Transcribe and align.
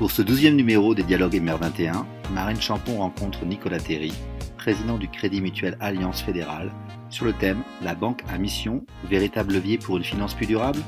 Pour 0.00 0.10
ce 0.10 0.22
douzième 0.22 0.56
numéro 0.56 0.94
des 0.94 1.02
Dialogues 1.02 1.34
MR21, 1.34 2.06
Marine 2.32 2.58
Champon 2.58 3.00
rencontre 3.00 3.44
Nicolas 3.44 3.80
Terry, 3.80 4.14
président 4.56 4.96
du 4.96 5.08
Crédit 5.08 5.42
Mutuel 5.42 5.76
Alliance 5.78 6.22
Fédérale, 6.22 6.72
sur 7.10 7.26
le 7.26 7.34
thème 7.34 7.62
La 7.82 7.94
banque 7.94 8.22
à 8.30 8.38
mission, 8.38 8.82
véritable 9.04 9.52
levier 9.52 9.76
pour 9.76 9.98
une 9.98 10.02
finance 10.02 10.32
plus 10.32 10.46
durable? 10.46 10.78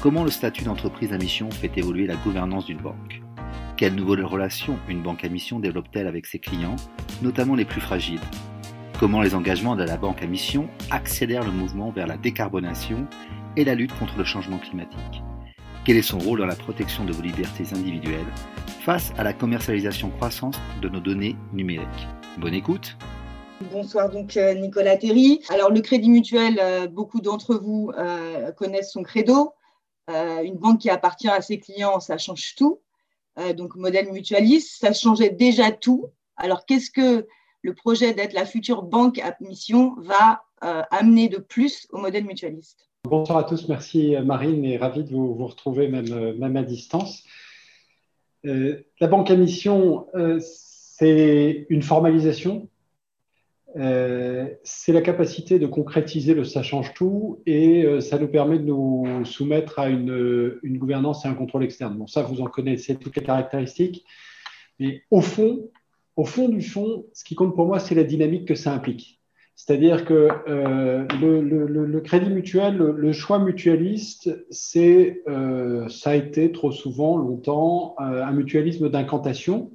Comment 0.00 0.22
le 0.22 0.30
statut 0.30 0.62
d'entreprise 0.62 1.12
à 1.12 1.18
mission 1.18 1.50
fait 1.50 1.76
évoluer 1.76 2.06
la 2.06 2.14
gouvernance 2.14 2.66
d'une 2.66 2.78
banque? 2.78 3.20
Quelles 3.76 3.96
nouvelles 3.96 4.24
relations 4.24 4.78
une 4.88 5.02
banque 5.02 5.24
à 5.24 5.28
mission 5.28 5.58
développe-t-elle 5.58 6.06
avec 6.06 6.26
ses 6.26 6.38
clients, 6.38 6.76
notamment 7.22 7.56
les 7.56 7.64
plus 7.64 7.80
fragiles? 7.80 8.20
Comment 9.00 9.22
les 9.22 9.34
engagements 9.34 9.74
de 9.74 9.82
la 9.82 9.96
banque 9.96 10.22
à 10.22 10.28
mission 10.28 10.68
accélèrent 10.92 11.44
le 11.44 11.50
mouvement 11.50 11.90
vers 11.90 12.06
la 12.06 12.16
décarbonation 12.16 13.08
et 13.56 13.64
la 13.64 13.74
lutte 13.74 13.98
contre 13.98 14.16
le 14.18 14.24
changement 14.24 14.58
climatique? 14.58 15.20
Quel 15.86 15.96
est 15.96 16.02
son 16.02 16.18
rôle 16.18 16.40
dans 16.40 16.46
la 16.46 16.56
protection 16.56 17.06
de 17.06 17.12
vos 17.12 17.22
libertés 17.22 17.64
individuelles 17.72 18.30
face 18.84 19.12
à 19.16 19.24
la 19.24 19.32
commercialisation 19.32 20.10
croissante 20.10 20.60
de 20.82 20.90
nos 20.90 21.00
données 21.00 21.36
numériques? 21.54 22.06
Bonne 22.36 22.52
écoute 22.52 22.98
Bonsoir 23.72 24.10
donc 24.10 24.36
euh, 24.36 24.52
Nicolas 24.52 24.98
Terry. 24.98 25.40
Alors 25.48 25.70
le 25.70 25.80
Crédit 25.80 26.10
Mutuel, 26.10 26.58
euh, 26.60 26.86
beaucoup 26.86 27.22
d'entre 27.22 27.54
vous 27.54 27.92
euh, 27.96 28.52
connaissent 28.52 28.92
son 28.92 29.02
credo. 29.02 29.54
une 30.08 30.56
banque 30.56 30.80
qui 30.80 30.90
appartient 30.90 31.28
à 31.30 31.40
ses 31.40 31.58
clients, 31.58 31.98
ça 31.98 32.18
change 32.18 32.54
tout. 32.56 32.82
donc 33.56 33.74
modèle 33.76 34.12
mutualiste, 34.12 34.80
ça 34.80 34.92
changeait 34.92 35.30
déjà 35.30 35.70
tout. 35.72 36.10
Alors 36.36 36.66
qu'est-ce 36.66 36.90
que 36.90 37.26
le 37.62 37.74
projet 37.74 38.12
d'être 38.12 38.34
la 38.34 38.44
future 38.44 38.82
banque 38.82 39.18
à 39.18 39.34
mission 39.40 39.94
va 39.98 40.42
amener 40.90 41.28
de 41.28 41.38
plus 41.38 41.86
au 41.90 41.98
modèle 41.98 42.24
mutualiste? 42.24 42.89
Bonsoir 43.04 43.38
à 43.38 43.44
tous, 43.44 43.66
merci 43.66 44.14
Marine 44.24 44.62
et 44.64 44.76
ravi 44.76 45.04
de 45.04 45.10
vous, 45.10 45.46
retrouver 45.46 45.88
même, 45.88 46.36
même, 46.36 46.56
à 46.56 46.62
distance. 46.62 47.24
Euh, 48.44 48.82
la 49.00 49.06
banque 49.06 49.30
à 49.30 49.36
mission, 49.36 50.06
euh, 50.14 50.38
c'est 50.40 51.66
une 51.70 51.82
formalisation, 51.82 52.68
c'est 53.74 54.92
la 54.92 55.00
capacité 55.00 55.58
de 55.58 55.66
concrétiser 55.66 56.34
le 56.34 56.44
ça 56.44 56.62
change 56.62 56.92
tout 56.92 57.40
et 57.46 57.86
ça 58.00 58.18
nous 58.18 58.28
permet 58.28 58.58
de 58.58 58.64
nous 58.64 59.24
soumettre 59.24 59.78
à 59.78 59.88
une, 59.88 60.58
une 60.62 60.76
gouvernance 60.76 61.24
et 61.24 61.28
un 61.28 61.34
contrôle 61.34 61.64
externe. 61.64 61.96
Bon, 61.96 62.06
ça, 62.06 62.22
vous 62.22 62.40
en 62.40 62.46
connaissez 62.46 62.96
toutes 62.96 63.16
les 63.16 63.22
caractéristiques. 63.22 64.04
Mais 64.78 65.04
au 65.10 65.20
fond, 65.20 65.70
au 66.16 66.24
fond 66.24 66.48
du 66.48 66.62
fond, 66.62 67.06
ce 67.12 67.24
qui 67.24 67.34
compte 67.34 67.54
pour 67.54 67.66
moi, 67.66 67.78
c'est 67.78 67.94
la 67.94 68.04
dynamique 68.04 68.46
que 68.46 68.56
ça 68.56 68.72
implique. 68.72 69.19
C'est-à-dire 69.66 70.06
que 70.06 70.28
euh, 70.48 71.04
le, 71.20 72.00
crédit 72.00 72.30
mutuel, 72.30 72.78
le, 72.78 73.12
choix 73.12 73.38
mutualiste, 73.38 74.30
euh, 74.76 75.88
ça 75.88 76.10
a 76.10 76.14
été 76.14 76.50
trop 76.50 76.72
souvent, 76.72 77.18
longtemps, 77.18 77.94
euh, 78.00 78.24
un 78.24 78.32
mutualisme 78.32 78.88
d'incantation, 78.88 79.70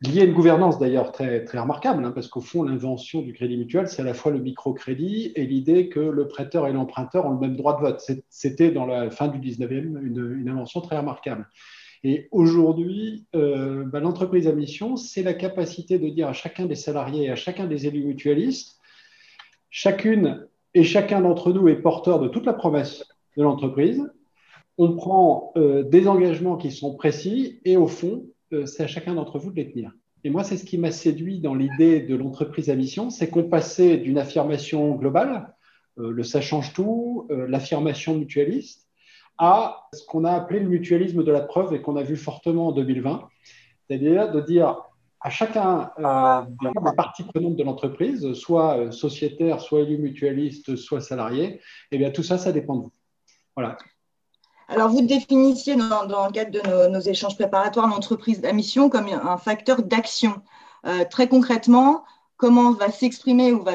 lié 0.00 0.22
à 0.22 0.24
une 0.24 0.32
gouvernance 0.32 0.78
d'ailleurs 0.78 1.12
très, 1.12 1.44
très 1.44 1.58
remarquable, 1.58 2.06
hein, 2.06 2.12
parce 2.12 2.28
qu'au 2.28 2.40
fond, 2.40 2.62
l'invention 2.62 3.20
du 3.20 3.34
crédit 3.34 3.58
mutuel, 3.58 3.86
c'est 3.86 4.00
à 4.00 4.04
la 4.06 4.14
fois 4.14 4.32
le 4.32 4.38
microcrédit 4.38 5.32
et 5.36 5.44
l'idée 5.44 5.90
que 5.90 6.00
le 6.00 6.26
prêteur 6.26 6.66
et 6.66 6.72
l'emprunteur 6.72 7.26
ont 7.26 7.32
le 7.32 7.38
même 7.38 7.56
droit 7.56 7.76
de 7.76 7.82
vote. 7.82 8.02
C'était 8.30 8.70
dans 8.70 8.86
la 8.86 9.10
fin 9.10 9.28
du 9.28 9.38
19e 9.38 10.00
une, 10.02 10.48
invention 10.48 10.80
très 10.80 10.96
remarquable. 10.96 11.46
Et 12.02 12.28
aujourd'hui, 12.30 13.26
bah, 13.34 14.00
l'entreprise 14.00 14.48
à 14.48 14.52
mission, 14.52 14.96
c'est 14.96 15.22
la 15.22 15.34
capacité 15.34 15.98
de 15.98 16.08
dire 16.08 16.28
à 16.28 16.32
chacun 16.32 16.64
des 16.64 16.76
salariés 16.76 17.24
et 17.24 17.30
à 17.30 17.36
chacun 17.36 17.66
des 17.66 17.86
élus 17.86 18.04
mutualistes, 18.04 18.77
chacune 19.70 20.46
et 20.74 20.84
chacun 20.84 21.20
d'entre 21.20 21.52
nous 21.52 21.68
est 21.68 21.76
porteur 21.76 22.20
de 22.20 22.28
toute 22.28 22.46
la 22.46 22.52
promesse 22.52 23.04
de 23.36 23.42
l'entreprise. 23.42 24.02
On 24.76 24.94
prend 24.94 25.52
euh, 25.56 25.82
des 25.82 26.06
engagements 26.08 26.56
qui 26.56 26.70
sont 26.70 26.94
précis 26.94 27.60
et 27.64 27.76
au 27.76 27.86
fond, 27.86 28.26
euh, 28.52 28.66
c'est 28.66 28.84
à 28.84 28.86
chacun 28.86 29.14
d'entre 29.14 29.38
vous 29.38 29.50
de 29.50 29.56
les 29.56 29.70
tenir. 29.70 29.92
Et 30.24 30.30
moi, 30.30 30.44
c'est 30.44 30.56
ce 30.56 30.64
qui 30.64 30.78
m'a 30.78 30.90
séduit 30.90 31.40
dans 31.40 31.54
l'idée 31.54 32.00
de 32.00 32.16
l'entreprise 32.16 32.70
à 32.70 32.74
mission, 32.74 33.10
c'est 33.10 33.28
qu'on 33.28 33.44
passait 33.44 33.98
d'une 33.98 34.18
affirmation 34.18 34.94
globale, 34.96 35.54
le 35.96 36.22
ça 36.22 36.40
change 36.40 36.72
tout, 36.74 37.28
l'affirmation 37.30 38.16
mutualiste, 38.16 38.88
à 39.38 39.88
ce 39.92 40.04
qu'on 40.04 40.24
a 40.24 40.32
appelé 40.32 40.60
le 40.60 40.68
mutualisme 40.68 41.22
de 41.22 41.30
la 41.30 41.40
preuve 41.40 41.72
et 41.72 41.80
qu'on 41.80 41.96
a 41.96 42.02
vu 42.02 42.16
fortement 42.16 42.68
en 42.68 42.72
2020, 42.72 43.28
c'est-à-dire 43.86 44.30
de 44.32 44.40
dire 44.40 44.82
à 45.20 45.30
chacun 45.30 45.90
des, 45.98 46.92
parties 46.96 47.24
prenantes 47.24 47.56
de 47.56 47.64
l'entreprise, 47.64 48.32
soit 48.34 48.78
euh, 48.78 48.90
sociétaire, 48.90 49.60
soit 49.60 49.80
élu 49.80 49.98
mutualiste, 49.98 50.76
soit 50.76 51.00
salarié, 51.00 51.60
eh 51.90 51.98
bien 51.98 52.10
tout 52.10 52.22
ça, 52.22 52.38
ça 52.38 52.52
dépend 52.52 52.76
de 52.76 52.82
vous. 52.82 52.92
Voilà. 53.56 53.76
Alors, 54.68 54.90
vous 54.90 55.00
définissiez 55.00 55.76
dans, 55.76 56.26
le 56.26 56.32
cadre 56.32 56.50
de 56.50 56.88
nos, 56.88 57.00
échanges 57.00 57.36
préparatoires 57.36 57.88
l'entreprise 57.88 58.44
à 58.44 58.52
mission 58.52 58.90
comme 58.90 59.06
un 59.08 59.38
facteur 59.38 59.82
d'action. 59.82 60.42
Euh, 60.86 61.04
très 61.10 61.26
concrètement, 61.26 62.04
comment 62.36 62.72
va 62.72 62.90
s'exprimer 62.90 63.52
ou 63.52 63.62
va, 63.62 63.74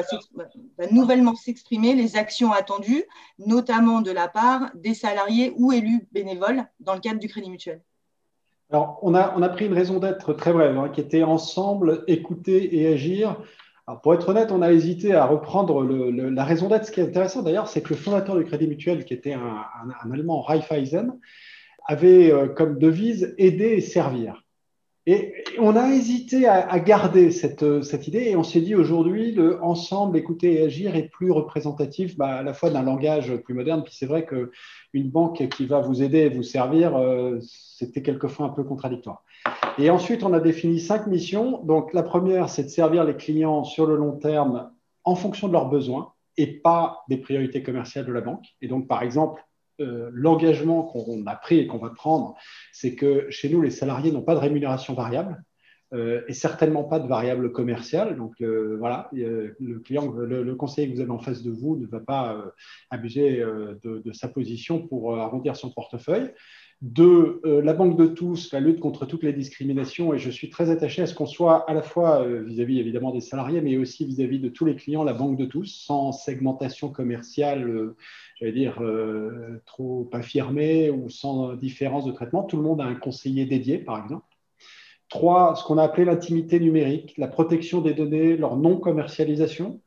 nouvellement 0.92 1.34
s'exprimer 1.34 1.94
les 1.94 2.16
actions 2.16 2.52
attendues, 2.52 3.04
notamment 3.38 4.02
de 4.02 4.12
la 4.12 4.28
part 4.28 4.70
des 4.74 4.94
salariés 4.94 5.52
ou 5.56 5.72
élus 5.72 6.08
bénévoles 6.12 6.64
dans 6.78 6.94
le 6.94 7.00
cadre 7.00 7.18
du 7.18 7.28
Crédit 7.28 7.50
Mutuel? 7.50 7.82
Alors, 8.74 8.98
on 9.02 9.14
a, 9.14 9.48
pris 9.50 9.66
une 9.66 9.72
raison 9.72 10.00
d'être 10.00 10.32
très 10.32 10.52
brève, 10.52 10.76
hein, 10.76 10.88
qui 10.88 11.00
était 11.00 11.22
ensemble, 11.22 12.02
écouter 12.08 12.76
et 12.76 12.92
agir. 12.92 13.36
Pour 14.02 14.14
être 14.14 14.30
honnête, 14.30 14.50
on 14.50 14.62
a 14.62 14.72
hésité 14.72 15.14
à 15.14 15.26
reprendre 15.26 15.84
la 15.84 16.44
raison 16.44 16.68
d'être. 16.68 16.84
Ce 16.84 16.90
qui 16.90 16.98
est 16.98 17.04
intéressant 17.04 17.42
d'ailleurs, 17.42 17.68
c'est 17.68 17.82
que 17.82 17.90
le 17.90 17.94
fondateur 17.94 18.36
du 18.36 18.42
Crédit 18.42 18.66
Mutuel, 18.66 19.04
qui 19.04 19.14
était 19.14 19.34
un, 19.34 19.62
un 20.02 20.10
Allemand, 20.10 20.40
Raiffeisen, 20.40 21.20
avait 21.86 22.32
euh, 22.32 22.48
comme 22.48 22.80
devise 22.80 23.36
aider 23.38 23.74
et 23.74 23.80
servir. 23.80 24.43
Et 25.06 25.34
on 25.58 25.76
a 25.76 25.90
hésité 25.90 26.48
à, 26.48 26.78
garder 26.78 27.30
cette, 27.30 27.82
cette, 27.82 28.08
idée 28.08 28.30
et 28.30 28.36
on 28.36 28.42
s'est 28.42 28.62
dit 28.62 28.74
aujourd'hui, 28.74 29.32
le 29.32 29.62
ensemble, 29.62 30.16
écouter 30.16 30.54
et 30.54 30.62
agir 30.62 30.96
est 30.96 31.10
plus 31.10 31.30
représentatif 31.30 32.16
bah, 32.16 32.36
à 32.36 32.42
la 32.42 32.54
fois 32.54 32.70
d'un 32.70 32.82
langage 32.82 33.36
plus 33.36 33.52
moderne. 33.52 33.82
Puis 33.84 33.94
c'est 33.94 34.06
vrai 34.06 34.24
qu'une 34.24 35.10
banque 35.10 35.46
qui 35.50 35.66
va 35.66 35.80
vous 35.80 36.02
aider 36.02 36.20
et 36.20 36.28
vous 36.30 36.42
servir, 36.42 36.96
euh, 36.96 37.38
c'était 37.42 38.00
quelquefois 38.00 38.46
un 38.46 38.48
peu 38.48 38.64
contradictoire. 38.64 39.24
Et 39.76 39.90
ensuite, 39.90 40.22
on 40.22 40.32
a 40.32 40.40
défini 40.40 40.80
cinq 40.80 41.06
missions. 41.06 41.62
Donc 41.64 41.92
la 41.92 42.02
première, 42.02 42.48
c'est 42.48 42.64
de 42.64 42.68
servir 42.68 43.04
les 43.04 43.16
clients 43.16 43.64
sur 43.64 43.84
le 43.84 43.96
long 43.96 44.12
terme 44.12 44.70
en 45.04 45.16
fonction 45.16 45.48
de 45.48 45.52
leurs 45.52 45.68
besoins 45.68 46.14
et 46.38 46.46
pas 46.46 47.04
des 47.10 47.18
priorités 47.18 47.62
commerciales 47.62 48.06
de 48.06 48.12
la 48.12 48.22
banque. 48.22 48.46
Et 48.62 48.68
donc, 48.68 48.88
par 48.88 49.02
exemple, 49.02 49.44
euh, 49.80 50.10
l'engagement 50.12 50.82
qu'on 50.82 51.26
a 51.26 51.36
pris 51.36 51.58
et 51.58 51.66
qu'on 51.66 51.78
va 51.78 51.90
prendre, 51.90 52.36
c'est 52.72 52.94
que 52.94 53.28
chez 53.30 53.48
nous, 53.48 53.60
les 53.60 53.70
salariés 53.70 54.12
n'ont 54.12 54.22
pas 54.22 54.34
de 54.34 54.40
rémunération 54.40 54.94
variable 54.94 55.42
euh, 55.92 56.22
et 56.28 56.32
certainement 56.32 56.84
pas 56.84 57.00
de 57.00 57.08
variable 57.08 57.50
commerciale. 57.52 58.16
Donc 58.16 58.34
euh, 58.40 58.76
voilà, 58.78 59.08
le 59.12 59.78
client, 59.80 60.12
le, 60.12 60.54
conseiller 60.54 60.88
que 60.88 60.94
vous 60.94 61.00
avez 61.00 61.10
en 61.10 61.18
face 61.18 61.42
de 61.42 61.50
vous 61.50 61.76
ne 61.76 61.86
va 61.86 62.00
pas 62.00 62.44
abuser 62.90 63.38
de, 63.38 64.02
de, 64.04 64.12
sa 64.12 64.28
position 64.28 64.86
pour 64.86 65.16
arrondir 65.16 65.56
son 65.56 65.70
portefeuille 65.70 66.30
de 66.82 67.40
euh, 67.44 67.62
la 67.62 67.72
banque 67.72 67.96
de 67.96 68.06
tous, 68.06 68.52
la 68.52 68.60
lutte 68.60 68.80
contre 68.80 69.06
toutes 69.06 69.22
les 69.22 69.32
discriminations, 69.32 70.12
et 70.12 70.18
je 70.18 70.30
suis 70.30 70.50
très 70.50 70.70
attaché 70.70 71.02
à 71.02 71.06
ce 71.06 71.14
qu'on 71.14 71.26
soit 71.26 71.68
à 71.68 71.74
la 71.74 71.82
fois 71.82 72.22
euh, 72.22 72.42
vis-à-vis 72.42 72.78
évidemment 72.78 73.10
des 73.10 73.20
salariés, 73.20 73.60
mais 73.60 73.76
aussi 73.76 74.04
vis-à-vis 74.04 74.38
de 74.38 74.48
tous 74.48 74.64
les 74.64 74.76
clients, 74.76 75.04
la 75.04 75.14
banque 75.14 75.38
de 75.38 75.46
tous, 75.46 75.64
sans 75.64 76.12
segmentation 76.12 76.90
commerciale, 76.90 77.68
euh, 77.68 77.96
j'allais 78.38 78.52
dire, 78.52 78.82
trop 79.64 80.10
affirmée 80.12 80.90
ou 80.90 81.08
sans 81.08 81.54
différence 81.54 82.04
de 82.04 82.12
traitement. 82.12 82.42
Tout 82.42 82.56
le 82.56 82.62
monde 82.64 82.80
a 82.80 82.84
un 82.84 82.96
conseiller 82.96 83.46
dédié, 83.46 83.78
par 83.78 84.02
exemple. 84.02 84.26
Trois, 85.08 85.54
ce 85.54 85.64
qu'on 85.64 85.78
a 85.78 85.84
appelé 85.84 86.04
l'intimité 86.04 86.58
numérique, 86.58 87.14
la 87.16 87.28
protection 87.28 87.80
des 87.80 87.94
données, 87.94 88.36
leur 88.36 88.56
non-commercialisation. 88.56 89.80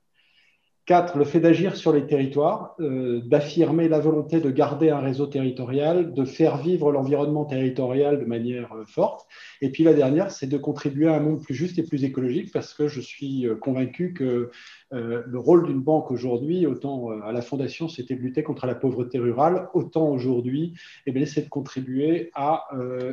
Quatre, 0.88 1.18
le 1.18 1.25
fait 1.25 1.42
d'agir 1.42 1.75
sur 1.75 1.92
les 1.92 2.08
territoires, 2.08 2.74
euh, 2.80 3.20
d'affirmer 3.20 3.90
la 3.90 4.00
volonté 4.00 4.40
de 4.40 4.50
garder 4.50 4.90
un 4.90 5.02
réseau 5.02 5.28
territorial, 5.28 6.14
de 6.14 6.24
faire 6.24 6.56
vivre 6.56 6.94
l'environnement 6.94 7.44
territorial 7.44 8.22
de 8.22 8.24
manière 8.24 8.72
euh, 8.72 8.86
forte. 8.86 9.28
Et 9.59 9.70
puis 9.70 9.84
la 9.84 9.94
dernière, 9.94 10.32
c'est 10.32 10.47
de 10.47 10.58
contribuer 10.58 11.09
à 11.09 11.16
un 11.16 11.20
monde 11.20 11.41
plus 11.44 11.56
juste 11.56 11.78
et 11.78 11.84
plus 11.84 12.06
écologique, 12.06 12.53
parce 12.53 12.73
que 12.73 12.88
je 12.88 13.02
suis 13.02 13.46
euh, 13.46 13.56
convaincu 13.56 14.14
que 14.14 14.50
le 14.91 15.38
rôle 15.38 15.67
d'une 15.67 15.82
banque 15.82 16.11
aujourd'hui, 16.11 16.66
autant 16.66 17.09
à 17.09 17.34
la 17.34 17.41
fondation, 17.41 17.90
c'était 17.90 18.16
de 18.16 18.22
lutter 18.22 18.41
contre 18.41 18.66
la 18.66 18.73
pauvreté 18.73 19.20
rurale, 19.20 19.67
autant 19.73 20.08
aujourd'hui, 20.08 20.76
eh 21.06 21.26
c'est 21.26 21.41
de 21.41 21.50
contribuer 21.50 22.32
à 22.34 22.70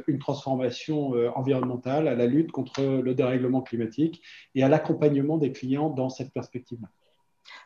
une 0.06 0.20
transformation 0.20 1.14
environnementale, 1.34 2.06
à 2.06 2.14
la 2.14 2.26
lutte 2.26 2.52
contre 2.52 2.80
le 2.80 3.14
dérèglement 3.14 3.60
climatique 3.60 4.22
et 4.54 4.62
à 4.62 4.68
l'accompagnement 4.68 5.36
des 5.36 5.50
clients 5.50 5.90
dans 5.90 6.10
cette 6.10 6.32
perspective-là. 6.32 6.86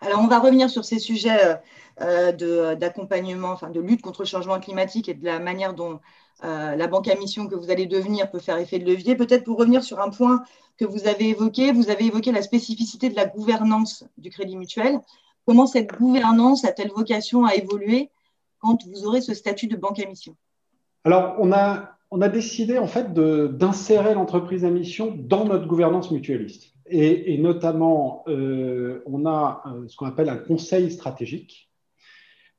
Alors, 0.00 0.20
on 0.20 0.26
va 0.26 0.38
revenir 0.38 0.70
sur 0.70 0.84
ces 0.84 0.98
sujets 0.98 1.58
euh, 2.00 2.74
d'accompagnement, 2.76 3.50
enfin 3.50 3.70
de 3.70 3.80
lutte 3.80 4.02
contre 4.02 4.22
le 4.22 4.26
changement 4.26 4.60
climatique 4.60 5.08
et 5.08 5.14
de 5.14 5.24
la 5.24 5.40
manière 5.40 5.74
dont 5.74 5.98
euh, 6.44 6.76
la 6.76 6.86
banque 6.86 7.08
à 7.08 7.16
mission 7.16 7.48
que 7.48 7.56
vous 7.56 7.70
allez 7.70 7.86
devenir 7.86 8.30
peut 8.30 8.38
faire 8.38 8.58
effet 8.58 8.78
de 8.78 8.88
levier. 8.88 9.16
Peut-être 9.16 9.44
pour 9.44 9.58
revenir 9.58 9.82
sur 9.82 10.00
un 10.00 10.10
point 10.10 10.44
que 10.76 10.84
vous 10.84 11.08
avez 11.08 11.30
évoqué, 11.30 11.72
vous 11.72 11.90
avez 11.90 12.06
évoqué 12.06 12.30
la 12.30 12.42
spécificité 12.42 13.08
de 13.08 13.16
la 13.16 13.26
gouvernance 13.26 14.04
du 14.16 14.30
Crédit 14.30 14.56
Mutuel. 14.56 15.00
Comment 15.44 15.66
cette 15.66 15.90
gouvernance 15.92 16.64
a-t-elle 16.64 16.90
vocation 16.90 17.44
à 17.44 17.54
évoluer 17.54 18.10
quand 18.60 18.78
vous 18.86 19.04
aurez 19.04 19.20
ce 19.20 19.34
statut 19.34 19.66
de 19.66 19.76
banque 19.76 19.98
à 19.98 20.06
mission? 20.06 20.36
Alors, 21.04 21.34
on 21.38 21.50
a 21.52 21.98
on 22.10 22.22
a 22.22 22.28
décidé 22.28 22.78
en 22.78 22.86
fait 22.86 23.12
d'insérer 23.12 24.14
l'entreprise 24.14 24.64
à 24.64 24.70
mission 24.70 25.14
dans 25.18 25.44
notre 25.44 25.66
gouvernance 25.66 26.10
mutualiste. 26.10 26.72
Et, 26.90 27.38
notamment, 27.38 28.24
euh, 28.28 29.02
on 29.06 29.26
a 29.26 29.62
euh, 29.66 29.88
ce 29.88 29.96
qu'on 29.96 30.06
appelle 30.06 30.28
un 30.28 30.36
conseil 30.36 30.90
stratégique 30.90 31.70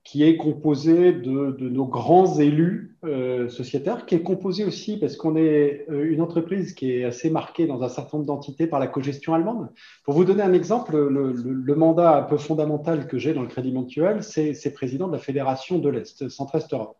qui 0.03 0.23
est 0.23 0.37
composé 0.37 1.13
de, 1.13 1.55
nos 1.59 1.85
grands 1.85 2.39
élus 2.39 2.97
euh, 3.03 3.47
sociétaires, 3.49 4.05
qui 4.05 4.15
est 4.15 4.23
composé 4.23 4.65
aussi 4.65 4.97
parce 4.97 5.15
qu'on 5.15 5.35
est 5.35 5.85
une 5.89 6.21
entreprise 6.21 6.73
qui 6.73 6.91
est 6.91 7.03
assez 7.03 7.29
marquée 7.29 7.67
dans 7.67 7.83
un 7.83 7.89
certain 7.89 8.17
nombre 8.17 8.27
d'entités 8.27 8.65
par 8.65 8.79
la 8.79 8.87
cogestion 8.87 9.35
allemande. 9.35 9.69
Pour 10.05 10.15
vous 10.15 10.25
donner 10.25 10.41
un 10.41 10.53
exemple, 10.53 10.97
le, 10.97 11.75
mandat 11.75 12.17
un 12.17 12.23
peu 12.23 12.37
fondamental 12.37 13.07
que 13.07 13.19
j'ai 13.19 13.33
dans 13.33 13.43
le 13.43 13.49
Crédit 13.49 13.71
Mutuel, 13.71 14.23
c'est 14.23 14.73
président 14.73 15.07
de 15.07 15.13
la 15.13 15.19
Fédération 15.19 15.77
de 15.77 15.89
l'Est, 15.89 16.27
Centre-Est 16.29 16.73
Europe. 16.73 16.97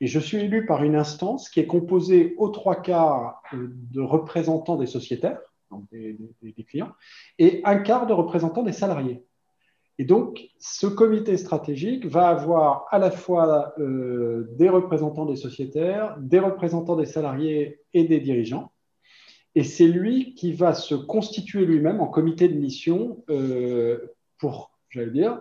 Et 0.00 0.06
je 0.06 0.20
suis 0.20 0.38
élu 0.38 0.64
par 0.64 0.84
une 0.84 0.94
instance 0.94 1.50
qui 1.50 1.60
est 1.60 1.66
composée 1.66 2.34
aux 2.38 2.48
trois 2.48 2.80
quarts 2.80 3.42
de 3.52 4.00
représentants 4.00 4.76
des 4.76 4.86
sociétaires, 4.86 5.40
des, 5.90 6.64
clients, 6.64 6.92
et 7.38 7.60
un 7.64 7.78
quart 7.78 8.06
de 8.06 8.12
représentants 8.12 8.62
des 8.62 8.72
salariés. 8.72 9.24
Et 10.00 10.04
donc, 10.04 10.48
ce 10.60 10.86
comité 10.86 11.36
stratégique 11.36 12.06
va 12.06 12.28
avoir 12.28 12.86
à 12.90 12.98
la 12.98 13.10
fois 13.10 13.74
euh, 13.78 14.46
des 14.56 14.68
représentants 14.68 15.26
des 15.26 15.36
sociétaires, 15.36 16.16
des 16.20 16.38
représentants 16.38 16.94
des 16.94 17.06
salariés 17.06 17.80
et 17.94 18.04
des 18.04 18.20
dirigeants. 18.20 18.70
Et 19.56 19.64
c'est 19.64 19.88
lui 19.88 20.34
qui 20.34 20.52
va 20.52 20.72
se 20.72 20.94
constituer 20.94 21.64
lui-même 21.64 22.00
en 22.00 22.06
comité 22.06 22.48
de 22.48 22.54
mission 22.54 23.24
euh, 23.28 24.14
pour, 24.38 24.78
j'allais 24.90 25.10
dire, 25.10 25.40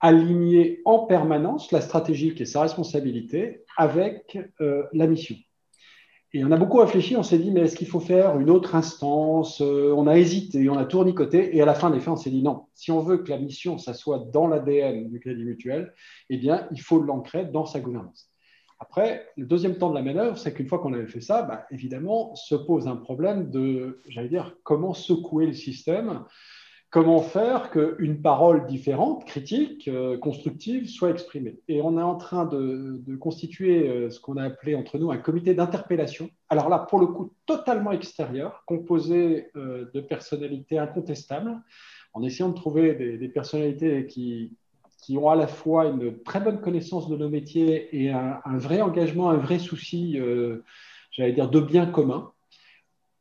aligner 0.00 0.82
en 0.84 1.00
permanence 1.06 1.70
la 1.70 1.80
stratégie 1.80 2.34
qui 2.34 2.42
est 2.42 2.46
sa 2.46 2.62
responsabilité 2.62 3.64
avec 3.76 4.38
euh, 4.60 4.84
la 4.92 5.06
mission. 5.06 5.36
Et 6.36 6.44
on 6.44 6.50
a 6.50 6.58
beaucoup 6.58 6.76
réfléchi, 6.76 7.16
on 7.16 7.22
s'est 7.22 7.38
dit, 7.38 7.50
mais 7.50 7.60
est-ce 7.60 7.76
qu'il 7.76 7.86
faut 7.86 7.98
faire 7.98 8.38
une 8.38 8.50
autre 8.50 8.74
instance? 8.74 9.62
Euh, 9.62 9.94
On 9.96 10.06
a 10.06 10.18
hésité, 10.18 10.68
on 10.68 10.76
a 10.76 10.84
tournicoté, 10.84 11.56
et 11.56 11.62
à 11.62 11.64
la 11.64 11.72
fin 11.72 11.88
des 11.88 11.98
fins, 11.98 12.12
on 12.12 12.16
s'est 12.16 12.28
dit 12.28 12.42
non, 12.42 12.66
si 12.74 12.90
on 12.92 13.00
veut 13.00 13.16
que 13.16 13.30
la 13.30 13.38
mission, 13.38 13.78
ça 13.78 13.94
soit 13.94 14.18
dans 14.34 14.46
l'ADN 14.46 15.08
du 15.08 15.18
Crédit 15.18 15.44
Mutuel, 15.44 15.94
eh 16.28 16.36
bien, 16.36 16.68
il 16.72 16.82
faut 16.82 17.00
l'ancrer 17.00 17.46
dans 17.46 17.64
sa 17.64 17.80
gouvernance. 17.80 18.30
Après, 18.78 19.26
le 19.38 19.46
deuxième 19.46 19.78
temps 19.78 19.88
de 19.88 19.94
la 19.94 20.02
manœuvre, 20.02 20.36
c'est 20.36 20.52
qu'une 20.52 20.66
fois 20.66 20.78
qu'on 20.78 20.92
avait 20.92 21.06
fait 21.06 21.22
ça, 21.22 21.40
bah, 21.40 21.64
évidemment, 21.70 22.34
se 22.34 22.54
pose 22.54 22.86
un 22.86 22.96
problème 22.96 23.50
de, 23.50 24.02
j'allais 24.06 24.28
dire, 24.28 24.56
comment 24.62 24.92
secouer 24.92 25.46
le 25.46 25.54
système 25.54 26.22
comment 26.96 27.20
faire 27.20 27.68
qu'une 27.68 28.22
parole 28.22 28.64
différente, 28.64 29.26
critique, 29.26 29.86
euh, 29.86 30.16
constructive, 30.16 30.88
soit 30.88 31.10
exprimée. 31.10 31.58
Et 31.68 31.82
on 31.82 31.98
est 31.98 32.02
en 32.02 32.14
train 32.14 32.46
de, 32.46 33.02
constituer 33.20 33.86
euh, 33.86 34.08
ce 34.08 34.18
qu'on 34.18 34.38
a 34.38 34.44
appelé 34.44 34.74
entre 34.74 34.96
nous 34.96 35.10
un 35.10 35.18
comité 35.18 35.52
d'interpellation. 35.52 36.30
Alors 36.48 36.70
là, 36.70 36.78
pour 36.78 36.98
le 36.98 37.06
coup, 37.08 37.34
totalement 37.44 37.92
extérieur, 37.92 38.62
composé 38.64 39.48
euh, 39.56 39.90
de 39.92 40.00
personnalités 40.00 40.78
incontestables, 40.78 41.60
en 42.14 42.22
essayant 42.22 42.48
de 42.48 42.54
trouver 42.54 42.94
des, 42.94 43.28
personnalités 43.28 44.06
qui, 44.06 44.56
ont 45.18 45.28
à 45.28 45.36
la 45.36 45.48
fois 45.48 45.84
une 45.88 46.22
très 46.22 46.40
bonne 46.40 46.62
connaissance 46.62 47.10
de 47.10 47.16
nos 47.18 47.28
métiers 47.28 47.94
et 47.94 48.10
un 48.10 48.56
vrai 48.56 48.80
engagement, 48.80 49.28
un 49.28 49.36
vrai 49.36 49.58
souci, 49.58 50.18
j'allais 51.10 51.34
dire, 51.34 51.50
de 51.50 51.60
bien 51.60 51.84
commun. 51.84 52.32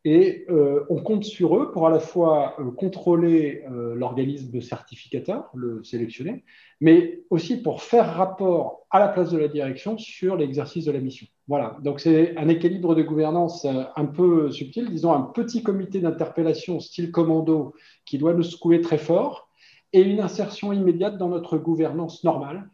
Et 0.08 0.46
euh, 0.50 0.86
on 0.90 1.02
compte 1.02 1.24
sur 1.24 1.58
eux 1.58 1.72
pour 1.72 1.88
à 1.88 1.90
la 1.90 2.00
fois 2.00 2.56
euh, 2.60 2.70
contrôler 2.70 3.64
euh, 3.72 3.96
l'organisme 3.96 4.62
certificateur, 4.62 5.50
le 5.56 5.84
sélectionner, 5.84 6.44
mais 6.80 7.24
aussi 7.32 7.60
pour 7.60 7.82
faire 7.82 8.14
rapport 8.14 8.86
à 8.92 9.00
la 9.00 9.08
place 9.08 9.32
de 9.32 9.40
la 9.40 9.48
direction 9.48 9.98
sur 9.98 10.38
l'exercice 10.38 10.86
de 10.86 10.92
la 10.92 11.00
mission. 11.00 11.26
Voilà, 11.48 11.78
donc 11.82 12.00
c'est 12.00 12.38
un 12.38 12.48
équilibre 12.50 12.94
de 12.94 13.02
gouvernance 13.02 13.66
un 13.66 14.06
peu 14.06 14.52
subtil, 14.52 14.92
disons 14.92 15.12
un 15.12 15.24
petit 15.24 15.64
comité 15.64 16.00
d'interpellation 16.00 16.80
style 16.80 17.12
commando 17.12 17.74
qui 18.06 18.20
doit 18.20 18.36
nous 18.36 18.44
secouer 18.44 18.82
très 18.82 19.00
fort 19.00 19.50
et 19.92 20.02
une 20.02 20.20
insertion 20.20 20.72
immédiate 20.72 21.18
dans 21.18 21.30
notre 21.30 21.58
gouvernance 21.58 22.24
normale 22.24 22.70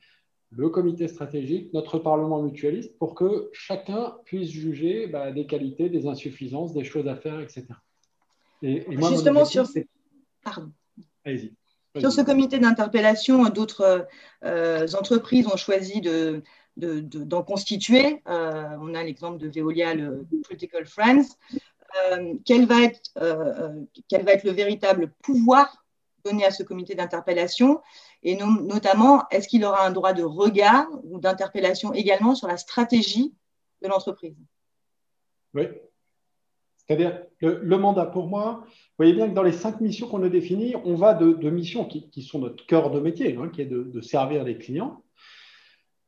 le 0.52 0.70
comité 0.70 1.08
stratégique, 1.08 1.74
notre 1.74 1.98
Parlement 1.98 2.42
mutualiste, 2.42 2.98
pour 2.98 3.16
que 3.16 3.50
chacun 3.54 4.18
puisse 4.26 4.50
juger 4.50 5.08
bah, 5.08 5.32
des 5.32 5.46
qualités, 5.46 5.90
des 5.90 6.08
insuffisances, 6.08 6.74
des 6.74 6.84
choses 6.84 7.08
à 7.08 7.16
faire, 7.16 7.40
etc. 7.40 7.68
Et, 8.62 8.86
Justement, 8.90 9.46
sur... 9.46 9.66
Pardon. 10.44 10.72
Allez-y. 11.26 11.54
Sur 12.00 12.12
ce 12.12 12.22
comité 12.22 12.60
d'interpellation, 12.60 13.44
d'autres 13.50 14.08
euh, 14.46 14.88
entreprises 14.94 15.48
ont 15.48 15.58
choisi 15.58 16.00
de, 16.00 16.42
d'en 16.78 17.44
constituer. 17.44 18.22
Euh, 18.28 18.78
on 18.80 18.94
a 18.94 19.04
l'exemple 19.04 19.38
de 19.38 19.50
Veolia, 19.50 19.94
le 19.94 20.26
Critical 20.44 20.86
Friends. 20.86 21.28
Euh, 22.12 22.34
quel, 22.46 22.66
va 22.66 22.84
être, 22.84 23.02
quel 24.08 24.24
va 24.24 24.32
être 24.32 24.46
le 24.46 24.52
véritable 24.52 25.12
pouvoir 25.22 25.84
donné 26.24 26.46
à 26.46 26.52
ce 26.52 26.64
comité 26.64 26.96
d'interpellation? 26.96 27.82
Et 28.24 28.36
notamment, 28.36 29.28
est-ce 29.30 29.48
qu'il 29.48 29.66
aura 29.66 29.86
un 29.86 29.92
droit 29.92 30.14
de 30.14 30.24
regard 30.24 30.88
ou 31.04 31.20
d'interpellation 31.20 31.94
également 31.94 32.36
sur 32.36 32.48
la 32.48 32.58
stratégie 32.58 33.34
de 33.82 33.88
l'entreprise? 33.88 34.36
Oui. 35.54 35.64
C'est-à-dire, 36.88 37.24
le, 37.40 37.78
mandat, 37.78 38.06
pour 38.06 38.28
moi, 38.28 38.64
vous 38.66 38.74
voyez 38.98 39.14
bien 39.14 39.30
que 39.30 39.34
dans 39.34 39.44
les 39.44 39.54
cinq 39.54 39.82
missions 39.82 40.08
qu'on 40.08 40.24
a 40.24 40.30
définies, 40.30 40.76
on 40.84 40.96
va 40.96 41.14
de, 41.14 41.50
missions 41.50 41.86
qui, 41.86 42.22
sont 42.22 42.40
notre 42.40 42.66
cœur 42.66 42.92
de 42.92 43.00
métier, 43.00 43.38
hein, 43.38 43.50
qui 43.50 43.62
est 43.62 43.66
de, 43.66 44.02
servir 44.02 44.44
les 44.44 44.58
clients, 44.58 45.02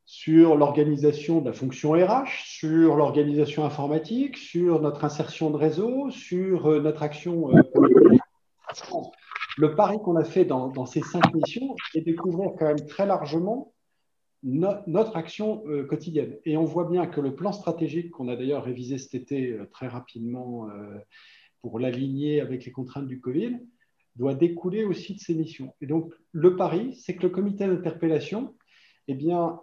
sur 0.06 0.56
l'organisation 0.56 1.40
de 1.40 1.46
la 1.48 1.54
fonction 1.54 1.94
RH, 1.94 2.44
sur 2.44 2.96
l'organisation 2.96 3.66
informatique, 3.66 4.38
sur 4.38 4.82
notre 4.82 5.06
insertion 5.06 5.50
de 5.50 5.58
réseau, 5.58 6.12
sur 6.12 6.70
euh, 6.70 6.82
notre 6.82 7.02
action 7.02 7.50
euh, 7.56 7.62
le 9.58 9.76
pari 9.76 9.98
qu'on 10.04 10.16
a 10.16 10.24
fait 10.24 10.46
dans, 10.46 10.86
ces 10.86 11.02
cinq 11.02 11.34
missions, 11.34 11.76
c'est 11.92 12.02
découvrir 12.02 12.52
quand 12.58 12.66
même 12.66 12.86
très 12.88 13.06
largement 13.06 13.74
notre 14.44 15.16
action 15.16 15.64
euh, 15.68 15.86
quotidienne. 15.86 16.38
Et 16.44 16.58
on 16.58 16.66
voit 16.66 16.90
bien 16.90 17.08
que 17.08 17.22
le 17.22 17.34
plan 17.34 17.54
stratégique 17.54 18.12
qu'on 18.12 18.28
a 18.28 18.36
d'ailleurs 18.36 18.66
révisé 18.66 18.98
cet 18.98 19.16
été 19.16 19.54
euh, 19.54 19.66
très 19.72 19.88
rapidement 19.88 20.70
euh, 20.70 20.98
pour 21.62 21.80
l'aligner 21.80 22.42
avec 22.42 22.66
les 22.66 22.72
contraintes 22.72 23.08
du 23.08 23.22
Covid, 23.22 23.58
doit 24.18 24.34
découler 24.34 24.84
aussi 24.84 25.16
de 25.16 25.20
ces 25.20 25.34
missions. 25.34 25.74
Et 25.80 25.88
donc, 25.88 26.14
le 26.34 26.58
pari, 26.58 26.94
c'est 26.96 27.16
que 27.16 27.24
le 27.24 27.30
comité 27.30 27.66
d'interpellation 27.66 28.54
eh 29.08 29.16
bien, 29.16 29.60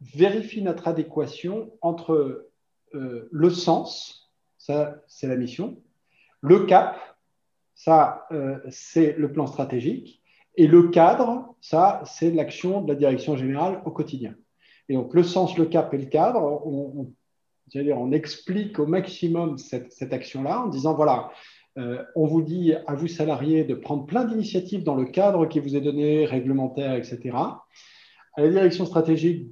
vérifie 0.00 0.62
notre 0.62 0.88
adéquation 0.88 1.72
entre 1.82 2.48
le 2.92 3.50
sens, 3.50 4.32
ça 4.56 5.02
c'est 5.08 5.28
la 5.28 5.36
mission, 5.36 5.82
le 6.40 6.64
cap, 6.64 6.96
ça, 7.82 8.26
euh, 8.30 8.58
c'est 8.68 9.16
le 9.16 9.32
plan 9.32 9.46
stratégique. 9.46 10.20
Et 10.56 10.66
le 10.66 10.88
cadre, 10.88 11.54
ça, 11.62 12.02
c'est 12.04 12.30
l'action 12.30 12.82
de 12.82 12.92
la 12.92 12.94
direction 12.94 13.38
générale 13.38 13.80
au 13.86 13.90
quotidien. 13.90 14.34
Et 14.90 14.94
donc, 14.94 15.14
le 15.14 15.22
sens, 15.22 15.56
le 15.56 15.64
cap 15.64 15.94
et 15.94 15.96
le 15.96 16.04
cadre, 16.04 16.42
on, 16.66 18.12
explique 18.12 18.78
au 18.78 18.86
maximum 18.86 19.56
cette, 19.56 20.12
action-là 20.12 20.60
en 20.60 20.66
disant, 20.66 20.92
voilà, 20.92 21.30
euh, 21.78 22.04
on 22.16 22.26
vous 22.26 22.42
dit 22.42 22.74
à 22.86 22.94
vous 22.94 23.08
salariés 23.08 23.64
de 23.64 23.74
prendre 23.74 24.04
plein 24.04 24.24
d'initiatives 24.24 24.82
dans 24.82 24.96
le 24.96 25.06
cadre 25.06 25.46
qui 25.46 25.58
vous 25.58 25.74
est 25.74 25.80
donné, 25.80 26.26
réglementaire, 26.26 26.96
etc. 26.96 27.18
À 27.34 28.42
la 28.42 28.50
direction 28.50 28.84
stratégique 28.84 29.46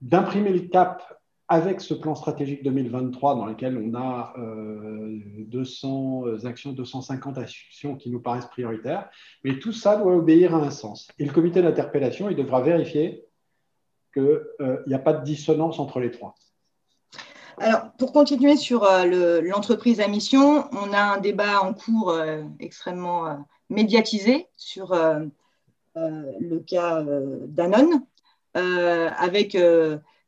d'imprimer 0.00 0.50
le 0.50 0.60
cap 0.60 1.19
avec 1.50 1.80
ce 1.80 1.94
plan 1.94 2.14
stratégique 2.14 2.62
2023 2.62 3.34
dans 3.34 3.44
lequel 3.44 3.76
on 3.76 3.92
a 3.98 4.32
200 4.36 6.22
euh, 6.24 6.46
actions, 6.46 6.70
250 6.70 7.38
actions 7.38 7.96
qui 7.96 8.08
nous 8.08 8.20
paraissent 8.20 8.46
prioritaires, 8.46 9.10
mais 9.42 9.58
tout 9.58 9.72
ça 9.72 9.96
doit 9.96 10.14
obéir 10.14 10.54
à 10.54 10.58
un 10.58 10.70
sens. 10.70 11.08
Et 11.18 11.24
le 11.24 11.32
comité 11.32 11.60
d'interpellation, 11.60 12.30
il 12.30 12.36
devra 12.36 12.60
vérifier 12.60 13.24
qu'il 14.14 14.40
n'y 14.86 14.94
a 14.94 15.00
pas 15.00 15.12
de 15.12 15.24
dissonance 15.24 15.80
entre 15.80 15.98
les 15.98 16.12
trois. 16.12 16.36
Alors, 17.58 17.90
pour 17.98 18.12
continuer 18.12 18.56
sur 18.56 18.84
euh, 18.84 19.40
l'entreprise 19.42 20.00
à 20.00 20.06
mission, 20.06 20.68
on 20.70 20.92
a 20.92 21.02
un 21.02 21.18
débat 21.18 21.62
en 21.62 21.74
cours 21.74 22.10
euh, 22.10 22.44
extrêmement 22.60 23.44
médiatisé 23.68 24.46
sur 24.56 24.94
le 25.96 26.58
cas 26.60 27.04
Danone, 27.48 28.04
avec 28.54 29.56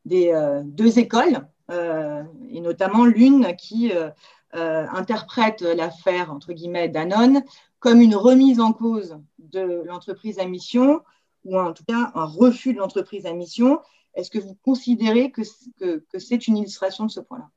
des 0.05 0.33
euh, 0.33 0.63
deux 0.65 0.99
écoles, 0.99 1.47
euh, 1.71 2.23
et 2.51 2.61
notamment 2.61 3.05
l'une 3.05 3.55
qui 3.57 3.93
euh, 3.93 4.87
interprète 4.93 5.63
l'affaire, 5.63 6.33
entre 6.33 6.53
guillemets, 6.53 6.89
Danone 6.89 7.43
comme 7.83 8.01
une 8.01 8.15
remise 8.15 8.61
en 8.61 8.73
cause 8.73 9.19
de 9.39 9.83
l'entreprise 9.85 10.39
à 10.39 10.45
mission, 10.45 11.03
ou 11.45 11.59
en 11.59 11.73
tout 11.73 11.85
cas 11.85 12.13
un 12.15 12.25
refus 12.25 12.75
de 12.75 12.79
l'entreprise 12.79 13.27
à 13.27 13.33
mission. 13.33 13.81
Est-ce 14.15 14.31
que 14.31 14.39
vous 14.39 14.57
considérez 14.63 15.33
que, 15.33 15.43
que, 15.81 16.19
c'est 16.21 16.47
une 16.47 16.59
illustration 16.59 17.07
de 17.07 17.11
ce 17.11 17.19
point-là? 17.19 17.51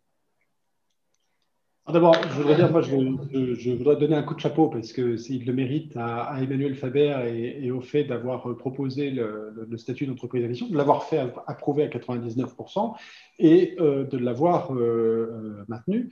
D'abord, 1.87 2.15
je 2.15 2.41
voudrais 2.41 2.55
dire, 2.55 2.71
moi, 2.71 2.81
je, 2.81 3.71
voudrais 3.75 3.95
donner 3.95 4.15
un 4.15 4.23
coup 4.23 4.33
de 4.33 4.39
chapeau 4.39 4.69
parce 4.69 4.91
que 4.91 5.01
le 5.01 5.53
mérite 5.53 5.95
à, 5.95 6.35
Emmanuel 6.41 6.73
Faber 6.73 7.31
et, 7.61 7.69
au 7.69 7.79
fait 7.79 8.05
d'avoir 8.05 8.57
proposé 8.57 9.11
le, 9.11 9.67
statut 9.77 10.07
d'entreprise 10.07 10.43
à 10.43 10.47
mission, 10.47 10.67
de 10.67 10.75
l'avoir 10.75 11.03
fait 11.03 11.19
approuver 11.45 11.83
à 11.83 11.87
99% 11.87 12.95
et 13.37 13.75
euh, 13.79 14.03
de 14.03 14.17
l'avoir 14.17 14.73
euh, 14.73 14.79
euh, 14.79 15.65
maintenu. 15.67 16.09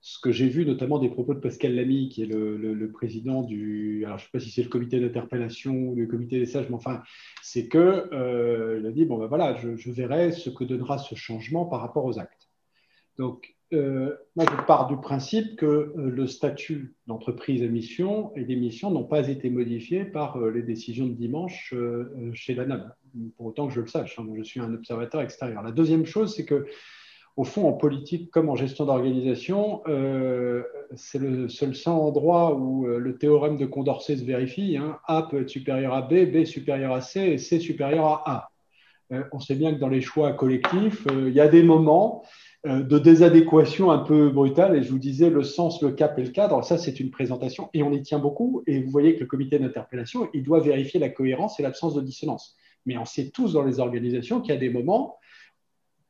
Ce 0.00 0.18
que 0.18 0.32
j'ai 0.32 0.48
vu 0.48 0.66
notamment 0.66 0.98
des 0.98 1.08
propos 1.08 1.34
de 1.34 1.38
Pascal 1.38 1.76
Lamy, 1.76 2.08
qui 2.08 2.24
est 2.24 2.26
le, 2.26 2.90
président 2.92 3.42
du, 3.42 4.02
alors 4.04 4.18
je 4.18 4.24
ne 4.24 4.26
sais 4.26 4.32
pas 4.32 4.40
si 4.40 4.50
c'est 4.50 4.64
le 4.64 4.68
comité 4.68 4.98
d'interpellation 4.98 5.72
ou 5.72 5.94
le 5.94 6.08
comité 6.08 6.40
des 6.40 6.46
sages, 6.46 6.68
mais 6.68 6.74
enfin, 6.74 7.00
c'est 7.42 7.68
que 7.68 8.08
il 8.80 8.84
a 8.84 8.90
dit 8.90 9.04
bon 9.04 9.18
ben 9.18 9.26
voilà, 9.26 9.54
je, 9.54 9.76
je 9.76 9.92
verrai 9.92 10.32
ce 10.32 10.50
que 10.50 10.64
donnera 10.64 10.98
ce 10.98 11.14
changement 11.14 11.66
par 11.66 11.80
rapport 11.80 12.04
aux 12.04 12.18
actes. 12.18 12.48
Donc 13.16 13.54
euh, 13.72 14.16
moi, 14.36 14.44
je 14.50 14.64
pars 14.66 14.86
du 14.86 14.96
principe 14.96 15.56
que 15.56 15.66
euh, 15.66 15.92
le 15.96 16.26
statut 16.26 16.94
d'entreprise 17.06 17.62
à 17.62 17.66
mission 17.66 18.32
et 18.36 18.44
d'émission 18.44 18.90
n'ont 18.90 19.04
pas 19.04 19.28
été 19.28 19.48
modifiés 19.50 20.04
par 20.04 20.36
euh, 20.36 20.50
les 20.50 20.62
décisions 20.62 21.06
de 21.06 21.12
dimanche 21.12 21.74
chez 22.34 22.54
la 22.54 22.66
NAM, 22.66 22.92
pour 23.36 23.46
autant 23.46 23.68
que 23.68 23.74
je 23.74 23.80
le 23.80 23.86
sache. 23.86 24.18
Hein, 24.18 24.26
je 24.36 24.42
suis 24.42 24.60
un 24.60 24.74
observateur 24.74 25.22
extérieur. 25.22 25.62
La 25.62 25.72
deuxième 25.72 26.04
chose, 26.04 26.34
c'est 26.34 26.44
que, 26.44 26.66
au 27.36 27.44
fond, 27.44 27.66
en 27.66 27.72
politique 27.72 28.30
comme 28.30 28.50
en 28.50 28.56
gestion 28.56 28.84
d'organisation, 28.84 29.82
c'est 30.94 31.18
le 31.18 31.48
seul 31.48 31.72
endroit 31.86 32.54
où 32.54 32.84
le 32.86 33.16
théorème 33.16 33.56
de 33.56 33.64
Condorcet 33.64 34.16
se 34.16 34.24
vérifie. 34.24 34.76
Hein. 34.76 34.98
A 35.06 35.22
peut 35.22 35.40
être 35.40 35.48
supérieur 35.48 35.94
à 35.94 36.02
B, 36.02 36.30
B 36.30 36.44
supérieur 36.44 36.92
à 36.92 37.00
C 37.00 37.20
et 37.20 37.38
C 37.38 37.58
supérieur 37.58 38.04
à 38.04 38.50
A. 39.10 39.24
on 39.32 39.40
sait 39.40 39.54
bien 39.54 39.72
que 39.72 39.78
dans 39.78 39.88
les 39.88 40.02
choix 40.02 40.34
collectifs, 40.34 41.06
il 41.10 41.32
y 41.32 41.40
a 41.40 41.48
des 41.48 41.62
moments 41.62 42.22
de 42.64 42.98
désadéquation 42.98 43.90
un 43.90 43.98
peu 43.98 44.30
brutale. 44.30 44.76
Et 44.76 44.82
je 44.82 44.90
vous 44.90 44.98
disais 44.98 45.30
le 45.30 45.42
sens, 45.42 45.82
le 45.82 45.90
cap 45.90 46.18
et 46.18 46.22
le 46.22 46.30
cadre. 46.30 46.62
Ça, 46.64 46.78
c'est 46.78 47.00
une 47.00 47.10
présentation 47.10 47.70
et 47.74 47.82
on 47.82 47.92
y 47.92 48.02
tient 48.02 48.18
beaucoup. 48.18 48.62
Et 48.66 48.82
vous 48.82 48.90
voyez 48.90 49.14
que 49.14 49.20
le 49.20 49.26
comité 49.26 49.58
d'interpellation, 49.58 50.28
il 50.32 50.42
doit 50.42 50.60
vérifier 50.60 51.00
la 51.00 51.08
cohérence 51.08 51.58
et 51.58 51.62
l'absence 51.62 51.94
de 51.94 52.00
dissonance. 52.00 52.56
Mais 52.86 52.96
on 52.98 53.04
sait 53.04 53.30
tous 53.30 53.54
dans 53.54 53.64
les 53.64 53.80
organisations 53.80 54.40
qu'il 54.40 54.54
y 54.54 54.56
a 54.56 54.60
des 54.60 54.70
moments 54.70 55.18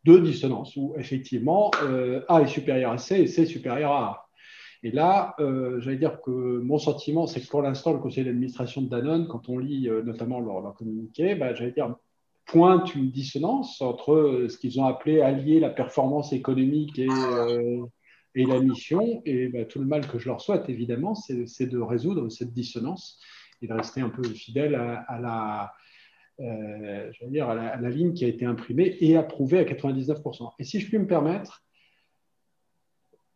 de 0.04 0.18
dissonance 0.18 0.74
où 0.76 0.94
effectivement 0.98 1.70
euh, 1.84 2.22
A 2.28 2.42
est 2.42 2.48
supérieur 2.48 2.92
à 2.92 2.98
C 2.98 3.20
et 3.20 3.26
C 3.26 3.42
est 3.42 3.46
supérieur 3.46 3.92
à 3.92 4.04
A. 4.04 4.28
Et 4.82 4.90
là, 4.90 5.36
euh, 5.38 5.80
j'allais 5.80 5.96
dire 5.96 6.20
que 6.20 6.30
mon 6.30 6.76
sentiment, 6.76 7.28
c'est 7.28 7.40
que 7.40 7.46
pour 7.46 7.62
l'instant, 7.62 7.92
le 7.92 8.00
conseil 8.00 8.24
d'administration 8.24 8.82
de 8.82 8.88
Danone, 8.88 9.28
quand 9.28 9.48
on 9.48 9.58
lit 9.58 9.88
notamment 10.04 10.40
leur, 10.40 10.74
communiqué, 10.74 11.36
bah, 11.36 11.54
j'allais 11.54 11.70
dire 11.70 11.94
pointe 12.46 12.94
une 12.94 13.10
dissonance 13.10 13.80
entre 13.80 14.12
euh, 14.12 14.48
ce 14.48 14.58
qu'ils 14.58 14.80
ont 14.80 14.86
appelé 14.86 15.20
allier 15.20 15.60
la 15.60 15.70
performance 15.70 16.32
économique 16.32 16.98
et, 16.98 17.08
euh, 17.08 17.84
la 18.34 18.60
mission. 18.60 19.22
Et 19.24 19.48
bah, 19.48 19.64
tout 19.64 19.78
le 19.78 19.86
mal 19.86 20.06
que 20.06 20.18
je 20.18 20.28
leur 20.28 20.40
souhaite, 20.40 20.68
évidemment, 20.68 21.14
c'est 21.14 21.66
de 21.66 21.78
résoudre 21.78 22.28
cette 22.28 22.52
dissonance 22.52 23.20
et 23.60 23.66
de 23.66 23.72
rester 23.72 24.00
un 24.00 24.08
peu 24.08 24.22
fidèle 24.24 24.74
à, 24.74 25.20
la, 25.20 25.72
euh, 26.40 27.10
dire 27.28 27.48
à 27.48 27.54
la 27.76 27.90
ligne 27.90 28.12
qui 28.12 28.24
a 28.24 28.28
été 28.28 28.44
imprimée 28.44 28.96
et 29.00 29.16
approuvée 29.16 29.58
à 29.58 29.64
99%. 29.64 30.50
Et 30.58 30.64
si 30.64 30.80
je 30.80 30.88
puis 30.88 30.98
me 30.98 31.06
permettre, 31.06 31.62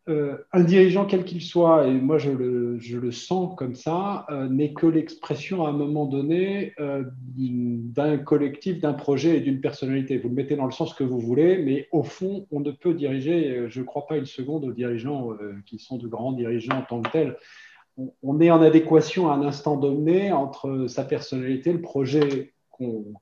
euh, 0.09 0.37
un 0.53 0.63
dirigeant 0.63 1.05
quel 1.05 1.25
qu'il 1.25 1.41
soit, 1.41 1.85
et 1.85 1.91
moi 1.91 2.17
je 2.17 2.31
le, 2.31 3.11
sens 3.11 3.55
comme 3.57 3.75
ça, 3.75 4.25
euh, 4.29 4.47
n'est 4.47 4.71
que 4.71 4.85
l'expression 4.85 5.65
à 5.65 5.69
un 5.69 5.73
moment 5.73 6.05
donné 6.05 6.73
euh, 6.79 7.03
d'un 7.35 8.17
collectif, 8.17 8.79
d'un 8.79 8.93
projet 8.93 9.37
et 9.37 9.41
d'une 9.41 9.59
personnalité. 9.59 10.17
Vous 10.17 10.29
le 10.29 10.35
mettez 10.35 10.55
dans 10.55 10.65
le 10.65 10.71
sens 10.71 10.93
que 10.93 11.03
vous 11.03 11.19
voulez, 11.19 11.57
mais 11.57 11.89
au 11.91 12.03
fond, 12.03 12.47
on 12.51 12.61
ne 12.61 12.71
peut 12.71 12.93
diriger, 12.93 13.65
je 13.67 13.81
ne 13.81 13.85
crois 13.85 14.07
pas 14.07 14.15
une 14.15 14.25
seconde 14.25 14.63
aux 14.63 14.71
dirigeants 14.71 15.31
qui 15.65 15.77
sont 15.77 15.97
de 15.97 16.07
grands 16.07 16.31
dirigeants 16.31 16.77
en 16.77 16.83
tant 16.83 17.01
que 17.01 17.11
tels. 17.11 17.35
On, 18.23 18.39
est 18.39 18.51
en 18.51 18.61
adéquation 18.61 19.29
à 19.29 19.33
un 19.33 19.41
instant 19.41 19.75
donné 19.75 20.31
entre 20.31 20.85
sa 20.87 21.03
personnalité, 21.03 21.73
le 21.73 21.81
projet 21.81 22.53
qu'on 22.71 23.13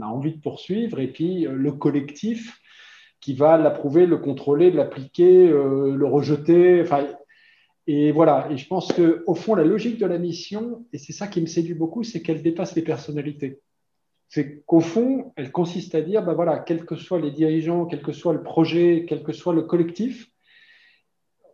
a 0.00 0.06
envie 0.06 0.32
de 0.32 0.40
poursuivre, 0.40 0.98
et 0.98 1.08
puis 1.08 1.46
le 1.48 1.72
collectif 1.72 2.60
qui 3.24 3.32
va 3.32 3.56
l'approuver, 3.56 4.04
le 4.04 4.18
contrôler, 4.18 4.70
l'appliquer, 4.70 5.48
euh, 5.48 5.96
le 5.96 6.06
rejeter. 6.06 6.82
Enfin, 6.82 7.06
et 7.86 8.12
voilà. 8.12 8.48
Et 8.50 8.58
je 8.58 8.68
pense 8.68 8.92
qu'au 8.92 9.34
fond, 9.34 9.54
la 9.54 9.64
logique 9.64 9.98
de 9.98 10.04
la 10.04 10.18
mission, 10.18 10.84
et 10.92 10.98
c'est 10.98 11.14
ça 11.14 11.26
qui 11.26 11.40
me 11.40 11.46
séduit 11.46 11.72
beaucoup, 11.72 12.02
c'est 12.02 12.20
qu'elle 12.20 12.42
dépasse 12.42 12.74
les 12.74 12.82
personnalités. 12.82 13.60
C'est 14.28 14.62
qu'au 14.66 14.80
fond, 14.80 15.32
elle 15.36 15.52
consiste 15.52 15.94
à 15.94 16.02
dire, 16.02 16.22
ben 16.22 16.34
voilà, 16.34 16.58
quels 16.58 16.84
que 16.84 16.96
soient 16.96 17.18
les 17.18 17.30
dirigeants, 17.30 17.86
quel 17.86 18.02
que 18.02 18.12
soit 18.12 18.34
le 18.34 18.42
projet, 18.42 19.06
quel 19.08 19.22
que 19.22 19.32
soit 19.32 19.54
le 19.54 19.62
collectif, 19.62 20.30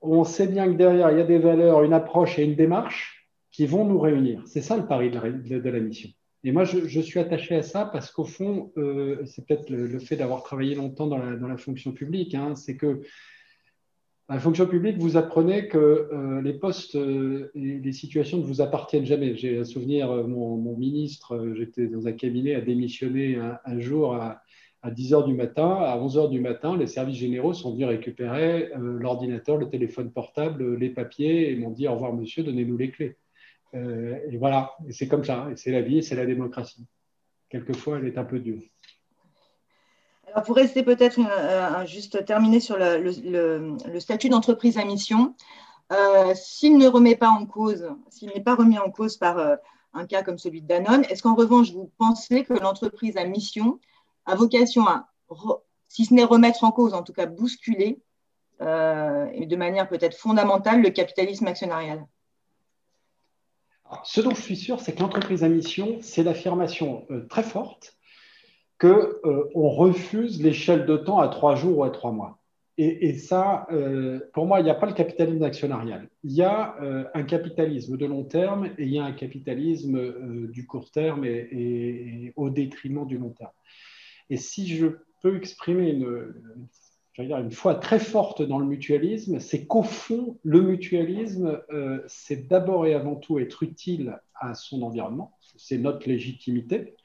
on 0.02 0.24
sait 0.24 0.48
bien 0.48 0.66
que 0.66 0.76
derrière, 0.76 1.12
il 1.12 1.18
y 1.18 1.20
a 1.20 1.24
des 1.24 1.38
valeurs, 1.38 1.84
une 1.84 1.92
approche 1.92 2.36
et 2.40 2.42
une 2.42 2.56
démarche 2.56 3.28
qui 3.52 3.66
vont 3.66 3.84
nous 3.84 4.00
réunir. 4.00 4.42
C'est 4.46 4.62
ça 4.62 4.76
le 4.76 4.86
pari 4.86 5.12
de 5.12 5.70
la 5.70 5.78
mission. 5.78 6.08
Et 6.42 6.52
moi, 6.52 6.64
je, 6.64 7.00
suis 7.00 7.20
attaché 7.20 7.54
à 7.54 7.62
ça 7.62 7.84
parce 7.84 8.10
qu'au 8.10 8.24
fond, 8.24 8.72
euh, 8.78 9.22
c'est 9.26 9.46
peut-être 9.46 9.68
le, 9.68 9.98
fait 9.98 10.16
d'avoir 10.16 10.42
travaillé 10.42 10.74
longtemps 10.74 11.06
dans 11.06 11.18
la, 11.18 11.56
fonction 11.58 11.92
publique, 11.92 12.34
hein, 12.34 12.56
c'est 12.56 12.76
que 12.76 13.02
la 14.30 14.38
fonction 14.38 14.66
publique, 14.66 14.96
vous 14.96 15.16
apprenez 15.16 15.68
que 15.68 15.76
euh, 15.78 16.40
les 16.40 16.54
postes 16.54 16.94
euh, 16.94 17.50
et 17.54 17.80
les 17.80 17.92
situations 17.92 18.38
ne 18.38 18.44
vous 18.44 18.62
appartiennent 18.62 19.04
jamais. 19.04 19.36
J'ai 19.36 19.58
un 19.58 19.64
souvenir, 19.64 20.08
mon, 20.28 20.76
ministre, 20.76 21.52
j'étais 21.56 21.88
dans 21.88 22.06
un 22.06 22.12
cabinet, 22.12 22.54
a 22.54 22.60
démissionné 22.62 23.36
un, 23.36 23.78
jour 23.80 24.14
à, 24.14 24.40
10 24.88 25.12
h 25.12 25.26
du 25.26 25.34
matin. 25.34 25.68
À 25.68 25.98
11 25.98 26.16
h 26.16 26.30
du 26.30 26.40
matin, 26.40 26.74
les 26.74 26.86
services 26.86 27.18
généraux 27.18 27.52
sont 27.52 27.72
venus 27.72 27.88
récupérer 27.88 28.70
l'ordinateur, 28.78 29.58
le 29.58 29.68
téléphone 29.68 30.10
portable, 30.10 30.76
les 30.76 30.88
papiers 30.88 31.50
et 31.50 31.56
m'ont 31.56 31.70
dit 31.70 31.86
au 31.86 31.92
revoir 31.92 32.14
monsieur, 32.14 32.42
donnez-nous 32.44 32.78
les 32.78 32.90
clés. 32.92 33.16
Euh, 33.74 34.18
et 34.28 34.36
voilà, 34.36 34.74
et 34.88 34.92
c'est 34.92 35.08
comme 35.08 35.24
ça, 35.24 35.48
et 35.50 35.56
c'est 35.56 35.70
la 35.70 35.82
vie, 35.82 36.02
c'est 36.02 36.16
la 36.16 36.26
démocratie. 36.26 36.86
Quelquefois, 37.48 37.98
elle 37.98 38.06
est 38.06 38.18
un 38.18 38.24
peu 38.24 38.38
dure. 38.38 38.62
Alors, 40.26 40.44
pour 40.44 40.56
rester 40.56 40.82
peut-être 40.82 41.18
euh, 41.20 41.86
juste 41.86 42.24
terminer 42.24 42.60
sur 42.60 42.76
le, 42.78 43.98
statut 43.98 44.28
d'entreprise 44.28 44.78
à 44.78 44.84
mission, 44.84 45.34
euh, 45.92 46.34
s'il 46.34 46.78
ne 46.78 46.86
remet 46.86 47.16
pas 47.16 47.30
en 47.30 47.46
cause, 47.46 47.88
s'il 48.10 48.28
n'est 48.28 48.42
pas 48.42 48.54
remis 48.54 48.78
en 48.78 48.90
cause 48.90 49.16
par 49.16 49.58
un 49.92 50.06
cas 50.06 50.22
comme 50.22 50.38
celui 50.38 50.62
de 50.62 50.68
Danone, 50.68 51.04
est-ce 51.10 51.22
qu'en 51.22 51.34
revanche, 51.34 51.72
vous 51.72 51.90
pensez 51.98 52.44
que 52.44 52.54
l'entreprise 52.54 53.16
à 53.16 53.24
mission 53.24 53.80
a 54.26 54.36
vocation 54.36 54.86
à, 54.86 55.08
si 55.88 56.04
ce 56.04 56.14
n'est 56.14 56.24
remettre 56.24 56.62
en 56.62 56.70
cause, 56.70 56.94
en 56.94 57.02
tout 57.02 57.12
cas 57.12 57.26
bousculer, 57.26 58.00
et 58.60 59.46
de 59.46 59.56
manière 59.56 59.88
peut-être 59.88 60.16
fondamentale, 60.16 60.82
le 60.82 60.90
capitalisme 60.90 61.46
actionnarial? 61.48 62.06
Ce 64.04 64.20
dont 64.20 64.34
je 64.34 64.40
suis 64.40 64.56
sûr, 64.56 64.80
c'est 64.80 64.94
que 64.94 65.00
l'entreprise 65.00 65.44
à 65.44 65.48
mission, 65.48 65.98
c'est 66.00 66.22
l'affirmation 66.22 67.06
euh, 67.10 67.26
très 67.28 67.42
forte 67.42 67.96
qu'on 68.78 68.88
euh, 68.88 69.50
refuse 69.54 70.42
l'échelle 70.42 70.86
de 70.86 70.96
temps 70.96 71.18
à 71.18 71.28
trois 71.28 71.54
jours 71.54 71.78
ou 71.78 71.84
à 71.84 71.90
trois 71.90 72.12
mois. 72.12 72.38
Et, 72.82 73.12
ça, 73.18 73.66
euh, 73.72 74.20
pour 74.32 74.46
moi, 74.46 74.60
il 74.60 74.64
n'y 74.64 74.70
a 74.70 74.74
pas 74.74 74.86
le 74.86 74.94
capitalisme 74.94 75.42
actionnarial. 75.42 76.08
Il 76.24 76.32
y 76.32 76.42
a 76.42 76.76
un 77.12 77.24
capitalisme 77.24 77.98
de 77.98 78.06
long 78.06 78.24
terme 78.24 78.70
et 78.78 78.84
il 78.84 78.88
y 78.88 78.98
a 78.98 79.04
un 79.04 79.12
capitalisme 79.12 80.46
du 80.46 80.66
court 80.66 80.90
terme 80.90 81.26
et, 81.26 82.32
au 82.36 82.48
détriment 82.48 83.06
du 83.06 83.18
long 83.18 83.34
terme. 83.34 83.50
Et 84.30 84.38
si 84.38 84.66
je 84.66 84.86
peux 85.22 85.36
exprimer 85.36 85.90
une, 85.90 86.32
une 87.20 87.52
foi 87.52 87.74
très 87.74 87.98
forte 87.98 88.42
dans 88.42 88.58
le 88.58 88.66
mutualisme, 88.66 89.40
c'est 89.40 89.66
qu'au 89.66 89.82
fond, 89.82 90.38
le 90.42 90.60
mutualisme, 90.62 91.60
euh, 91.72 92.00
c'est 92.06 92.48
d'abord 92.48 92.86
et 92.86 92.94
avant 92.94 93.16
tout 93.16 93.38
être 93.38 93.62
utile 93.62 94.18
à 94.34 94.54
son 94.54 94.82
environnement, 94.82 95.36
c'est 95.56 95.78
notre 95.78 96.08
légitimité. 96.08 96.96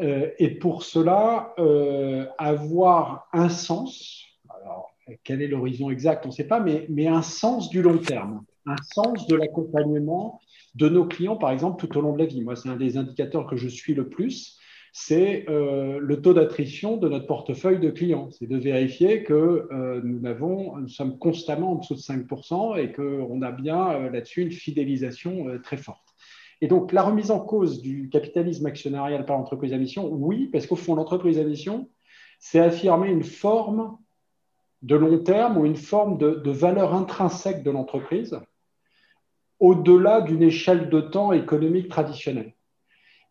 Euh, 0.00 0.30
et 0.38 0.50
pour 0.50 0.82
cela, 0.82 1.54
euh, 1.58 2.26
avoir 2.38 3.28
un 3.32 3.48
sens, 3.48 4.24
alors 4.62 4.94
quel 5.24 5.42
est 5.42 5.48
l'horizon 5.48 5.90
exact, 5.90 6.24
on 6.24 6.28
ne 6.28 6.34
sait 6.34 6.46
pas, 6.46 6.60
mais 6.60 7.06
un 7.06 7.22
sens 7.22 7.68
du 7.68 7.82
long 7.82 7.98
terme, 7.98 8.44
un 8.66 8.76
sens 8.94 9.26
de 9.26 9.36
l'accompagnement 9.36 10.40
de 10.74 10.88
nos 10.88 11.04
clients, 11.04 11.36
par 11.36 11.50
exemple, 11.50 11.84
tout 11.84 11.98
au 11.98 12.00
long 12.00 12.14
de 12.14 12.18
la 12.18 12.26
vie. 12.26 12.42
Moi, 12.42 12.56
c'est 12.56 12.68
un 12.68 12.76
des 12.76 12.96
indicateurs 12.96 13.46
que 13.46 13.56
je 13.56 13.68
suis 13.68 13.94
le 13.94 14.08
plus 14.08 14.58
c'est 14.92 15.46
euh, 15.48 15.98
le 16.00 16.20
taux 16.20 16.34
d'attrition 16.34 16.98
de 16.98 17.08
notre 17.08 17.26
portefeuille 17.26 17.80
de 17.80 17.88
clients. 17.88 18.28
C'est 18.30 18.46
de 18.46 18.58
vérifier 18.58 19.24
que 19.24 19.66
euh, 19.72 20.02
nous, 20.04 20.88
sommes 20.88 21.18
constamment 21.18 21.72
en 21.72 21.74
dessous 21.76 21.94
de 21.94 22.00
5% 22.00 22.78
et 22.78 22.92
qu'on 22.92 23.40
a 23.40 23.50
bien 23.50 23.90
euh, 23.92 24.10
là-dessus 24.10 24.42
une 24.42 24.52
fidélisation 24.52 25.46
très 25.62 25.78
forte. 25.78 26.04
Et 26.60 26.68
donc, 26.68 26.92
la 26.92 27.02
remise 27.02 27.30
en 27.30 27.40
cause 27.40 27.80
du 27.80 28.10
capitalisme 28.10 28.66
actionnarial 28.66 29.24
par 29.24 29.38
l'entreprise 29.38 29.72
à 29.72 29.78
mission, 29.78 30.08
oui, 30.12 30.48
parce 30.52 30.66
qu'au 30.66 30.76
fond, 30.76 30.94
l'entreprise 30.94 31.38
à 31.38 31.44
mission, 31.44 31.88
c'est 32.38 32.60
affirmer 32.60 33.10
une 33.10 33.24
forme 33.24 33.96
de 34.82 34.94
long 34.94 35.18
terme 35.18 35.56
ou 35.56 35.64
une 35.64 35.76
forme 35.76 36.18
de 36.18 36.50
valeur 36.50 36.94
intrinsèque 36.94 37.62
de 37.62 37.70
l'entreprise 37.70 38.38
au-delà 39.58 40.20
d'une 40.20 40.42
échelle 40.42 40.90
de 40.90 41.00
temps 41.00 41.32
économique 41.32 41.88
traditionnelle. 41.88 42.52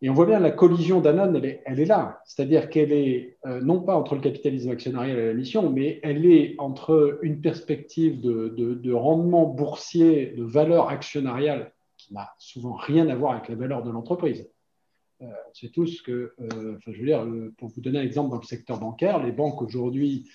Et 0.04 0.10
on 0.10 0.14
voit 0.14 0.26
bien 0.26 0.40
la 0.40 0.50
collision 0.50 1.00
Danone, 1.00 1.40
elle 1.64 1.78
est, 1.78 1.84
là. 1.84 2.20
C'est-à-dire 2.26 2.68
qu'elle 2.70 2.92
est 2.92 3.38
euh, 3.46 3.60
non 3.60 3.80
pas 3.80 3.94
entre 3.94 4.16
le 4.16 4.20
capitalisme 4.20 4.70
actionnarial 4.70 5.16
et 5.16 5.26
la 5.26 5.34
mission, 5.34 5.70
mais 5.70 6.00
elle 6.02 6.26
est 6.26 6.56
entre 6.58 7.20
une 7.22 7.40
perspective 7.40 8.20
de, 8.20 8.92
rendement 8.92 9.46
boursier, 9.46 10.34
de 10.36 10.42
valeur 10.42 10.88
actionnariale, 10.88 11.72
qui 11.96 12.14
n'a 12.14 12.32
souvent 12.38 12.74
rien 12.74 13.08
à 13.08 13.14
voir 13.14 13.34
avec 13.34 13.48
la 13.48 13.54
valeur 13.54 13.84
de 13.84 13.92
l'entreprise. 13.92 14.50
Euh, 15.22 15.26
c'est 15.52 15.70
tout 15.70 15.86
ce 15.86 16.02
que, 16.02 16.34
euh, 16.40 16.76
je 16.84 16.98
veux 16.98 17.06
dire, 17.06 17.24
pour 17.56 17.68
vous 17.68 17.80
donner 17.80 18.00
un 18.00 18.02
exemple 18.02 18.30
dans 18.30 18.40
le 18.40 18.46
secteur 18.46 18.80
bancaire, 18.80 19.24
les 19.24 19.32
banques 19.32 19.62
aujourd'hui 19.62 20.28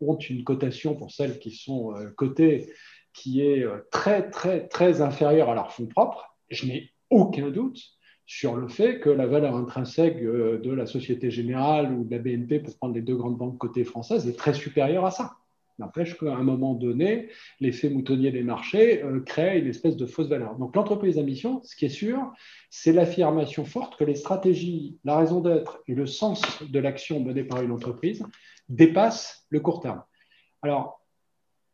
ont 0.00 0.16
une 0.16 0.42
cotation 0.42 0.96
pour 0.96 1.10
celles 1.10 1.38
qui 1.38 1.50
sont 1.50 1.92
cotées 2.16 2.72
qui 3.12 3.42
est 3.42 3.66
très, 3.90 4.30
très, 4.30 4.68
très 4.68 5.02
inférieure 5.02 5.50
à 5.50 5.54
leur 5.54 5.70
fonds 5.70 5.86
propres. 5.86 6.34
Je 6.48 6.66
n'ai 6.66 6.90
aucun 7.10 7.50
doute 7.50 7.78
sur 8.30 8.54
le 8.54 8.68
fait 8.68 9.00
que 9.00 9.10
la 9.10 9.26
valeur 9.26 9.56
intrinsèque 9.56 10.22
euh, 10.22 10.60
de 10.60 10.70
la 10.70 10.86
Société 10.86 11.32
Générale 11.32 11.92
ou 11.92 12.04
de 12.04 12.12
la 12.12 12.22
BNP, 12.22 12.60
pour 12.60 12.76
prendre 12.76 12.94
les 12.94 13.02
deux 13.02 13.16
grandes 13.16 13.36
banques 13.36 13.58
cotées 13.58 13.82
françaises, 13.82 14.28
est 14.28 14.38
très 14.38 14.54
supérieure 14.54 15.04
à 15.04 15.10
ça. 15.10 15.32
N'empêche 15.80 16.16
qu'à 16.16 16.36
un 16.36 16.44
moment 16.44 16.74
donné, 16.74 17.30
l'effet 17.58 17.90
moutonnier 17.90 18.30
des 18.30 18.44
marchés 18.44 19.02
euh, 19.02 19.18
crée 19.18 19.58
une 19.58 19.66
espèce 19.66 19.96
de 19.96 20.06
fausse 20.06 20.28
valeur. 20.28 20.54
Donc 20.58 20.76
l'entreprise 20.76 21.18
à 21.18 21.24
mission, 21.24 21.60
ce 21.64 21.74
qui 21.74 21.86
est 21.86 21.88
sûr, 21.88 22.32
c'est 22.70 22.92
l'affirmation 22.92 23.64
forte 23.64 23.96
que 23.96 24.04
les 24.04 24.14
stratégies, 24.14 24.96
la 25.02 25.18
raison 25.18 25.40
d'être 25.40 25.82
et 25.88 25.96
le 25.96 26.06
sens 26.06 26.40
de 26.62 26.78
l'action 26.78 27.18
menée 27.18 27.42
par 27.42 27.62
une 27.62 27.72
entreprise 27.72 28.24
dépassent 28.68 29.44
le 29.48 29.58
court 29.58 29.80
terme. 29.80 30.04
Alors, 30.62 31.04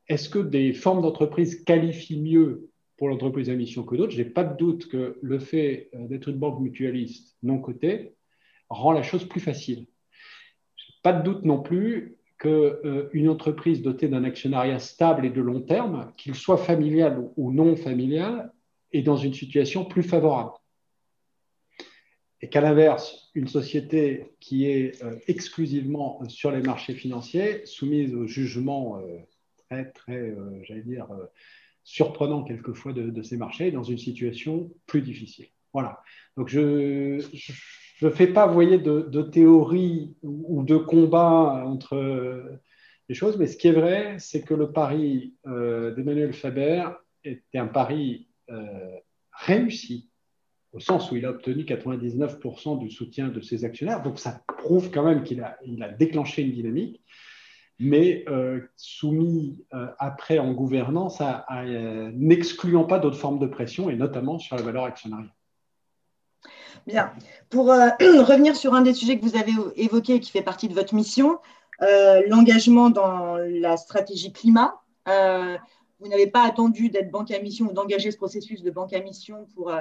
est-ce 0.08 0.30
que 0.30 0.38
des 0.38 0.72
formes 0.72 1.02
d'entreprise 1.02 1.62
qualifient 1.64 2.22
mieux 2.22 2.70
pour 2.96 3.08
l'entreprise 3.08 3.50
à 3.50 3.54
mission 3.54 3.82
que 3.82 3.94
d'autres. 3.96 4.12
Je 4.12 4.22
n'ai 4.22 4.28
pas 4.28 4.44
de 4.44 4.56
doute 4.56 4.88
que 4.88 5.18
le 5.20 5.38
fait 5.38 5.90
euh, 5.94 6.06
d'être 6.06 6.28
une 6.28 6.38
banque 6.38 6.60
mutualiste 6.60 7.36
non 7.42 7.58
cotée 7.58 8.14
rend 8.68 8.92
la 8.92 9.02
chose 9.02 9.28
plus 9.28 9.40
facile. 9.40 9.86
Je 10.76 10.84
n'ai 10.84 10.98
pas 11.02 11.12
de 11.12 11.22
doute 11.22 11.44
non 11.44 11.60
plus 11.60 12.16
qu'une 12.38 12.50
euh, 12.50 13.30
entreprise 13.30 13.82
dotée 13.82 14.08
d'un 14.08 14.24
actionnariat 14.24 14.78
stable 14.78 15.26
et 15.26 15.30
de 15.30 15.40
long 15.40 15.60
terme, 15.60 16.12
qu'il 16.16 16.34
soit 16.34 16.58
familial 16.58 17.30
ou 17.36 17.52
non 17.52 17.76
familial, 17.76 18.52
est 18.92 19.02
dans 19.02 19.16
une 19.16 19.34
situation 19.34 19.84
plus 19.84 20.02
favorable. 20.02 20.52
Et 22.42 22.48
qu'à 22.48 22.60
l'inverse, 22.60 23.30
une 23.34 23.48
société 23.48 24.32
qui 24.40 24.66
est 24.66 25.02
euh, 25.02 25.16
exclusivement 25.26 26.22
sur 26.28 26.50
les 26.50 26.60
marchés 26.60 26.94
financiers, 26.94 27.64
soumise 27.64 28.14
au 28.14 28.26
jugement 28.26 29.00
très, 29.68 29.90
très, 29.90 30.34
j'allais 30.62 30.82
dire, 30.82 31.08
surprenant 31.86 32.42
quelquefois 32.42 32.92
de, 32.92 33.22
ces 33.22 33.36
marchés 33.36 33.70
dans 33.70 33.84
une 33.84 33.96
situation 33.96 34.72
plus 34.86 35.02
difficile. 35.02 35.46
Voilà. 35.72 36.02
Donc 36.36 36.48
je 36.48 37.22
ne 38.02 38.10
fais 38.10 38.26
pas, 38.26 38.48
voyez, 38.48 38.76
de, 38.78 39.22
théorie 39.22 40.16
ou 40.22 40.64
de 40.64 40.76
combat 40.76 41.62
entre 41.64 42.60
les 43.08 43.14
choses, 43.14 43.38
mais 43.38 43.46
ce 43.46 43.56
qui 43.56 43.68
est 43.68 43.72
vrai, 43.72 44.16
c'est 44.18 44.42
que 44.42 44.52
le 44.52 44.72
pari 44.72 45.34
euh, 45.46 45.94
d'Emmanuel 45.94 46.32
Faber 46.32 46.88
était 47.22 47.58
un 47.58 47.68
pari 47.68 48.26
euh, 48.50 48.96
réussi, 49.30 50.10
au 50.72 50.80
sens 50.80 51.12
où 51.12 51.16
il 51.16 51.24
a 51.24 51.30
obtenu 51.30 51.62
99% 51.62 52.80
du 52.80 52.90
soutien 52.90 53.28
de 53.28 53.40
ses 53.40 53.64
actionnaires. 53.64 54.02
Donc 54.02 54.18
ça 54.18 54.42
prouve 54.58 54.90
quand 54.90 55.04
même 55.04 55.22
qu'il 55.22 55.40
a, 55.40 55.56
il 55.64 55.80
a 55.84 55.88
déclenché 55.88 56.42
une 56.42 56.52
dynamique 56.52 57.00
mais 57.78 58.24
euh, 58.28 58.60
soumis 58.76 59.64
euh, 59.74 59.86
après 59.98 60.38
en 60.38 60.52
gouvernance 60.52 61.20
euh, 61.20 62.10
n'excluant 62.14 62.84
pas 62.84 62.98
d'autres 62.98 63.18
formes 63.18 63.38
de 63.38 63.46
pression, 63.46 63.90
et 63.90 63.96
notamment 63.96 64.38
sur 64.38 64.56
la 64.56 64.62
valeur 64.62 64.84
actionnariale. 64.84 65.32
Bien. 66.86 67.12
Pour 67.50 67.66
revenir 68.00 68.56
sur 68.56 68.74
un 68.74 68.82
des 68.82 68.94
sujets 68.94 69.18
que 69.18 69.24
vous 69.24 69.36
avez 69.36 69.52
évoqué 69.76 70.20
qui 70.20 70.30
fait 70.30 70.42
partie 70.42 70.68
de 70.68 70.74
votre 70.74 70.94
mission, 70.94 71.38
l'engagement 72.28 72.88
dans 72.88 73.36
la 73.36 73.76
stratégie 73.76 74.32
climat. 74.32 74.80
vous 75.06 76.08
n'avez 76.08 76.26
pas 76.28 76.46
attendu 76.46 76.88
d'être 76.88 77.10
banque 77.10 77.30
à 77.32 77.38
mission 77.38 77.66
ou 77.66 77.72
d'engager 77.72 78.10
ce 78.10 78.16
processus 78.16 78.62
de 78.62 78.70
banque 78.70 78.92
à 78.92 79.00
mission 79.00 79.46
pour 79.54 79.72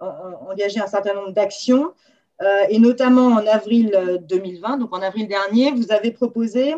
engager 0.00 0.80
un 0.80 0.86
certain 0.86 1.14
nombre 1.14 1.32
d'actions. 1.32 1.92
et 2.68 2.78
notamment 2.78 3.28
en 3.28 3.46
avril 3.46 4.20
2020, 4.28 4.76
donc 4.78 4.94
en 4.94 5.00
avril 5.00 5.26
dernier, 5.28 5.72
vous 5.72 5.92
avez 5.92 6.12
proposé 6.12 6.74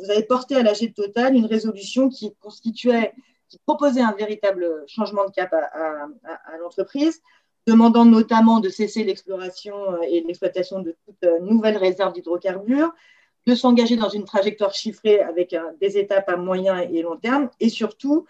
vous 0.00 0.10
avez 0.10 0.22
porté 0.22 0.56
à 0.56 0.62
l'AG 0.62 0.92
Total 0.94 1.34
une 1.34 1.46
résolution 1.46 2.08
qui 2.08 2.34
constituait, 2.40 3.12
qui 3.48 3.58
proposait 3.66 4.02
un 4.02 4.12
véritable 4.12 4.84
changement 4.86 5.24
de 5.24 5.30
cap 5.30 5.52
à, 5.52 6.58
l'entreprise, 6.60 7.20
demandant 7.66 8.04
notamment 8.04 8.60
de 8.60 8.68
cesser 8.68 9.04
l'exploration 9.04 10.00
et 10.02 10.22
l'exploitation 10.22 10.80
de 10.80 10.96
toute 11.04 11.30
nouvelle 11.40 11.76
réserve 11.76 12.12
d'hydrocarbures, 12.12 12.92
de 13.46 13.54
s'engager 13.54 13.96
dans 13.96 14.08
une 14.08 14.24
trajectoire 14.24 14.74
chiffrée 14.74 15.20
avec 15.20 15.56
des 15.80 15.98
étapes 15.98 16.28
à 16.28 16.36
moyen 16.36 16.78
et 16.78 17.02
long 17.02 17.16
terme, 17.16 17.50
et 17.60 17.68
surtout 17.68 18.26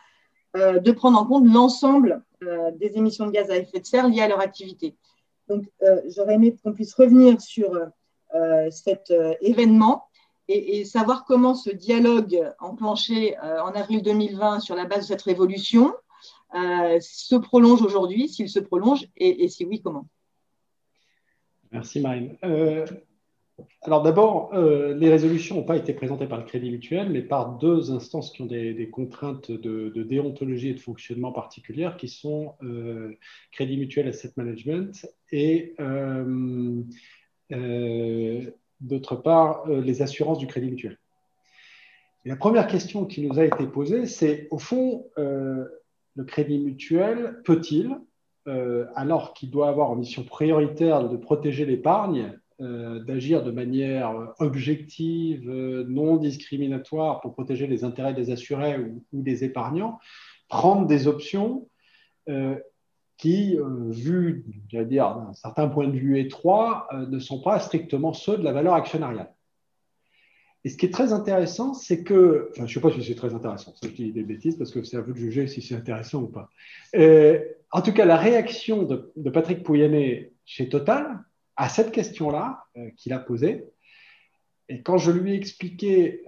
euh, 0.57 0.79
de 0.79 0.93
prendre 0.93 1.19
en 1.19 1.27
compte 1.27 1.47
l'ensemble 1.47 2.23
euh, 2.43 2.71
des 2.73 2.97
émissions 2.97 3.27
de 3.27 3.31
gaz 3.31 3.51
à 3.51 3.57
effet 3.57 3.81
de 3.81 3.85
serre 3.87 4.09
liées 4.09 4.23
à 4.23 4.29
leur 4.29 4.41
activité. 4.41 4.97
Donc, 5.49 5.65
euh, 5.83 6.01
j'aurais 6.09 6.35
aimé 6.35 6.57
qu'on 6.63 6.73
puisse 6.73 6.95
revenir 6.95 7.41
sur 7.41 7.79
cet 8.71 9.15
événement 9.41 10.06
et, 10.49 10.85
savoir 10.85 11.25
comment 11.25 11.55
ce 11.55 11.71
dialogue 11.71 12.53
enclenché 12.61 13.37
euh, 13.39 13.61
en 13.63 13.71
avril 13.71 14.03
2020 14.03 14.61
sur 14.61 14.75
la 14.75 14.85
base 14.85 15.01
de 15.01 15.07
cette 15.07 15.23
révolution 15.23 15.93
euh, 16.55 16.99
se 17.01 17.35
prolonge 17.35 17.83
aujourd'hui, 17.83 18.29
s'il 18.29 18.49
se 18.49 18.61
prolonge, 18.61 19.07
et, 19.17 19.49
si 19.49 19.65
oui, 19.65 19.81
comment? 19.83 20.09
Merci 21.73 22.01
Marine. 22.01 22.37
Euh, 22.45 22.87
alors 23.83 24.03
d'abord, 24.03 24.55
les 24.55 25.11
résolutions 25.11 25.57
n'ont 25.57 25.65
pas 25.65 25.77
été 25.77 25.95
présentées 25.95 26.27
par 26.27 26.39
le 26.39 26.45
Crédit 26.45 26.71
Mutuel, 26.71 27.11
mais 27.11 27.23
par 27.23 27.57
deux 27.57 27.91
instances 27.91 28.31
qui 28.31 28.43
ont 28.43 28.47
des, 28.47 28.91
contraintes 28.91 29.51
de, 29.51 30.03
déontologie 30.03 30.69
et 30.69 30.75
de 30.75 30.81
fonctionnement 30.81 31.33
particulières, 31.33 31.97
qui 31.97 32.09
sont 32.09 32.55
Crédit 33.53 33.79
Mutuel 33.79 34.09
Asset 34.09 34.33
Management 34.37 35.07
et 35.33 35.75
d'autre 38.81 39.17
part, 39.17 39.69
euh, 39.69 39.81
les 39.81 40.03
assurances 40.03 40.39
du 40.39 40.47
crédit 40.47 40.71
mutuel. 40.71 40.99
la 42.25 42.37
première 42.37 42.67
question 42.67 43.05
qui 43.05 43.27
nous 43.27 43.39
a 43.39 43.45
été 43.45 43.67
posée, 43.67 44.07
c'est 44.07 44.49
au 44.51 44.59
fond, 44.59 45.07
euh, 45.19 45.65
le 46.17 46.25
crédit 46.25 46.59
mutuel 46.59 47.41
peut-il, 47.45 47.97
euh, 48.49 48.87
alors 48.95 49.33
qu'il 49.33 49.51
doit 49.51 49.69
avoir 49.69 49.91
en 49.91 49.97
mission 49.97 50.25
prioritaire 50.25 51.09
de 51.09 51.17
protéger 51.17 51.67
l'épargne, 51.67 52.39
d'agir 52.59 53.45
de 53.45 53.51
manière 53.51 54.33
objective, 54.39 55.51
non 55.51 56.17
discriminatoire 56.17 57.21
pour 57.21 57.35
protéger 57.35 57.67
les 57.67 57.85
intérêts 57.85 58.15
des 58.15 58.31
assurés 58.31 58.79
ou, 58.79 59.05
ou 59.13 59.21
des 59.21 59.45
épargnants, 59.45 59.99
prendre 60.49 60.87
des 60.87 61.07
options 61.07 61.69
qui, 63.17 63.57
euh, 63.59 63.91
vu 63.91 64.45
d'un 64.73 65.33
certain 65.33 65.69
point 65.69 65.89
de 65.89 65.97
vue 65.97 66.19
étroit, 66.19 66.87
euh, 66.93 67.07
ne 67.07 67.19
sont 67.19 67.41
pas 67.41 67.59
strictement 67.61 68.13
ceux 68.13 68.37
de 68.37 68.45
la 68.45 68.53
valeur 68.53 68.75
actionnariale. 68.75 69.33
Et 70.65 70.69
ce 70.69 70.77
qui 70.77 70.87
est 70.87 70.91
très 70.91 71.13
intéressant, 71.13 71.75
c'est 71.75 72.03
que, 72.03 72.49
enfin, 72.51 72.67
je 72.67 72.71
ne 72.71 72.75
sais 72.75 72.81
pas 72.81 72.91
si 72.91 73.05
c'est 73.05 73.15
très 73.15 73.35
intéressant, 73.35 73.73
je 73.83 73.89
dis 73.89 74.13
des 74.13 74.25
bêtises 74.25 74.57
parce 74.57 74.73
que 74.73 74.83
c'est 74.83 74.97
à 74.97 75.01
vous 75.01 75.13
de 75.13 75.19
juger 75.19 75.47
si 75.47 75.63
c'est 75.63 75.77
intéressant 75.77 76.23
ou 76.23 76.27
pas. 76.27 76.51
Euh, 76.97 77.39
en 77.71 77.83
tout 77.83 77.93
cas, 77.93 78.05
la 78.05 78.17
réaction 78.17 78.83
de, 78.83 79.31
Patrick 79.31 79.63
Pouyanné 79.63 80.33
chez 80.45 80.69
Total 80.69 81.21
à 81.57 81.69
cette 81.69 81.93
question-là 81.93 82.65
qu'il 82.97 83.13
a 83.13 83.19
posée, 83.19 83.65
et 84.69 84.83
quand 84.83 84.99
je 84.99 85.11
lui 85.11 85.33
ai 85.33 85.37
expliqué 85.37 86.23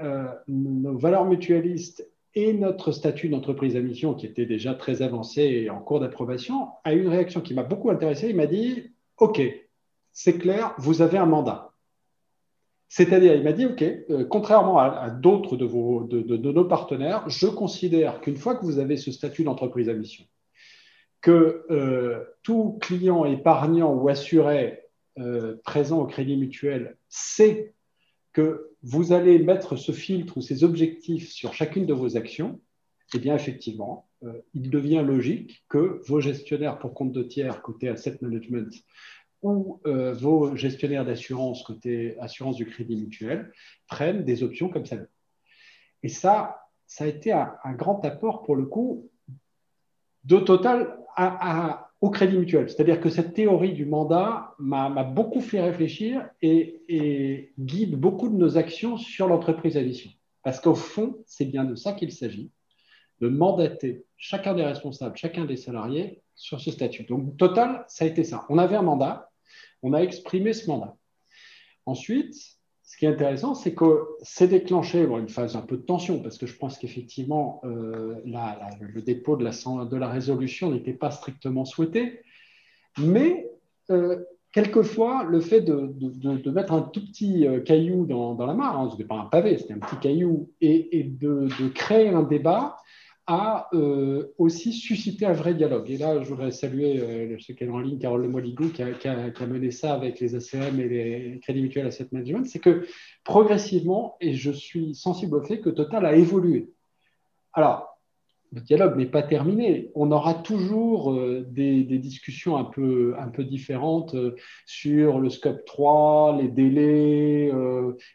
nos 0.47 0.97
valeurs 0.97 1.27
mutualistes 1.27 2.09
et 2.35 2.53
notre 2.53 2.93
statut 2.93 3.29
d'entreprise 3.29 3.77
à 3.77 3.81
mission, 3.81 4.15
qui 4.15 4.27
était 4.27 4.47
déjà 4.47 4.75
très 4.75 5.03
avancé 5.03 5.43
et 5.43 5.71
en 5.71 5.81
cours 5.81 6.01
d'approbation, 6.01 6.69
a 6.85 6.95
eu 6.95 7.01
une 7.01 7.09
réaction 7.09 7.41
qui 7.41 7.55
m'a 7.55 7.63
beaucoup 7.63 7.91
intéressé. 7.91 8.29
Il 8.29 8.37
m'a 8.37 8.47
dit 8.47 8.93
OK, 9.17 9.41
c'est 10.13 10.39
clair, 10.39 10.75
vous 10.79 11.03
avez 11.03 11.19
un 11.19 11.27
mandat. 11.27 11.73
C'est-à-dire, 12.89 13.35
il 13.35 13.43
m'a 13.43 13.53
dit 13.53 13.67
OK, 13.67 13.83
euh, 13.83 14.25
contrairement 14.25 14.79
à, 14.79 15.11
d'autres 15.11 15.57
de, 15.57 16.53
nos 16.53 16.65
partenaires, 16.65 17.29
je 17.29 17.47
considère 17.47 18.21
qu'une 18.21 18.37
fois 18.37 18.57
que 18.57 18.65
vous 18.65 18.79
avez 18.79 18.97
ce 18.97 19.13
statut 19.13 19.45
d'entreprise 19.45 19.89
à 19.89 19.95
mission, 19.95 20.25
que 21.21 21.67
euh, 21.71 22.25
tout 22.43 22.79
client 22.81 23.25
épargnant 23.25 23.93
ou 23.93 24.09
assuré 24.09 24.85
euh, 25.19 25.57
présent 25.65 26.01
au 26.01 26.07
crédit 26.07 26.37
mutuel 26.37 26.97
sait 27.09 27.75
que 28.39 28.71
vous 28.85 29.13
allez 29.13 29.41
mettre 29.41 29.75
ce 29.75 29.91
filtre 29.91 30.37
ou 30.37 30.41
ces 30.41 30.63
objectifs 30.63 31.33
sur 31.33 31.55
chacune 31.55 31.87
de 31.87 31.93
vos 31.93 32.17
actions, 32.17 32.61
eh 33.13 33.19
bien, 33.19 33.35
effectivement, 33.35 34.09
euh, 34.23 34.33
il 34.55 34.71
devient 34.71 35.03
logique 35.05 35.65
que 35.69 36.01
vos 36.07 36.21
gestionnaires 36.21 36.79
pour 36.79 36.95
compte 36.95 37.11
de 37.11 37.25
tiers 37.25 37.63
côté 37.63 37.89
asset 37.89 38.17
management 38.21 38.73
ou 39.43 39.81
euh, 39.89 40.13
vos 40.13 40.55
gestionnaires 40.55 41.05
d'assurance 41.05 41.65
côté 41.65 42.17
assurance 42.21 42.55
du 42.55 42.67
crédit 42.67 42.95
mutuel 42.95 43.53
prennent 43.89 44.25
des 44.25 44.45
options 44.45 44.69
comme 44.69 44.87
celle-là. 44.87 45.09
Et 46.05 46.09
ça, 46.09 46.61
ça 46.87 47.03
a 47.03 47.07
été 47.09 47.33
un, 47.33 47.57
grand 47.73 48.05
apport 48.05 48.45
pour 48.45 48.55
le 48.55 48.67
coup 48.67 49.11
de 50.23 50.39
Total 50.39 50.97
à, 51.17 51.88
au 52.01 52.11
crédit 52.11 52.39
mutuel. 52.39 52.69
C'est-à-dire 52.69 53.01
que 53.01 53.11
cette 53.11 53.35
théorie 53.35 53.73
du 53.73 53.85
mandat 53.85 54.55
m'a 54.59 55.03
beaucoup 55.05 55.41
fait 55.41 55.61
réfléchir 55.61 56.29
et, 56.43 57.53
guide 57.59 57.97
beaucoup 57.97 58.29
de 58.29 58.37
nos 58.37 58.57
actions 58.57 58.97
sur 58.97 59.27
l'entreprise 59.27 59.77
à 59.77 59.83
mission. 59.83 60.11
Parce 60.43 60.61
qu'au 60.61 60.75
fond, 60.75 61.19
c'est 61.27 61.45
bien 61.45 61.65
de 61.65 61.75
ça 61.75 61.93
qu'il 61.93 62.13
s'agit, 62.13 62.51
de 63.21 63.29
mandater 63.29 64.05
chacun 64.17 64.55
des 64.55 64.63
responsables, 64.63 65.17
chacun 65.17 65.45
des 65.45 65.57
salariés 65.57 66.23
sur 66.37 66.61
ce 66.61 66.71
statut. 66.71 67.03
Donc, 67.05 67.37
total, 67.37 67.85
ça 67.89 68.05
a 68.05 68.09
été 68.09 68.23
ça. 68.23 68.47
On 68.49 68.59
avait 68.59 68.77
un 68.77 68.83
mandat, 68.83 69.31
on 69.83 69.93
a 69.93 70.01
exprimé 70.01 70.53
ce 70.53 70.69
mandat. 70.69 70.97
Ensuite, 71.85 72.58
ce 72.89 72.97
qui 72.97 73.05
est 73.05 73.09
intéressant, 73.09 73.55
c'est 73.55 73.75
que 73.75 74.07
c'est 74.23 74.49
déclenché 74.49 75.03
une 75.03 75.29
phase 75.29 75.57
un 75.57 75.61
peu 75.61 75.77
de 75.77 75.83
tension, 75.83 76.23
parce 76.23 76.39
que 76.39 76.47
je 76.47 76.57
pense 76.57 76.79
qu'effectivement, 76.79 77.61
euh, 77.65 78.15
le 78.25 79.03
dépôt 79.03 79.37
de 79.37 79.45
la, 79.45 80.09
résolution 80.09 80.71
n'était 80.71 80.95
pas 80.95 81.11
strictement 81.11 81.67
souhaité, 81.67 82.23
mais 82.97 83.51
euh, 83.91 84.25
quelquefois, 84.55 85.25
le 85.25 85.41
fait 85.41 85.61
de, 85.61 86.51
mettre 86.51 86.73
un 86.73 86.81
tout 86.81 87.05
petit 87.05 87.47
euh, 87.47 87.61
caillou 87.61 88.07
dans, 88.07 88.35
la 88.47 88.55
mare, 88.55 88.81
hein, 88.81 88.89
ce 88.89 88.97
n'était 88.97 89.07
pas 89.07 89.17
un 89.17 89.27
pavé, 89.27 89.59
c'était 89.59 89.75
un 89.75 89.81
petit 89.81 89.99
caillou, 90.01 90.49
et 90.63 91.05
de, 91.05 91.47
créer 91.75 92.09
un 92.09 92.23
débat, 92.23 92.79
a 93.29 93.69
euh, 93.75 94.33
aussi 94.39 94.73
suscité 94.73 95.27
un 95.27 95.35
vrai 95.35 95.53
dialogue. 95.53 95.91
Et 95.91 95.99
là, 95.99 96.23
je 96.23 96.29
voudrais 96.31 96.51
saluer 96.51 96.99
euh, 96.99 97.37
ce 97.39 97.53
qu'elle 97.53 97.71
en 97.71 97.79
ligne, 97.79 97.99
Carole 97.99 98.23
Lemoligou, 98.23 98.71
qui 98.71 98.83
qui, 98.99 99.09
a, 99.09 99.47
mené 99.47 99.71
ça 99.71 99.93
avec 99.93 100.19
les 100.19 100.35
ACM 100.35 100.81
et 100.81 100.89
les 100.89 101.41
Crédits 101.43 101.61
Mutuels 101.61 101.87
Asset 101.87 102.09
Management, 102.11 102.47
c'est 102.47 102.59
que 102.59 102.87
progressivement, 103.25 104.17
et 104.23 104.33
je 104.33 104.51
suis 104.51 104.95
sensible 104.95 105.37
au 105.37 105.43
fait 105.43 105.61
que 105.61 105.69
Total 105.69 106.07
a 106.07 106.17
évolué. 106.17 106.71
Alors, 107.53 107.99
le 108.51 108.63
dialogue 108.63 108.97
n'est 108.97 109.05
pas 109.05 109.23
terminé. 109.23 109.91
On 109.95 110.11
aura 110.11 110.33
toujours 110.33 111.13
euh, 111.13 111.47
des, 111.51 111.85
des, 111.85 111.99
discussions 111.99 112.57
un 112.57 112.65
peu, 112.65 113.15
un 113.19 113.29
peu 113.29 113.45
différentes 113.45 114.15
euh, 114.15 114.37
sur 114.65 115.21
le 115.21 115.29
scope 115.29 115.67
3, 115.67 116.39
les 116.41 116.49
délais, 116.49 117.53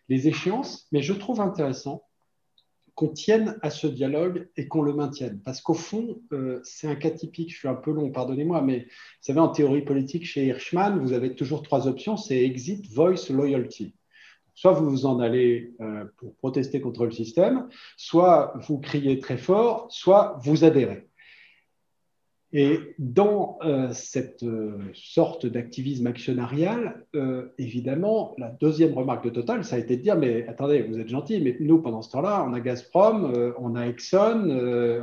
les 0.09 0.27
échéances, 0.27 0.87
mais 0.91 1.03
je 1.03 1.13
trouve 1.13 1.39
intéressant 1.39 2.01
qu'on 2.95 3.09
tienne 3.09 3.57
à 3.61 3.69
ce 3.69 3.87
dialogue 3.87 4.49
et 4.55 4.67
qu'on 4.67 4.81
le 4.81 4.93
maintienne. 4.93 5.41
Parce 5.43 5.61
qu'au 5.61 5.73
fond, 5.73 6.21
euh, 6.31 6.59
c'est 6.63 6.87
un 6.87 6.95
cas 6.95 7.09
typique, 7.09 7.51
je 7.51 7.57
suis 7.57 7.67
un 7.67 7.75
peu 7.75 7.91
long, 7.91 8.11
pardonnez-moi, 8.11 8.61
mais 8.61 8.79
vous 8.79 9.21
savez, 9.21 9.39
en 9.39 9.49
théorie 9.49 9.81
politique, 9.81 10.25
chez 10.25 10.45
Hirschman, 10.45 10.99
vous 10.99 11.13
avez 11.13 11.35
toujours 11.35 11.63
trois 11.63 11.87
options, 11.87 12.17
c'est 12.17 12.41
exit, 12.41 12.87
voice, 12.91 13.29
loyalty. 13.29 13.95
Soit 14.55 14.73
vous 14.73 14.89
vous 14.89 15.05
en 15.07 15.19
allez 15.19 15.73
euh, 15.81 16.05
pour 16.17 16.35
protester 16.35 16.79
contre 16.79 17.05
le 17.05 17.11
système, 17.11 17.67
soit 17.97 18.53
vous 18.67 18.77
criez 18.79 19.17
très 19.17 19.37
fort, 19.37 19.87
soit 19.89 20.37
vous 20.43 20.63
adhérez. 20.63 21.07
Et 22.55 22.93
dans 22.99 23.57
euh, 23.63 23.91
cette 23.93 24.43
euh, 24.43 24.77
sorte 24.93 25.47
d'activisme 25.47 26.05
actionnarial, 26.05 27.03
euh, 27.15 27.51
évidemment, 27.57 28.35
la 28.37 28.49
deuxième 28.49 28.93
remarque 28.93 29.25
de 29.25 29.31
Total, 29.31 29.65
ça 29.65 29.75
a 29.75 29.79
été 29.79 29.97
de 29.97 30.03
dire, 30.03 30.15
mais 30.15 30.47
attendez, 30.47 30.83
vous 30.83 30.99
êtes 30.99 31.09
gentil, 31.09 31.41
mais 31.41 31.57
nous, 31.59 31.81
pendant 31.81 32.03
ce 32.03 32.11
temps-là, 32.11 32.45
on 32.47 32.53
a 32.53 32.59
Gazprom, 32.59 33.53
on 33.57 33.75
a 33.75 33.87
Exxon, 33.87 34.51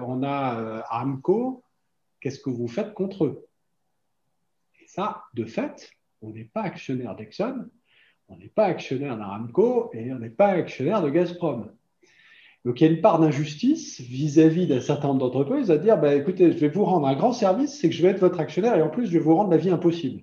on 0.06 0.22
a 0.22 0.84
Aramco, 0.88 1.64
qu'est-ce 2.20 2.38
que 2.38 2.50
vous 2.50 2.68
faites 2.68 2.94
contre 2.94 3.24
eux? 3.24 3.48
Et 4.80 4.86
ça, 4.86 5.24
de 5.34 5.44
fait, 5.44 5.90
on 6.22 6.30
n'est 6.30 6.44
pas 6.44 6.62
actionnaire 6.62 7.16
d'Exxon, 7.16 7.66
on 8.28 8.36
n'est 8.36 8.46
pas 8.46 8.66
actionnaire 8.66 9.18
d'Aramco 9.18 9.90
et 9.92 10.12
on 10.12 10.20
n'est 10.20 10.30
pas 10.30 10.50
actionnaire 10.50 11.02
de 11.02 11.10
Gazprom. 11.10 11.72
Donc 12.64 12.80
il 12.80 12.84
y 12.84 12.88
a 12.88 12.92
une 12.92 13.00
part 13.00 13.18
d'injustice 13.18 14.00
vis-à-vis 14.00 14.66
d'un 14.66 14.80
certain 14.80 15.08
nombre 15.08 15.20
d'entreprises 15.20 15.70
à 15.70 15.78
dire 15.78 15.98
bah, 15.98 16.14
écoutez, 16.14 16.52
je 16.52 16.58
vais 16.58 16.68
vous 16.68 16.84
rendre 16.84 17.06
un 17.06 17.14
grand 17.14 17.32
service, 17.32 17.78
c'est 17.78 17.88
que 17.88 17.94
je 17.94 18.02
vais 18.02 18.08
être 18.08 18.20
votre 18.20 18.40
actionnaire 18.40 18.76
et 18.76 18.82
en 18.82 18.90
plus 18.90 19.06
je 19.06 19.12
vais 19.12 19.18
vous 19.18 19.34
rendre 19.34 19.50
la 19.50 19.56
vie 19.56 19.70
impossible. 19.70 20.22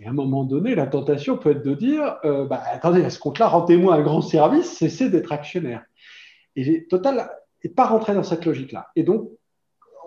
Et 0.00 0.06
à 0.06 0.10
un 0.10 0.14
moment 0.14 0.44
donné, 0.44 0.74
la 0.74 0.86
tentation 0.86 1.38
peut 1.38 1.52
être 1.52 1.64
de 1.64 1.74
dire 1.74 2.16
euh, 2.24 2.46
bah, 2.46 2.62
attendez, 2.66 3.04
à 3.04 3.10
ce 3.10 3.20
compte-là, 3.20 3.46
rendez-moi 3.46 3.94
un 3.94 4.02
grand 4.02 4.20
service, 4.20 4.66
cessez 4.66 5.08
d'être 5.08 5.32
actionnaire. 5.32 5.84
Et 6.56 6.86
Total 6.86 7.30
n'est 7.62 7.70
pas 7.70 7.86
rentré 7.86 8.14
dans 8.14 8.22
cette 8.24 8.44
logique-là. 8.44 8.88
Et 8.96 9.04
donc, 9.04 9.30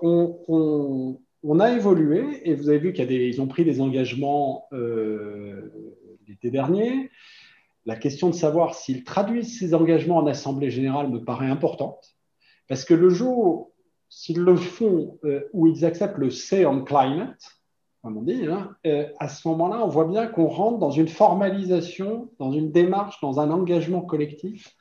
on, 0.01 1.19
a 1.60 1.71
évolué 1.71 2.41
et 2.43 2.53
vous 2.53 2.69
avez 2.69 2.77
vu 2.77 2.93
qu'ils 2.93 3.41
ont 3.41 3.47
pris 3.47 3.63
des 3.63 3.81
engagements 3.81 4.67
euh, 4.73 5.71
l'été 6.27 6.51
dernier. 6.51 7.10
La 7.88 7.95
question 7.95 8.30
de 8.30 8.36
savoir 8.36 8.76
s'ils 8.76 9.06
traduisent 9.06 9.58
ces 9.58 9.73
engagements 9.73 10.17
en 10.17 10.28
Assemblée 10.28 10.69
générale 10.69 11.10
me 11.10 11.23
paraît 11.23 11.50
importante, 11.50 12.17
parce 12.67 12.84
que 12.84 12.93
le 12.93 13.08
jour, 13.08 13.71
s'ils 14.10 14.41
le 14.41 14.58
font, 14.58 15.17
euh, 15.23 15.47
où 15.54 15.67
ils 15.67 15.86
acceptent 15.86 16.17
le 16.17 16.30
say 16.30 16.65
on 16.65 16.84
climate, 16.84 17.41
comme 18.04 18.17
on 18.17 18.23
dit, 18.23 18.45
hein, 18.45 18.76
euh, 18.86 19.08
à 19.19 19.30
ce 19.30 19.47
moment-là, 19.47 19.86
on 19.86 19.88
voit 19.88 20.06
bien 20.06 20.28
qu'on 20.28 20.47
rentre 20.47 20.80
dans 20.80 20.91
une 20.91 21.08
formalisation, 21.08 22.30
dans 22.39 22.52
une 22.52 22.73
démarche, 22.73 23.21
dans 23.21 23.39
un 23.39 23.50
engagement 23.52 24.02
collectif 24.02 24.76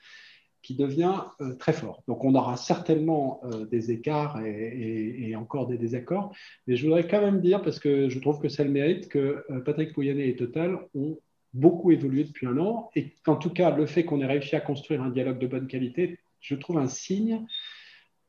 qui 0.63 0.75
devient 0.75 1.23
euh, 1.41 1.55
très 1.55 1.73
fort. 1.73 2.03
Donc 2.09 2.25
on 2.25 2.35
aura 2.35 2.57
certainement 2.57 3.41
des 3.71 3.93
écarts 3.93 4.45
et, 4.45 5.29
et, 5.29 5.37
encore 5.37 5.69
des 5.69 5.79
désaccords, 5.79 6.35
mais 6.67 6.75
je 6.75 6.85
voudrais 6.85 7.07
quand 7.07 7.21
même 7.21 7.41
dire, 7.41 7.63
parce 7.63 7.79
que 7.79 8.09
je 8.09 8.19
trouve 8.19 8.41
que 8.41 8.49
ça 8.49 8.65
le 8.65 8.71
mérite, 8.71 9.09
que 9.09 9.45
Patrick 9.65 9.93
Pouyanné 9.93 10.29
et 10.29 10.35
Total 10.35 10.77
ont 10.97 11.19
beaucoup 11.55 11.91
évolué 11.91 12.25
depuis 12.25 12.47
un 12.47 12.59
an 12.59 12.91
et 12.95 13.15
qu'en 13.25 13.37
tout 13.37 13.51
cas, 13.51 13.71
le 13.71 13.87
fait 13.87 14.05
qu'on 14.05 14.21
ait 14.21 14.27
réussi 14.27 14.57
à 14.57 14.61
construire 14.61 15.03
un 15.03 15.11
dialogue 15.11 15.39
de 15.39 15.47
bonne 15.47 15.67
qualité, 15.67 16.19
je 16.41 16.55
trouve 16.55 16.79
un 16.79 16.89
signe 16.89 17.47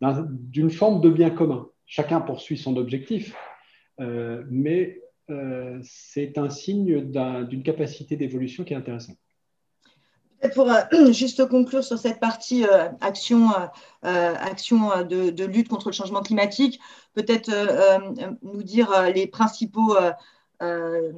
d'une 0.02 0.70
forme 0.70 1.02
de 1.02 1.10
bien 1.10 1.30
commun. 1.30 1.68
Chacun 1.86 2.22
poursuit 2.22 2.58
son 2.58 2.76
objectif, 2.78 3.36
euh, 4.00 4.44
mais 4.50 5.02
euh, 5.30 5.80
c'est 5.84 6.38
un 6.38 6.50
signe 6.50 7.02
d'une 7.46 7.64
capacité 7.64 8.16
d'évolution 8.16 8.64
qui 8.64 8.74
est 8.74 8.78
intéressante. 8.78 9.18
Pour 10.54 10.72
euh, 10.72 10.82
juste 11.12 11.48
conclure 11.48 11.84
sur 11.84 11.98
cette 11.98 12.20
partie 12.20 12.66
action, 13.02 13.50
action 14.04 15.04
de, 15.04 15.46
lutte 15.46 15.68
contre 15.68 15.90
le 15.90 15.94
changement 15.94 16.22
climatique, 16.22 16.80
peut-être 17.14 17.52
nous 18.44 18.64
dire 18.64 18.90
les 19.14 19.28
principaux 19.28 19.96
euh, 20.64 21.12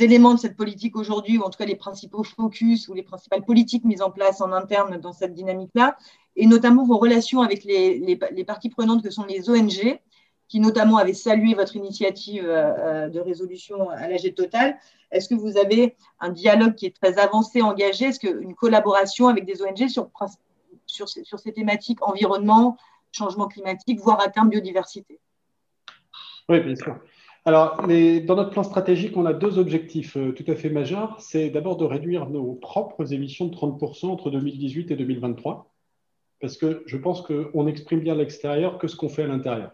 éléments 0.00 0.34
de 0.34 0.38
cette 0.38 0.56
politique 0.56 0.96
aujourd'hui, 0.96 1.38
ou 1.38 1.42
en 1.42 1.50
tout 1.50 1.58
cas 1.58 1.64
les 1.64 1.76
principaux 1.76 2.22
focus 2.22 2.88
ou 2.88 2.94
les 2.94 3.02
principales 3.02 3.42
politiques 3.42 3.84
mises 3.84 4.02
en 4.02 4.10
place 4.10 4.40
en 4.40 4.52
interne 4.52 4.98
dans 4.98 5.12
cette 5.12 5.32
dynamique-là, 5.32 5.96
et 6.36 6.46
notamment 6.46 6.84
vos 6.84 6.98
relations 6.98 7.40
avec 7.40 7.64
les, 7.64 8.44
parties 8.46 8.68
prenantes 8.68 9.02
que 9.02 9.10
sont 9.10 9.24
les 9.24 9.48
ONG, 9.48 9.98
qui 10.48 10.60
notamment 10.60 10.98
avaient 10.98 11.14
salué 11.14 11.54
votre 11.54 11.76
initiative 11.76 12.44
euh, 12.46 12.74
euh, 12.78 13.08
de 13.08 13.18
résolution 13.20 13.88
à 13.88 14.08
l'AG 14.08 14.34
Total. 14.34 14.76
Est-ce 15.10 15.28
que 15.28 15.34
vous 15.34 15.56
avez 15.56 15.96
un 16.20 16.28
dialogue 16.28 16.74
qui 16.74 16.84
est 16.84 16.94
très 16.94 17.18
avancé, 17.18 17.62
engagé? 17.62 18.06
Est-ce 18.06 18.20
qu'une 18.20 18.54
collaboration 18.54 19.28
avec 19.28 19.46
des 19.46 19.62
ONG 19.62 19.88
sur, 19.88 20.10
sur 20.86 21.38
ces 21.38 21.52
thématiques 21.52 22.06
environnement, 22.06 22.76
changement 23.10 23.48
climatique, 23.48 24.00
voire 24.00 24.20
à 24.20 24.28
terme 24.28 24.50
biodiversité? 24.50 25.18
Oui, 26.50 26.60
bien 26.60 26.76
sûr. 26.76 26.98
Alors, 27.44 27.76
dans 27.76 28.36
notre 28.36 28.50
plan 28.50 28.62
stratégique, 28.62 29.16
on 29.16 29.26
a 29.26 29.32
deux 29.32 29.58
objectifs 29.58 30.16
euh, 30.16 30.30
tout 30.30 30.44
à 30.46 30.54
fait 30.54 30.70
majeurs. 30.70 31.16
C'est 31.20 31.50
d'abord 31.50 31.76
de 31.76 31.84
réduire 31.84 32.30
nos 32.30 32.54
propres 32.54 33.12
émissions 33.12 33.46
de 33.46 33.54
30% 33.54 34.06
entre 34.06 34.30
2018 34.30 34.92
et 34.92 34.96
2023, 34.96 35.74
parce 36.40 36.56
que 36.56 36.84
je 36.86 36.96
pense 36.96 37.20
qu'on 37.20 37.66
exprime 37.66 37.98
bien 37.98 38.12
à 38.12 38.16
l'extérieur 38.16 38.78
que 38.78 38.86
ce 38.86 38.94
qu'on 38.94 39.08
fait 39.08 39.24
à 39.24 39.26
l'intérieur. 39.26 39.72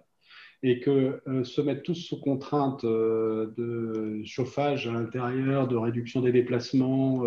Et 0.63 0.81
que 0.81 1.21
euh, 1.29 1.45
se 1.45 1.61
mettre 1.61 1.83
tous 1.83 1.95
sous 1.95 2.19
contrainte 2.19 2.85
euh, 2.85 3.53
de 3.59 4.23
chauffage 4.25 4.89
à 4.89 4.93
l'intérieur, 4.93 5.69
de 5.69 5.77
réduction 5.77 6.23
des 6.23 6.33
déplacements, 6.33 7.23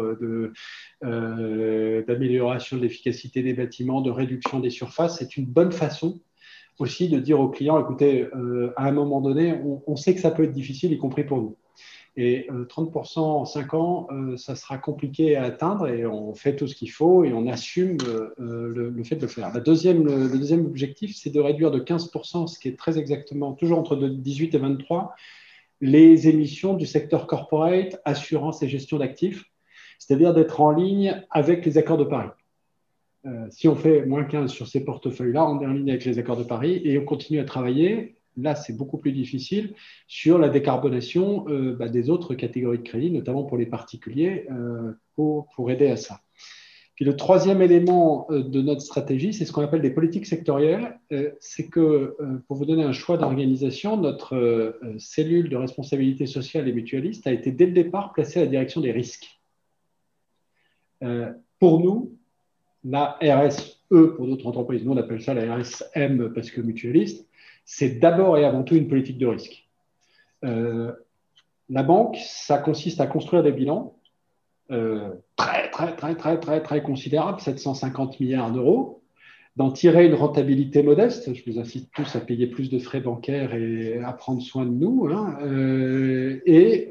d'amélioration 1.04 2.77
de 2.77 2.82
l'efficacité 2.82 3.43
des 3.43 3.54
bâtiments, 3.54 4.01
de 4.01 4.10
réduction 4.10 4.60
des 4.60 4.71
surfaces, 4.71 5.19
c'est 5.19 5.38
une 5.38 5.45
bonne 5.45 5.71
façon 5.71 6.19
aussi 6.82 7.10
de 7.10 7.20
dire 7.20 7.39
aux 7.39 7.50
clients, 7.50 7.80
écoutez, 7.80 8.28
euh, 8.36 8.74
à 8.76 8.88
un 8.88 8.91
moment 8.91 9.22
donné, 9.22 9.56
on, 9.86 9.96
sait 9.96 10.15
que 10.15 10.20
ça 10.20 10.32
peut 10.32 10.44
être 10.44 10.52
difficile, 10.52 10.91
y 10.91 10.98
compris 10.98 11.24
pour 11.24 11.38
nous. 11.38 11.56
Et 12.17 12.48
30% 12.50 13.20
euh, 13.20 13.22
en 13.22 13.46
5 13.46 13.74
ans, 13.74 14.08
euh, 14.12 14.36
ça 14.36 14.56
sera 14.56 14.78
compliqué 14.78 15.38
à 15.38 15.44
atteindre 15.44 15.88
et 15.88 16.06
on 16.06 16.34
fait 16.34 16.56
tout 16.56 16.67
ce 16.67 16.76
qu'il 16.76 16.91
faut 16.91 17.24
et 17.24 17.32
on 17.32 17.48
assume 17.48 17.98
le, 18.38 19.04
fait 19.04 19.15
de 19.15 19.22
le 19.22 19.28
faire. 19.28 19.54
La 19.54 19.62
deuxième, 19.62 20.04
le, 20.04 20.28
deuxième 20.28 20.65
objectif, 20.65 21.15
c'est 21.15 21.30
de 21.30 21.39
réduire 21.39 21.72
de 21.72 21.80
15%, 21.80 22.48
ce 22.48 22.60
qui 22.60 22.67
est 22.67 22.78
très 22.78 22.98
exactement, 22.98 23.54
toujours 23.54 23.80
entre 23.80 23.96
18 23.96 24.56
et 24.56 24.58
23, 24.58 25.13
les 25.80 26.28
émissions 26.28 26.74
du 26.74 26.86
secteur 26.86 27.28
corporate, 27.28 28.02
assurance 28.06 28.62
et 28.62 28.67
gestion 28.67 28.98
d'actifs, 28.98 29.46
c'est-à-dire 30.00 30.34
d'être 30.34 30.60
en 30.60 30.72
ligne 30.72 31.24
avec 31.30 31.65
les 31.65 31.78
accords 31.78 31.98
de 31.98 32.04
Paris. 32.04 32.30
Euh, 33.25 33.47
si 33.51 33.67
on 33.67 33.75
fait 33.75 34.05
moins 34.05 34.23
15 34.23 34.51
sur 34.51 34.67
ces 34.67 34.84
portefeuilles-là, 34.84 35.47
on 35.47 35.62
est 35.62 35.65
en 35.65 35.73
ligne 35.73 35.89
avec 35.89 36.05
les 36.05 36.17
accords 36.17 36.38
de 36.38 36.43
Paris 36.43 36.81
et 36.84 36.97
on 36.97 37.05
continue 37.05 37.39
à 37.39 37.45
travailler. 37.45 38.15
Là, 38.38 38.55
c'est 38.55 38.75
beaucoup 38.75 38.97
plus 38.97 39.12
difficile 39.12 39.75
sur 40.07 40.39
la 40.39 40.49
décarbonation 40.49 41.45
euh, 41.49 41.75
bah, 41.75 41.89
des 41.89 42.10
autres 42.10 42.34
catégories 42.34 42.79
de 42.79 42.84
crédit, 42.84 43.12
notamment 43.12 43.43
pour 43.43 43.57
les 43.57 43.65
particuliers, 43.65 44.47
euh, 44.49 44.93
pour, 45.15 45.69
aider 45.69 45.88
à 45.88 45.97
ça. 45.97 46.21
Puis 46.95 47.05
le 47.05 47.15
troisième 47.15 47.62
élément 47.62 48.27
de 48.29 48.62
notre 48.62 48.81
stratégie, 48.81 49.34
c'est 49.34 49.45
ce 49.45 49.51
qu'on 49.51 49.62
appelle 49.62 49.81
des 49.81 49.91
politiques 49.91 50.25
sectorielles. 50.25 50.99
C'est 51.39 51.67
que, 51.67 52.15
pour 52.47 52.57
vous 52.57 52.65
donner 52.65 52.84
un 52.84 52.91
choix 52.91 53.17
d'organisation, 53.17 53.97
notre 53.97 54.77
cellule 54.99 55.49
de 55.49 55.55
responsabilité 55.55 56.27
sociale 56.27 56.67
et 56.67 56.73
mutualiste 56.73 57.25
a 57.25 57.31
été 57.31 57.51
dès 57.51 57.65
le 57.65 57.71
départ 57.71 58.13
placée 58.13 58.39
à 58.39 58.43
la 58.43 58.49
direction 58.49 58.81
des 58.81 58.91
risques. 58.91 59.41
Pour 61.60 61.79
nous, 61.79 62.19
la 62.84 63.17
RSE, 63.22 63.80
pour 63.89 64.26
d'autres 64.26 64.48
entreprises, 64.48 64.84
nous 64.84 64.94
on 64.94 64.98
appelle 64.98 65.22
ça 65.22 65.34
la 65.34 65.56
RSM 65.56 66.34
parce 66.34 66.52
que 66.52 66.62
mutualiste, 66.62 67.28
c'est 67.65 68.00
d'abord 68.00 68.38
et 68.38 68.46
avant 68.46 68.63
tout 68.63 68.76
une 68.76 68.88
politique 68.88 69.17
de 69.17 69.28
risque. 69.28 69.67
Euh, 70.44 70.91
la 71.70 71.84
banque, 71.84 72.17
ça 72.17 72.58
consiste 72.58 73.00
à 73.00 73.08
construire 73.08 73.44
des 73.44 73.52
bilans 73.52 73.96
euh, 74.72 75.10
très, 75.36 75.70
très, 75.70 75.96
très, 75.96 76.15
très, 76.15 76.39
très, 76.39 76.62
très 76.62 76.82
considérables, 76.82 77.39
750 77.39 78.20
milliards 78.20 78.52
d'euros, 78.52 79.04
d'en 79.58 79.72
tirer 79.72 80.06
une 80.06 80.13
rentabilité 80.13 80.82
modeste. 80.82 81.34
Je 81.34 81.52
vous 81.52 81.60
incite 81.60 81.91
tous 81.94 82.15
à 82.15 82.22
payer 82.22 82.48
plus 82.48 82.70
de 82.70 82.80
frais 82.80 83.02
bancaires 83.02 83.54
et 83.54 84.02
à 84.02 84.13
prendre 84.13 84.41
soin 84.41 84.65
de 84.65 84.72
nous. 84.72 85.08
Hein, 85.12 85.38
euh, 85.44 86.41
et 86.46 86.88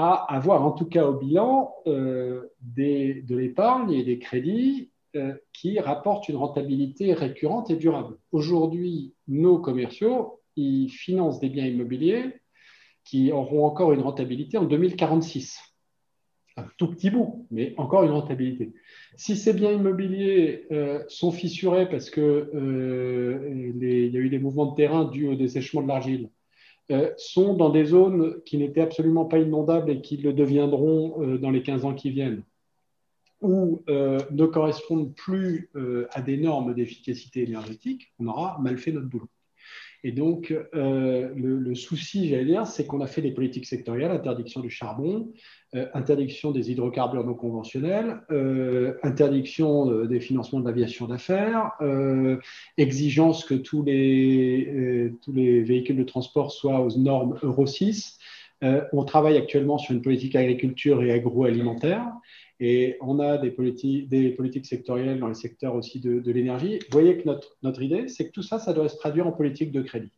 à 0.00 0.12
avoir 0.32 0.64
en 0.64 0.70
tout 0.70 0.86
cas 0.86 1.04
au 1.06 1.14
bilan 1.14 1.74
des, 2.60 3.22
de 3.22 3.36
l'épargne 3.36 3.92
et 3.92 4.04
des 4.04 4.20
crédits 4.20 4.90
qui 5.52 5.80
rapportent 5.80 6.28
une 6.28 6.36
rentabilité 6.36 7.12
récurrente 7.14 7.70
et 7.70 7.76
durable. 7.76 8.16
Aujourd'hui, 8.30 9.14
nos 9.26 9.58
commerciaux, 9.58 10.40
ils 10.54 10.88
financent 10.88 11.40
des 11.40 11.48
biens 11.48 11.66
immobiliers 11.66 12.40
qui 13.04 13.32
auront 13.32 13.64
encore 13.64 13.92
une 13.92 14.02
rentabilité 14.02 14.56
en 14.56 14.64
2046. 14.64 15.58
Un 16.56 16.66
tout 16.76 16.88
petit 16.88 17.10
bout, 17.10 17.46
mais 17.50 17.74
encore 17.76 18.04
une 18.04 18.10
rentabilité. 18.10 18.72
Si 19.16 19.34
ces 19.34 19.52
biens 19.52 19.72
immobiliers 19.72 20.66
euh, 20.70 21.02
sont 21.08 21.32
fissurés 21.32 21.88
parce 21.88 22.10
qu'il 22.10 22.22
euh, 22.22 23.72
y 23.80 24.16
a 24.16 24.20
eu 24.20 24.28
des 24.28 24.38
mouvements 24.38 24.66
de 24.66 24.76
terrain 24.76 25.04
dus 25.04 25.26
au 25.26 25.34
dessèchement 25.34 25.82
de 25.82 25.88
l'argile, 25.88 26.28
euh, 26.28 26.37
sont 27.16 27.54
dans 27.54 27.70
des 27.70 27.84
zones 27.84 28.40
qui 28.44 28.58
n'étaient 28.58 28.80
absolument 28.80 29.24
pas 29.24 29.38
inondables 29.38 29.90
et 29.90 30.00
qui 30.00 30.16
le 30.16 30.32
deviendront 30.32 31.36
dans 31.38 31.50
les 31.50 31.62
15 31.62 31.84
ans 31.84 31.94
qui 31.94 32.10
viennent, 32.10 32.42
ou 33.40 33.82
ne 33.88 34.46
correspondent 34.46 35.14
plus 35.14 35.70
à 36.10 36.22
des 36.22 36.36
normes 36.36 36.74
d'efficacité 36.74 37.42
énergétique, 37.42 38.12
on 38.18 38.26
aura 38.26 38.58
mal 38.60 38.78
fait 38.78 38.92
notre 38.92 39.08
boulot. 39.08 39.28
Et 40.04 40.12
donc, 40.12 40.54
euh, 40.74 41.28
le, 41.34 41.74
souci, 41.74 42.28
j'allais 42.28 42.44
dire, 42.44 42.66
c'est 42.66 42.86
qu'on 42.86 43.00
a 43.00 43.06
fait 43.06 43.20
des 43.20 43.32
politiques 43.32 43.66
sectorielles, 43.66 44.12
interdiction 44.12 44.60
du 44.60 44.70
charbon, 44.70 45.32
euh, 45.74 45.86
interdiction 45.92 46.52
des 46.52 46.70
hydrocarbures 46.70 47.24
non 47.24 47.34
conventionnels, 47.34 48.20
euh, 48.30 48.94
interdiction 49.02 50.04
des 50.04 50.20
financements 50.20 50.60
de 50.60 50.66
l'aviation 50.66 51.06
d'affaires, 51.06 51.72
exigence 52.76 53.44
que 53.44 53.54
tous 53.54 53.82
les, 53.82 55.12
tous 55.22 55.32
les 55.32 55.62
véhicules 55.62 55.96
de 55.96 56.04
transport 56.04 56.52
soient 56.52 56.80
aux 56.80 56.96
normes 56.96 57.36
Euro 57.42 57.66
6. 57.66 58.18
on 58.62 59.04
travaille 59.04 59.36
actuellement 59.36 59.78
sur 59.78 59.94
une 59.94 60.02
politique 60.02 60.36
agriculture 60.36 61.02
et 61.02 61.10
agroalimentaire. 61.10 62.06
Et 62.60 62.96
on 63.00 63.20
a 63.20 63.38
des 63.38 63.50
politiques, 63.50 64.66
sectorielles 64.66 65.20
dans 65.20 65.28
les 65.28 65.34
secteurs 65.34 65.74
aussi 65.74 66.00
de, 66.00 66.30
l'énergie. 66.30 66.78
Vous 66.80 66.92
voyez 66.92 67.16
que 67.16 67.28
notre, 67.62 67.82
idée, 67.82 68.08
c'est 68.08 68.26
que 68.26 68.32
tout 68.32 68.42
ça, 68.42 68.58
ça 68.58 68.72
doit 68.72 68.88
se 68.88 68.96
traduire 68.96 69.26
en 69.26 69.32
politique 69.32 69.70
de 69.70 69.80
crédit. 69.80 70.12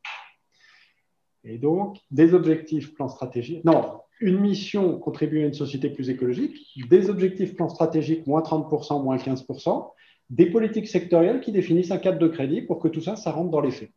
Et 1.45 1.59
donc, 1.59 1.99
des 2.11 2.35
objectifs, 2.35 2.95
plans 2.95 3.09
stratégiques. 3.09 3.65
Non, 3.65 4.01
une 4.21 4.39
mission 4.39 4.99
contribuer 4.99 5.45
à 5.45 5.47
une 5.47 5.55
société 5.55 5.91
plus 5.91 6.11
écologique, 6.11 6.57
des 6.89 7.11
objectifs, 7.11 7.57
plans 7.57 7.69
stratégiques, 7.69 8.27
moins 8.27 8.43
30%, 8.43 9.03
moins 9.03 9.17
15%, 9.17 9.91
des 10.31 10.47
politiques 10.47 10.89
sectorielles 10.89 11.41
qui 11.41 11.53
définissent 11.53 11.91
un 11.91 11.99
cadre 11.99 12.19
de 12.19 12.29
crédit 12.29 12.63
pour 12.63 12.79
que 12.79 12.89
tout 12.89 13.01
ça, 13.01 13.17
ça 13.17 13.33
rentre 13.33 13.51
dans 13.51 13.61
les 13.61 13.71
faits. 13.71 13.91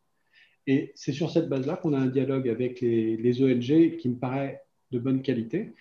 Et 0.67 0.91
c'est 0.95 1.11
sur 1.11 1.29
cette 1.29 1.49
base-là 1.49 1.77
qu'on 1.77 1.93
a 1.93 1.99
un 1.99 2.07
dialogue 2.07 2.47
avec 2.47 2.79
les 2.81 3.43
ONG 3.43 3.97
qui 3.97 4.09
me 4.09 4.15
paraît 4.15 4.61
de 4.91 4.99
bonne 4.99 5.21
qualité 5.21 5.73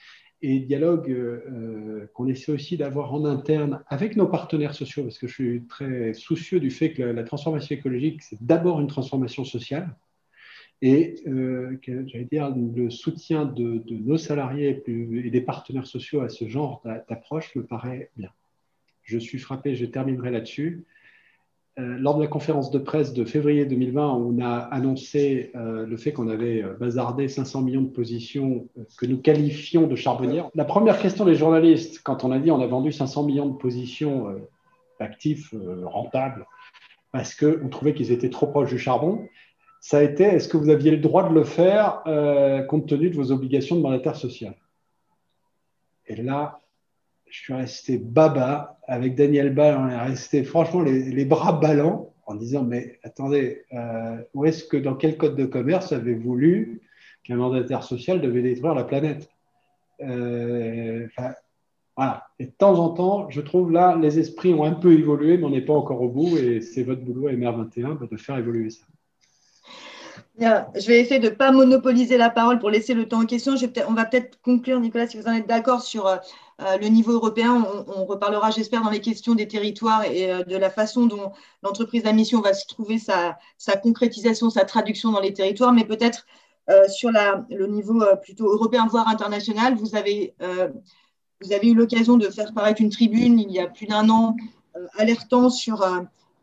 et 0.42 0.58
dialogue 0.58 1.10
euh, 1.10 1.40
euh, 1.50 2.06
qu'on 2.14 2.26
essaie 2.26 2.52
aussi 2.52 2.76
d'avoir 2.76 3.14
en 3.14 3.24
interne 3.24 3.82
avec 3.86 4.16
nos 4.16 4.26
partenaires 4.26 4.74
sociaux, 4.74 5.04
parce 5.04 5.18
que 5.18 5.28
je 5.28 5.32
suis 5.32 5.62
très 5.66 6.12
soucieux 6.14 6.58
du 6.58 6.70
fait 6.70 6.92
que 6.92 7.02
la, 7.02 7.22
transformation 7.22 7.74
écologique, 7.76 8.22
c'est 8.22 8.42
d'abord 8.42 8.80
une 8.80 8.88
transformation 8.88 9.44
sociale. 9.44 9.94
Et 10.84 11.14
euh, 11.28 11.78
j'allais 11.86 12.26
dire, 12.30 12.52
le 12.54 12.90
soutien 12.90 13.44
de, 13.44 13.84
nos 13.88 14.18
salariés 14.18 14.82
et 14.88 15.30
des 15.30 15.40
partenaires 15.40 15.86
sociaux 15.86 16.22
à 16.22 16.28
ce 16.28 16.48
genre 16.48 16.82
d'approche 17.08 17.54
me 17.54 17.64
paraît 17.64 18.10
bien. 18.16 18.30
Je 19.04 19.18
suis 19.18 19.38
frappé, 19.38 19.76
je 19.76 19.86
terminerai 19.86 20.32
là-dessus. 20.32 20.84
Euh, 21.78 21.96
lors 21.98 22.16
de 22.16 22.22
la 22.22 22.28
conférence 22.28 22.70
de 22.70 22.78
presse 22.78 23.14
de 23.14 23.24
février 23.24 23.64
2020, 23.64 24.12
on 24.12 24.42
a 24.42 24.58
annoncé 24.58 25.52
euh, 25.54 25.86
le 25.86 25.96
fait 25.96 26.12
qu'on 26.12 26.28
avait 26.28 26.62
euh, 26.62 26.74
bazardé 26.74 27.28
500 27.28 27.62
millions 27.62 27.80
de 27.80 27.88
positions 27.88 28.68
que 28.98 29.06
nous 29.06 29.16
qualifions 29.16 29.86
de 29.86 29.96
charbonnières. 29.96 30.50
La 30.54 30.66
première 30.66 30.98
question 30.98 31.24
des 31.24 31.34
journalistes, 31.34 32.02
quand 32.02 32.24
on 32.24 32.30
a 32.30 32.38
dit 32.38 32.50
on 32.50 32.60
a 32.60 32.66
vendu 32.66 32.92
500 32.92 33.22
millions 33.24 33.48
de 33.48 33.56
positions 33.56 34.34
actifs, 35.00 35.54
rentables, 35.84 36.46
parce 37.10 37.34
qu'on 37.34 37.68
trouvait 37.70 37.94
qu'ils 37.94 38.12
étaient 38.12 38.30
trop 38.30 38.46
proches 38.46 38.68
du 38.68 38.78
charbon, 38.78 39.26
ça 39.80 39.98
a 39.98 40.02
été 40.02 40.24
est-ce 40.24 40.48
que 40.48 40.58
vous 40.58 40.68
aviez 40.68 40.90
le 40.90 40.98
droit 40.98 41.28
de 41.28 41.34
le 41.34 41.42
faire 41.42 42.02
compte 42.68 42.86
tenu 42.86 43.10
de 43.10 43.16
vos 43.16 43.32
obligations 43.32 43.76
de 43.76 43.80
mandataire 43.80 44.14
social? 44.14 44.54
Et 46.06 46.16
là, 46.16 46.60
je 47.32 47.38
suis 47.38 47.54
resté 47.54 47.96
baba 47.96 48.78
avec 48.86 49.14
Daniel 49.14 49.54
Ball. 49.54 49.78
On 49.78 49.88
est 49.88 49.98
resté 49.98 50.44
franchement 50.44 50.82
les, 50.82 51.24
bras 51.24 51.54
ballants 51.54 52.12
en 52.26 52.34
disant 52.34 52.62
Mais 52.62 52.98
attendez, 53.02 53.64
euh, 53.72 54.18
où 54.34 54.44
est-ce 54.44 54.64
que 54.64 54.76
dans 54.76 54.94
quel 54.94 55.16
code 55.16 55.34
de 55.34 55.46
commerce 55.46 55.92
avez-vous 55.92 56.36
lu 56.36 56.82
qu'un 57.24 57.36
mandataire 57.36 57.84
social 57.84 58.20
devait 58.20 58.42
détruire 58.42 58.74
la 58.74 58.84
planète? 58.84 59.30
Euh, 60.02 61.06
voilà. 61.96 62.26
Et 62.38 62.46
de 62.46 62.50
temps 62.50 62.78
en 62.78 62.90
temps, 62.90 63.30
je 63.30 63.40
trouve 63.40 63.72
là, 63.72 63.96
les 63.96 64.18
esprits 64.18 64.52
ont 64.52 64.64
un 64.64 64.74
peu 64.74 64.92
évolué, 64.92 65.38
mais 65.38 65.44
on 65.44 65.50
n'est 65.50 65.62
pas 65.62 65.72
encore 65.72 66.02
au 66.02 66.10
bout. 66.10 66.36
Et 66.36 66.60
c'est 66.60 66.82
votre 66.82 67.00
boulot, 67.00 67.30
MR21, 67.30 68.10
de 68.10 68.16
faire 68.18 68.36
évoluer 68.36 68.68
ça. 68.68 68.84
Je 70.38 70.86
vais 70.86 71.00
essayer 71.00 71.20
de 71.20 71.28
ne 71.28 71.34
pas 71.34 71.52
monopoliser 71.52 72.16
la 72.16 72.30
parole 72.30 72.58
pour 72.58 72.70
laisser 72.70 72.94
le 72.94 73.06
temps 73.06 73.20
en 73.20 73.26
question. 73.26 73.54
on 73.88 73.94
va 73.94 74.04
peut-être 74.04 74.40
conclure, 74.42 74.80
Nicolas, 74.80 75.06
si 75.06 75.18
vous 75.18 75.28
en 75.28 75.32
êtes 75.32 75.46
d'accord, 75.46 75.82
sur 75.82 76.06
euh, 76.06 76.16
le 76.58 76.86
niveau 76.88 77.12
européen. 77.12 77.66
On, 77.88 78.04
reparlera, 78.04 78.50
j'espère, 78.50 78.82
dans 78.82 78.90
les 78.90 79.00
questions 79.00 79.34
des 79.34 79.48
territoires 79.48 80.04
et 80.04 80.30
euh, 80.30 80.44
de 80.44 80.56
la 80.56 80.70
façon 80.70 81.06
dont 81.06 81.32
l'entreprise 81.62 82.06
à 82.06 82.12
mission 82.12 82.40
va 82.40 82.54
se 82.54 82.66
trouver 82.66 82.98
sa, 82.98 83.36
concrétisation, 83.82 84.50
sa 84.50 84.64
traduction 84.64 85.10
dans 85.10 85.20
les 85.20 85.32
territoires. 85.32 85.72
Mais 85.72 85.84
peut-être 85.84 86.26
euh, 86.70 86.88
sur 86.88 87.10
le 87.10 87.66
niveau 87.66 88.02
plutôt 88.22 88.52
européen, 88.52 88.86
voire 88.88 89.08
international, 89.08 89.74
vous 89.74 89.96
avez, 89.96 90.34
eu 91.62 91.74
l'occasion 91.74 92.16
de 92.16 92.28
faire 92.28 92.52
paraître 92.54 92.80
une 92.80 92.90
tribune 92.90 93.40
il 93.40 93.50
y 93.50 93.58
a 93.58 93.66
plus 93.66 93.86
d'un 93.86 94.08
an 94.08 94.36
alertant 94.96 95.50
sur 95.50 95.82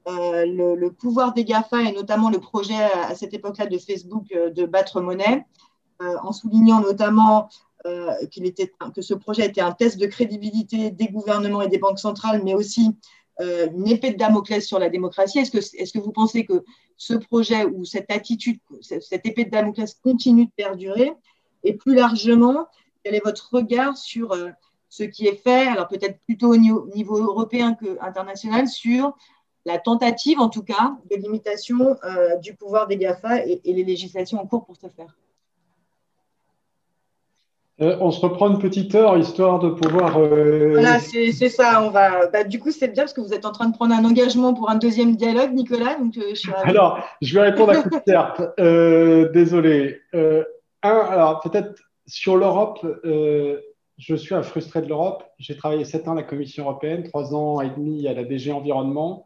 euh, 0.09 0.75
le, 0.75 0.89
pouvoir 0.89 1.33
des 1.33 1.43
GAFA 1.43 1.83
et 1.83 1.91
notamment 1.91 2.29
le 2.29 2.39
projet 2.39 2.75
à, 2.75 3.13
cette 3.15 3.33
époque-là 3.33 3.67
de 3.67 3.77
Facebook 3.77 4.25
euh, 4.33 4.49
de 4.49 4.65
battre 4.65 5.01
monnaie, 5.01 5.45
euh, 6.01 6.15
en 6.23 6.31
soulignant 6.31 6.79
notamment 6.79 7.49
qu'il 8.31 8.45
était, 8.45 8.73
que 8.93 9.01
ce 9.01 9.13
projet 9.13 9.45
était 9.45 9.61
un 9.61 9.71
test 9.71 9.97
de 9.97 10.05
crédibilité 10.05 10.91
des 10.91 11.07
gouvernements 11.07 11.61
et 11.61 11.69
des 11.69 11.77
banques 11.77 11.99
centrales, 11.99 12.41
mais 12.43 12.53
aussi 12.53 12.97
une 13.39 13.87
épée 13.87 14.11
de 14.11 14.17
Damoclès 14.17 14.65
sur 14.65 14.79
la 14.79 14.89
démocratie. 14.89 15.39
Est-ce 15.39 15.51
que, 15.51 15.59
est 15.59 15.93
que, 15.93 15.99
vous 15.99 16.11
pensez 16.11 16.45
que 16.45 16.65
ce 16.97 17.13
projet 17.13 17.63
ou 17.63 17.85
cette 17.85 18.11
attitude, 18.11 18.59
cette 18.81 19.25
épée 19.25 19.45
de 19.45 19.49
Damoclès 19.49 19.93
continue 20.03 20.47
de 20.47 20.51
perdurer? 20.57 21.13
Et 21.63 21.73
plus 21.73 21.95
largement, 21.95 22.67
quel 23.03 23.15
est 23.15 23.23
votre 23.23 23.49
regard 23.53 23.95
sur 23.95 24.35
ce 24.89 25.03
qui 25.03 25.27
est 25.27 25.35
fait, 25.35 25.67
alors 25.67 25.87
peut-être 25.87 26.19
plutôt 26.25 26.51
au 26.51 26.57
niveau, 26.57 27.17
européen 27.17 27.75
qu'international, 27.75 28.67
sur 28.67 29.15
la 29.65 29.77
tentative, 29.77 30.39
en 30.39 30.49
tout 30.49 30.63
cas, 30.63 30.97
de 31.11 31.15
limitation 31.15 31.95
euh, 32.03 32.37
du 32.37 32.55
pouvoir 32.55 32.87
des 32.87 32.97
GAFA 32.97 33.45
et, 33.45 33.61
les 33.63 33.83
législations 33.83 34.39
en 34.39 34.47
cours 34.47 34.65
pour 34.65 34.75
ce 34.75 34.87
faire? 34.87 35.15
Euh, 37.81 37.95
on 38.01 38.11
se 38.11 38.19
reprend 38.19 38.51
une 38.51 38.59
petite 38.59 38.93
heure 38.93 39.17
histoire 39.17 39.59
de 39.59 39.69
pouvoir. 39.69 40.17
Euh, 40.17 40.71
voilà, 40.73 40.99
c'est 40.99 41.31
ça. 41.31 41.81
On 41.83 41.89
va. 41.89 42.27
Bah, 42.27 42.43
du 42.43 42.59
coup, 42.59 42.71
c'est 42.71 42.89
bien 42.89 43.03
parce 43.03 43.13
que 43.13 43.21
vous 43.21 43.33
êtes 43.33 43.45
en 43.45 43.51
train 43.51 43.69
de 43.69 43.75
prendre 43.75 43.95
un 43.95 44.03
engagement 44.03 44.53
pour 44.53 44.69
un 44.69 44.75
deuxième 44.75 45.15
dialogue, 45.15 45.53
Nicolas. 45.53 45.95
Donc, 45.95 46.13
je 46.15 46.51
Alors, 46.63 46.99
je 47.21 47.33
vais 47.33 47.49
répondre 47.49 47.71
à 47.71 47.75
coup 47.81 47.89
de 47.89 49.31
désolé. 49.31 50.01
un, 50.13 50.45
alors 50.83 51.39
peut-être 51.39 51.73
sur 52.05 52.35
l'Europe, 52.35 52.85
je 53.03 54.15
suis 54.15 54.35
un 54.35 54.43
frustré 54.43 54.81
de 54.81 54.87
l'Europe. 54.87 55.23
J'ai 55.37 55.55
travaillé 55.55 55.85
sept 55.85 56.07
ans 56.07 56.13
à 56.13 56.15
la 56.15 56.23
Commission 56.23 56.65
européenne, 56.65 57.03
trois 57.03 57.33
ans 57.33 57.61
et 57.61 57.69
demi 57.69 58.07
à 58.07 58.13
la 58.13 58.23
DG 58.23 58.51
Environnement. 58.51 59.25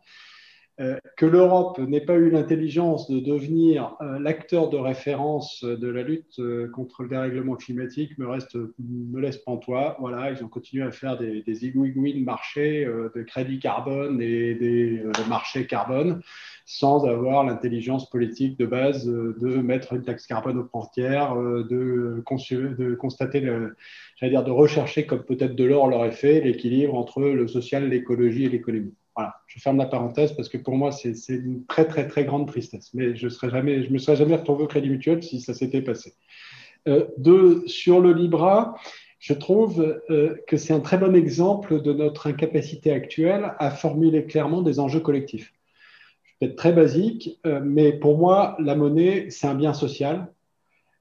Euh, 0.79 0.97
que 1.17 1.27
l'Europe 1.27 1.77
n'ait 1.77 2.01
pas 2.01 2.15
eu 2.15 2.31
l'intelligence 2.31 3.07
de 3.07 3.19
devenir 3.19 3.95
euh, 4.01 4.17
l'acteur 4.17 4.69
de 4.71 4.77
référence 4.77 5.63
de 5.63 5.87
la 5.87 6.01
lutte 6.01 6.39
euh, 6.39 6.67
contre 6.67 7.03
le 7.03 7.09
dérèglement 7.09 7.55
climatique 7.55 8.17
me, 8.17 8.27
reste, 8.27 8.57
me 8.79 9.19
laisse 9.21 9.37
pantois. 9.37 9.97
Voilà, 9.99 10.31
ils 10.31 10.43
ont 10.43 10.47
continué 10.47 10.83
à 10.83 10.91
faire 10.91 11.15
des, 11.19 11.43
des 11.43 11.53
de 11.53 12.23
marché 12.23 12.85
de 12.85 13.21
crédit 13.21 13.59
carbone 13.59 14.19
et 14.19 14.55
des 14.55 15.03
marchés 15.29 15.67
carbone 15.67 16.21
sans 16.65 17.05
avoir 17.05 17.43
l'intelligence 17.43 18.09
politique 18.09 18.57
de 18.57 18.65
base 18.65 19.05
de 19.05 19.61
mettre 19.61 19.93
une 19.93 20.03
taxe 20.03 20.25
carbone 20.25 20.57
aux 20.57 20.65
frontières, 20.65 21.35
de, 21.35 22.23
de 22.23 22.95
constater, 22.95 23.41
j'allais 24.15 24.31
dire, 24.31 24.43
de 24.43 24.51
rechercher, 24.51 25.05
comme 25.05 25.23
peut-être 25.23 25.55
de 25.55 25.63
l'or 25.65 25.87
l'aurait 25.87 26.11
fait, 26.11 26.41
l'équilibre 26.41 26.95
entre 26.95 27.21
le 27.21 27.47
social, 27.47 27.89
l'écologie 27.89 28.45
et 28.45 28.49
l'économie. 28.49 28.95
Je 29.47 29.59
ferme 29.59 29.77
la 29.77 29.85
parenthèse 29.85 30.33
parce 30.33 30.49
que 30.49 30.57
pour 30.57 30.75
moi, 30.75 30.91
c'est 30.91 31.13
une 31.29 31.65
très, 31.65 31.85
très, 31.85 32.07
très 32.07 32.25
grande 32.25 32.47
tristesse. 32.47 32.91
Mais 32.93 33.15
je 33.15 33.27
ne 33.27 33.91
me 33.91 33.97
serais 33.99 34.15
jamais 34.15 34.35
retrouvé 34.35 34.63
au 34.63 34.67
Crédit 34.67 34.89
Mutuel 34.89 35.21
si 35.21 35.39
ça 35.41 35.53
s'était 35.53 35.81
passé. 35.81 36.13
Euh, 36.87 37.05
sur 37.67 38.01
le 38.01 38.13
Libra, 38.13 38.75
je 39.19 39.33
trouve 39.33 40.01
euh, 40.09 40.35
que 40.47 40.57
c'est 40.57 40.73
un 40.73 40.81
très 40.81 40.97
bon 40.97 41.15
exemple 41.15 41.81
de 41.81 41.93
notre 41.93 42.27
incapacité 42.27 42.91
actuelle 42.91 43.53
à 43.59 43.71
formuler 43.71 44.25
clairement 44.25 44.61
des 44.61 44.79
enjeux 44.79 44.99
collectifs. 44.99 45.53
Je 46.25 46.45
vais 46.45 46.51
être 46.51 46.57
très 46.57 46.73
basique, 46.73 47.39
euh, 47.45 47.61
mais 47.63 47.93
pour 47.93 48.17
moi, 48.17 48.57
la 48.59 48.75
monnaie, 48.75 49.29
c'est 49.29 49.47
un 49.47 49.55
bien 49.55 49.73
social 49.73 50.27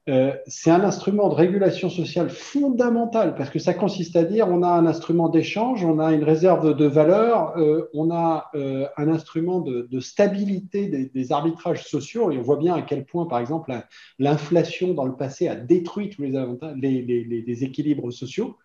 euh, 0.08 0.32
c'est 0.48 0.70
un 0.72 0.82
instrument 0.82 1.28
de 1.28 1.34
régulation 1.34 1.88
sociale 1.88 2.28
fondamental 2.28 3.36
parce 3.36 3.50
que 3.50 3.60
ça 3.60 3.72
consiste 3.72 4.16
à 4.16 4.24
dire 4.24 4.48
on 4.48 4.64
a 4.64 4.68
un 4.68 4.84
instrument 4.84 5.28
d'échange, 5.28 5.84
on 5.84 6.00
a 6.00 6.12
une 6.12 6.24
réserve 6.24 6.74
de 6.74 6.86
valeur, 6.86 7.56
euh, 7.56 7.88
on 7.94 8.10
a 8.10 8.50
euh, 8.56 8.88
un 8.96 9.06
instrument 9.06 9.60
de, 9.60 10.00
stabilité 10.00 10.88
des, 10.88 11.32
arbitrages 11.32 11.84
sociaux 11.84 12.32
et 12.32 12.38
on 12.38 12.42
voit 12.42 12.56
bien 12.56 12.74
à 12.74 12.82
quel 12.82 13.04
point, 13.04 13.26
par 13.26 13.38
exemple, 13.38 13.72
l'inflation 14.18 14.92
dans 14.92 15.04
le 15.04 15.14
passé 15.14 15.46
a 15.46 15.54
détruit 15.54 16.10
tous 16.10 16.22
les, 16.22 16.36
avantages, 16.36 16.74
les, 16.76 17.64
équilibres 17.64 18.12
sociaux. 18.12 18.58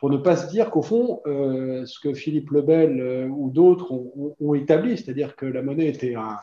Pour 0.00 0.10
ne 0.10 0.16
pas 0.16 0.34
se 0.34 0.50
dire 0.50 0.70
qu'au 0.70 0.82
fond, 0.82 1.20
ce 1.24 2.00
que 2.00 2.14
Philippe 2.14 2.50
Lebel 2.50 3.30
ou 3.30 3.50
d'autres 3.50 3.92
ont, 3.92 4.34
ont 4.40 4.54
établi, 4.54 4.98
c'est-à-dire 4.98 5.36
que 5.36 5.46
la 5.46 5.62
monnaie 5.62 5.86
était 5.86 6.16
un, 6.16 6.36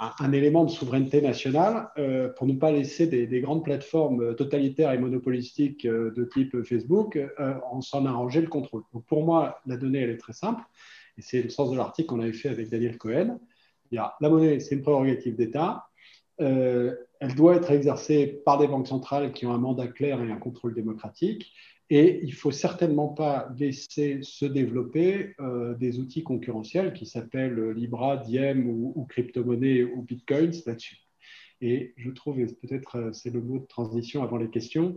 un, 0.00 0.32
élément 0.32 0.64
de 0.64 0.70
souveraineté 0.70 1.20
nationale 1.20 1.90
euh, 1.98 2.28
pour 2.30 2.46
ne 2.46 2.54
pas 2.54 2.72
laisser 2.72 3.06
des, 3.06 3.40
grandes 3.40 3.64
plateformes 3.64 4.34
totalitaires 4.34 4.92
et 4.92 4.98
monopolistiques 4.98 5.84
euh, 5.84 6.10
de 6.12 6.24
type 6.24 6.62
Facebook 6.62 7.16
euh, 7.16 7.54
en 7.70 7.82
s'en 7.82 8.06
arranger 8.06 8.40
le 8.40 8.48
contrôle. 8.48 8.82
Donc 8.94 9.04
pour 9.04 9.24
moi, 9.24 9.60
la 9.66 9.76
donnée, 9.76 10.00
elle 10.00 10.10
est 10.10 10.16
très 10.16 10.32
simple, 10.32 10.62
et 11.18 11.22
c'est 11.22 11.42
le 11.42 11.50
sens 11.50 11.70
de 11.70 11.76
l'article 11.76 12.08
qu'on 12.08 12.20
avait 12.20 12.32
fait 12.32 12.48
avec 12.48 12.70
Daniel 12.70 12.96
Cohen. 12.96 13.38
Il 13.90 13.96
y 13.96 13.98
a, 13.98 14.14
la 14.20 14.30
monnaie, 14.30 14.58
c'est 14.60 14.74
une 14.74 14.82
prérogative 14.82 15.36
d'État. 15.36 15.86
elle 16.38 17.34
doit 17.36 17.56
être 17.56 17.70
exercée 17.70 18.40
par 18.46 18.56
des 18.56 18.68
banques 18.68 18.86
centrales 18.86 19.32
qui 19.32 19.44
ont 19.44 19.52
un 19.52 19.58
mandat 19.58 19.88
clair 19.88 20.22
et 20.22 20.30
un 20.30 20.36
contrôle 20.36 20.74
démocratique. 20.74 21.52
Et 21.92 22.20
il 22.22 22.30
ne 22.30 22.34
faut 22.34 22.52
certainement 22.52 23.08
pas 23.08 23.52
laisser 23.58 24.20
se 24.22 24.44
développer 24.44 25.34
euh, 25.40 25.74
des 25.74 25.98
outils 25.98 26.22
concurrentiels 26.22 26.92
qui 26.92 27.04
s'appellent 27.04 27.72
Libra, 27.72 28.16
Diem 28.16 28.68
ou, 28.68 28.92
ou 28.94 29.04
crypto-monnaie 29.06 29.82
ou 29.82 30.02
Bitcoins 30.02 30.54
là-dessus. 30.66 30.98
Et 31.60 31.92
je 31.96 32.10
trouve, 32.10 32.38
et 32.38 32.46
peut-être 32.46 32.96
euh, 32.96 33.12
c'est 33.12 33.30
le 33.30 33.42
mot 33.42 33.58
de 33.58 33.66
transition 33.66 34.22
avant 34.22 34.36
les 34.36 34.48
questions, 34.48 34.96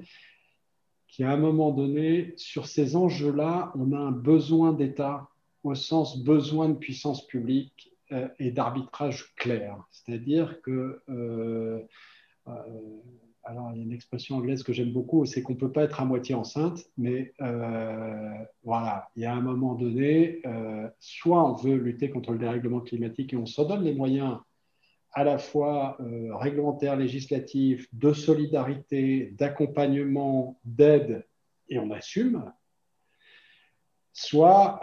qu'à 1.07 1.31
un 1.31 1.37
moment 1.37 1.71
donné, 1.71 2.33
sur 2.37 2.67
ces 2.67 2.95
enjeux-là, 2.95 3.73
on 3.75 3.91
a 3.91 3.97
un 3.97 4.11
besoin 4.11 4.71
d'État 4.71 5.29
au 5.63 5.73
sens 5.73 6.23
besoin 6.23 6.69
de 6.69 6.75
puissance 6.75 7.25
publique 7.25 7.91
euh, 8.11 8.27
et 8.37 8.51
d'arbitrage 8.51 9.33
clair. 9.35 9.83
C'est-à-dire 9.89 10.61
que 10.61 11.01
alors 13.43 13.71
il 13.73 13.77
y 13.77 13.81
a 13.81 13.83
une 13.83 13.91
expression 13.91 14.37
anglaise 14.37 14.63
que 14.63 14.73
j'aime 14.73 14.91
beaucoup, 14.91 15.25
c'est 15.25 15.41
qu'on 15.41 15.53
ne 15.53 15.57
peut 15.57 15.71
pas 15.71 15.83
être 15.83 15.99
à 16.01 16.05
moitié 16.05 16.35
enceinte, 16.35 16.85
mais 16.97 17.33
euh, 17.41 18.33
voilà, 18.63 19.09
il 19.15 19.23
y 19.23 19.25
a 19.25 19.33
un 19.33 19.41
moment 19.41 19.75
donné, 19.75 20.41
euh, 20.45 20.87
soit 20.99 21.43
on 21.43 21.53
veut 21.53 21.75
lutter 21.75 22.09
contre 22.09 22.31
le 22.31 22.39
dérèglement 22.39 22.79
climatique 22.79 23.33
et 23.33 23.37
on 23.37 23.45
s'en 23.45 23.65
donne 23.65 23.83
les 23.83 23.93
moyens 23.93 24.37
à 25.11 25.23
la 25.23 25.37
fois 25.37 25.97
euh, 25.99 26.35
réglementaires, 26.35 26.95
législatifs, 26.95 27.87
de 27.93 28.13
solidarité, 28.13 29.33
d'accompagnement, 29.37 30.59
d'aide, 30.63 31.27
et 31.69 31.79
on 31.79 31.91
assume, 31.91 32.51
soit 34.15 34.79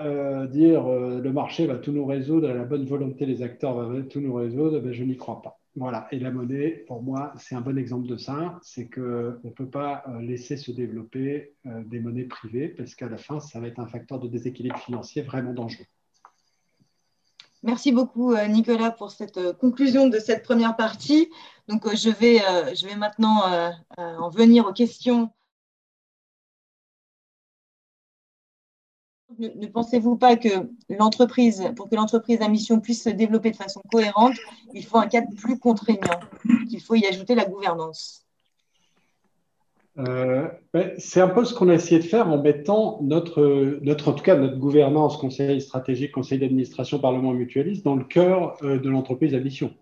dire 0.50 0.88
le 0.88 1.32
marché 1.32 1.66
va 1.66 1.76
tout 1.76 1.92
nous 1.92 2.04
résoudre, 2.04 2.48
la 2.48 2.64
bonne 2.64 2.84
volonté 2.84 3.26
des 3.26 3.42
acteurs 3.42 3.74
va 3.74 4.02
tout 4.02 4.20
nous 4.20 4.34
résoudre, 4.34 4.80
ben, 4.80 4.92
je 4.92 5.04
n'y 5.04 5.16
crois 5.16 5.40
pas. 5.40 5.59
Voilà, 5.76 6.08
et 6.10 6.18
la 6.18 6.32
monnaie, 6.32 6.84
pour 6.88 7.00
moi, 7.02 7.32
c'est 7.38 7.54
un 7.54 7.60
bon 7.60 7.78
exemple 7.78 8.08
de 8.08 8.16
ça. 8.16 8.58
C'est 8.62 8.88
qu'on 8.88 9.00
ne 9.44 9.50
peut 9.50 9.68
pas 9.68 10.02
euh, 10.08 10.20
laisser 10.20 10.56
se 10.56 10.72
développer 10.72 11.54
euh, 11.66 11.84
des 11.84 12.00
monnaies 12.00 12.24
privées 12.24 12.68
parce 12.68 12.96
qu'à 12.96 13.08
la 13.08 13.16
fin, 13.16 13.38
ça 13.38 13.60
va 13.60 13.68
être 13.68 13.78
un 13.78 13.86
facteur 13.86 14.18
de 14.18 14.26
déséquilibre 14.26 14.78
financier 14.78 15.22
vraiment 15.22 15.52
dangereux. 15.52 15.86
Merci 17.62 17.92
beaucoup, 17.92 18.32
euh, 18.32 18.46
Nicolas, 18.48 18.90
pour 18.90 19.12
cette 19.12 19.52
conclusion 19.58 20.08
de 20.08 20.18
cette 20.18 20.42
première 20.42 20.74
partie. 20.74 21.30
Donc, 21.68 21.86
je 21.94 22.10
vais, 22.10 22.38
je 22.74 22.86
vais 22.86 22.96
maintenant 22.96 23.42
en 23.96 24.28
venir 24.28 24.66
aux 24.66 24.72
questions 24.72 25.30
ne, 29.40 29.66
pensez-vous 29.66 30.16
pas 30.16 30.36
que 30.36 30.48
l'entreprise, 30.88 31.72
pour 31.76 31.88
que 31.88 31.96
l'entreprise 31.96 32.40
à 32.42 32.48
mission 32.48 32.80
puisse 32.80 33.02
se 33.04 33.10
développer 33.10 33.50
de 33.50 33.56
façon 33.56 33.80
cohérente, 33.90 34.34
il 34.74 34.84
faut 34.84 34.98
un 34.98 35.06
cadre 35.06 35.28
plus 35.36 35.58
contraignant, 35.58 36.20
qu'il 36.68 36.80
faut 36.80 36.94
y 36.94 37.06
ajouter 37.06 37.34
la 37.34 37.44
gouvernance? 37.44 38.26
Euh, 39.98 40.48
ben, 40.72 40.92
c'est 40.98 41.20
un 41.20 41.28
peu 41.28 41.44
ce 41.44 41.52
qu'on 41.52 41.68
a 41.68 41.74
essayé 41.74 42.00
de 42.00 42.06
faire 42.06 42.28
en 42.28 42.40
mettant 42.40 43.00
notre, 43.02 43.78
notre, 43.82 44.08
en 44.08 44.12
tout 44.12 44.22
cas 44.22 44.36
notre 44.36 44.56
gouvernance, 44.56 45.16
conseil 45.16 45.60
stratégique, 45.60 46.12
conseil 46.12 46.38
d'administration, 46.38 46.98
parlement 46.98 47.32
mutualiste 47.32 47.84
dans 47.84 47.96
le 47.96 48.04
cœur 48.04 48.56
euh, 48.62 48.78
de 48.78 48.88
l'entreprise 48.88 49.34
à 49.34 49.40
mission. 49.40 49.72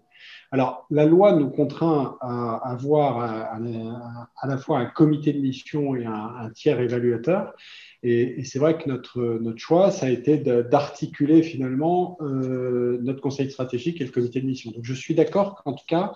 Alors, 0.51 0.87
la 0.91 1.05
loi 1.05 1.33
nous 1.33 1.51
contraint 1.51 2.17
à 2.21 2.57
avoir 2.71 3.19
à 3.21 4.47
la 4.47 4.59
fois 4.59 4.79
un 4.79 4.87
comité 4.87 5.33
de 5.33 5.41
mission 5.41 5.95
et 5.95 6.07
un 6.07 6.51
tiers 6.55 6.81
évaluateur. 6.81 7.55
Et, 8.03 8.45
c'est 8.45 8.59
vrai 8.59 8.79
que 8.79 8.89
notre, 8.89 9.21
notre 9.41 9.59
choix, 9.59 9.91
ça 9.91 10.07
a 10.07 10.11
été 10.11 10.39
d'articuler 10.39 11.43
finalement 11.43 12.17
euh, 12.21 12.99
notre 13.03 13.21
conseil 13.21 13.51
stratégique 13.51 14.01
et 14.01 14.05
le 14.05 14.11
comité 14.11 14.41
de 14.41 14.47
mission. 14.47 14.71
Donc 14.71 14.85
je 14.85 14.95
suis 14.95 15.15
d'accord 15.15 15.63
qu'en 15.63 15.73
tout 15.73 15.85
cas, 15.87 16.13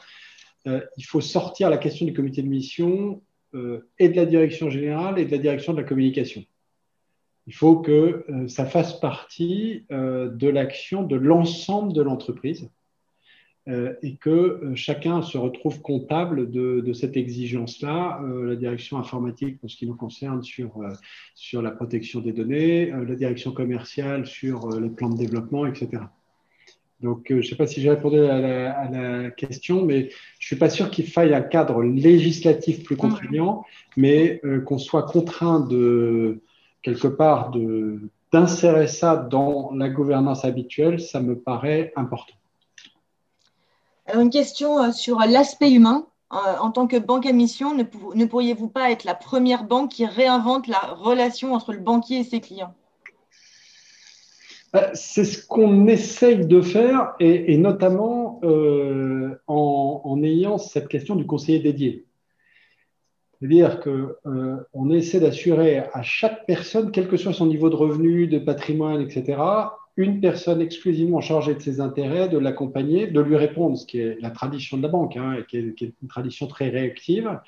euh, 0.66 0.80
il 0.96 1.04
faut 1.04 1.20
sortir 1.20 1.70
la 1.70 1.78
question 1.78 2.06
du 2.06 2.12
comité 2.12 2.42
de 2.42 2.48
mission 2.48 3.20
euh, 3.54 3.88
et 3.98 4.08
de 4.08 4.16
la 4.16 4.26
direction 4.26 4.70
générale 4.70 5.18
et 5.18 5.24
de 5.24 5.30
la 5.30 5.38
direction 5.38 5.72
de 5.72 5.78
la 5.78 5.84
communication. 5.84 6.44
Il 7.48 7.54
faut 7.54 7.80
que 7.80 8.24
ça 8.46 8.64
fasse 8.66 9.00
partie 9.00 9.84
de 9.90 10.48
l'action 10.48 11.02
de 11.02 11.16
l'ensemble 11.16 11.92
de 11.92 12.00
l'entreprise 12.00 12.70
et 13.68 14.16
que 14.16 14.30
euh, 14.30 14.74
chacun 14.74 15.22
se 15.22 15.38
retrouve 15.38 15.80
comptable 15.82 16.50
de, 16.50 16.92
cette 16.92 17.16
exigence-là, 17.16 18.20
euh, 18.24 18.44
la 18.48 18.56
direction 18.56 18.98
informatique 18.98 19.60
pour 19.60 19.70
ce 19.70 19.76
qui 19.76 19.86
nous 19.86 19.94
concerne 19.94 20.42
sur, 20.42 20.80
sur 21.34 21.62
la 21.62 21.70
protection 21.70 22.20
des 22.20 22.32
données, 22.32 22.86
la 22.86 23.14
direction 23.14 23.52
commerciale 23.52 24.26
sur 24.26 24.68
les 24.80 24.90
plans 24.90 25.10
de 25.10 25.16
développement, 25.16 25.66
etc. 25.66 26.02
Donc, 27.00 27.26
je 27.30 27.34
ne 27.34 27.42
sais 27.42 27.56
pas 27.56 27.66
si 27.66 27.80
j'ai 27.80 27.90
répondu 27.90 28.18
à 28.18 28.88
la, 28.90 29.30
question, 29.30 29.84
mais 29.84 30.02
je 30.38 30.44
ne 30.44 30.46
suis 30.46 30.56
pas 30.56 30.70
sûr 30.70 30.88
qu'il 30.88 31.06
faille 31.06 31.34
un 31.34 31.40
cadre 31.40 31.82
législatif 31.82 32.84
plus 32.84 32.96
contraignant, 32.96 33.64
mais 33.96 34.40
qu'on 34.66 34.78
soit 34.78 35.02
contraint 35.02 35.60
de, 35.60 36.40
quelque 36.82 37.08
part, 37.08 37.52
d'insérer 38.32 38.86
ça 38.86 39.16
dans 39.16 39.72
la 39.74 39.88
gouvernance 39.88 40.44
habituelle, 40.44 41.00
ça 41.00 41.20
me 41.20 41.36
paraît 41.36 41.92
important. 41.96 42.34
Alors, 44.06 44.22
une 44.22 44.30
question 44.30 44.82
euh, 44.82 44.92
sur 44.92 45.18
l'aspect 45.18 45.72
humain. 45.72 46.06
Euh, 46.32 46.36
en 46.60 46.70
tant 46.70 46.86
que 46.86 46.96
banque 46.96 47.26
à 47.26 47.32
mission, 47.32 47.74
ne, 47.74 48.24
pourriez-vous 48.24 48.68
pas 48.68 48.90
être 48.90 49.04
la 49.04 49.14
première 49.14 49.64
banque 49.64 49.90
qui 49.90 50.06
réinvente 50.06 50.66
la 50.66 50.78
relation 50.78 51.52
entre 51.52 51.74
le 51.74 51.80
banquier 51.80 52.20
et 52.20 52.24
ses 52.24 52.40
clients? 52.40 52.74
Euh, 54.74 54.88
c'est 54.94 55.26
ce 55.26 55.46
qu'on 55.46 55.86
essaye 55.86 56.46
de 56.46 56.62
faire, 56.62 57.12
et, 57.20 57.58
notamment 57.58 58.40
en, 59.46 60.22
ayant 60.22 60.56
cette 60.56 60.88
question 60.88 61.16
du 61.16 61.26
conseiller 61.26 61.58
dédié. 61.58 62.06
C'est-à-dire 63.38 63.80
qu'on 63.80 64.90
essaie 64.90 65.20
d'assurer 65.20 65.80
à 65.92 66.00
chaque 66.00 66.46
personne, 66.46 66.92
quel 66.92 67.08
que 67.08 67.18
soit 67.18 67.34
son 67.34 67.44
niveau 67.44 67.68
de 67.68 67.76
revenu, 67.76 68.26
de 68.26 68.38
patrimoine, 68.38 69.02
etc., 69.02 69.36
une 69.96 70.20
personne 70.20 70.62
exclusivement 70.62 71.20
chargée 71.20 71.54
de 71.54 71.60
ses 71.60 71.80
intérêts, 71.80 72.28
de 72.28 72.38
l'accompagner, 72.38 73.08
de 73.08 73.20
lui 73.20 73.36
répondre, 73.36 73.76
ce 73.76 73.84
qui 73.84 73.98
est 73.98 74.18
la 74.20 74.30
tradition 74.30 74.78
de 74.78 74.82
la 74.82 74.88
banque, 74.88 75.18
hein, 75.18 75.44
qui, 75.48 75.58
est, 75.58 75.80
une 75.80 76.08
tradition 76.08 76.46
très 76.46 76.70
réactive, 76.70 77.38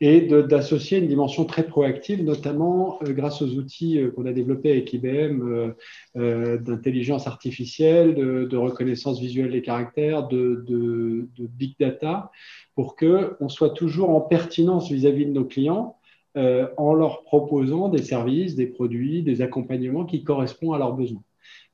et 0.00 0.22
d'associer 0.22 0.98
une 0.98 1.06
dimension 1.06 1.44
très 1.44 1.64
proactive, 1.64 2.24
notamment 2.24 2.98
euh, 3.02 3.12
grâce 3.12 3.40
aux 3.40 3.50
outils 3.50 4.00
euh, 4.00 4.10
qu'on 4.10 4.26
a 4.26 4.32
développés 4.32 4.72
avec 4.72 4.92
IBM 4.92 5.74
euh, 6.16 6.58
d'intelligence 6.58 7.28
artificielle, 7.28 8.16
de, 8.16 8.56
reconnaissance 8.56 9.20
visuelle 9.20 9.52
des 9.52 9.62
caractères, 9.62 10.26
de, 10.26 11.28
big 11.38 11.76
data, 11.78 12.32
pour 12.74 12.96
qu'on 12.96 13.48
soit 13.48 13.70
toujours 13.70 14.10
en 14.10 14.20
pertinence 14.20 14.90
vis-à-vis 14.90 15.24
-vis 15.24 15.28
de 15.28 15.32
nos 15.32 15.44
clients. 15.44 15.96
en 16.34 16.94
leur 16.94 17.22
proposant 17.24 17.88
des 17.90 18.02
services, 18.02 18.56
des 18.56 18.66
produits, 18.66 19.22
des 19.22 19.42
accompagnements 19.42 20.06
qui 20.06 20.24
correspondent 20.24 20.74
à 20.74 20.78
leurs 20.78 20.96
besoins. 20.96 21.22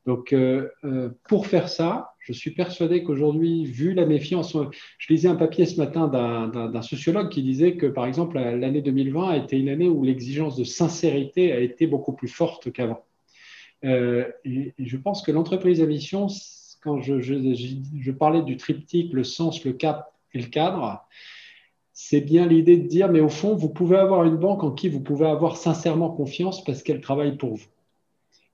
Donc, 0.09 0.33
euh, 0.33 0.71
euh, 0.85 1.11
pour 1.29 1.47
faire 1.47 1.69
ça, 1.69 2.15
je 2.19 2.33
suis 2.33 2.53
persuadé 2.53 3.05
qu'aujourd'hui, 3.05 3.67
vu 3.67 3.93
la 3.93 4.07
méfiance, 4.07 4.57
je 4.97 5.13
lisais 5.13 5.29
un 5.29 5.35
papier 5.35 5.67
ce 5.67 5.77
matin 5.77 6.09
d'un 6.09 6.81
sociologue 6.81 7.29
qui 7.29 7.43
disait 7.43 7.77
que, 7.77 7.85
par 7.85 8.07
exemple, 8.07 8.39
l'année 8.39 8.81
2020 8.81 9.29
a 9.29 9.37
été 9.37 9.59
une 9.59 9.69
année 9.69 9.87
où 9.87 10.03
l'exigence 10.03 10.57
de 10.57 10.65
sincérité 10.65 11.53
a 11.53 11.61
été 11.61 11.87
beaucoup 11.87 12.15
plus 12.15 12.29
forte 12.29 12.73
qu'avant. 12.73 13.05
Euh, 13.85 14.25
et, 14.47 14.73
je 14.79 14.97
pense 14.97 15.21
que 15.21 15.31
l'entreprise 15.31 15.83
à 15.83 15.87
mission, 15.87 16.29
quand 16.83 17.03
je, 17.03 17.21
je, 17.21 18.11
parlais 18.11 18.41
du 18.41 18.57
triptyque, 18.57 19.13
le 19.13 19.25
sens, 19.25 19.63
le 19.67 19.75
cap 19.75 20.15
et 20.33 20.39
le 20.39 20.47
cadre, 20.47 21.07
c'est 21.93 22.23
bien 22.23 22.47
l'idée 22.47 22.79
de 22.79 22.89
dire, 22.89 23.11
mais 23.11 23.21
au 23.21 23.29
fond, 23.29 23.55
vous 23.55 23.69
pouvez 23.69 23.99
avoir 23.99 24.25
une 24.25 24.37
banque 24.37 24.65
en 24.65 24.71
qui 24.71 24.89
vous 24.89 25.01
pouvez 25.01 25.27
avoir 25.27 25.59
sincèrement 25.59 26.09
confiance 26.09 26.65
parce 26.65 26.83
qu'elle 26.83 27.03
travaille 27.03 27.37
pour 27.37 27.57
vous. 27.57 27.67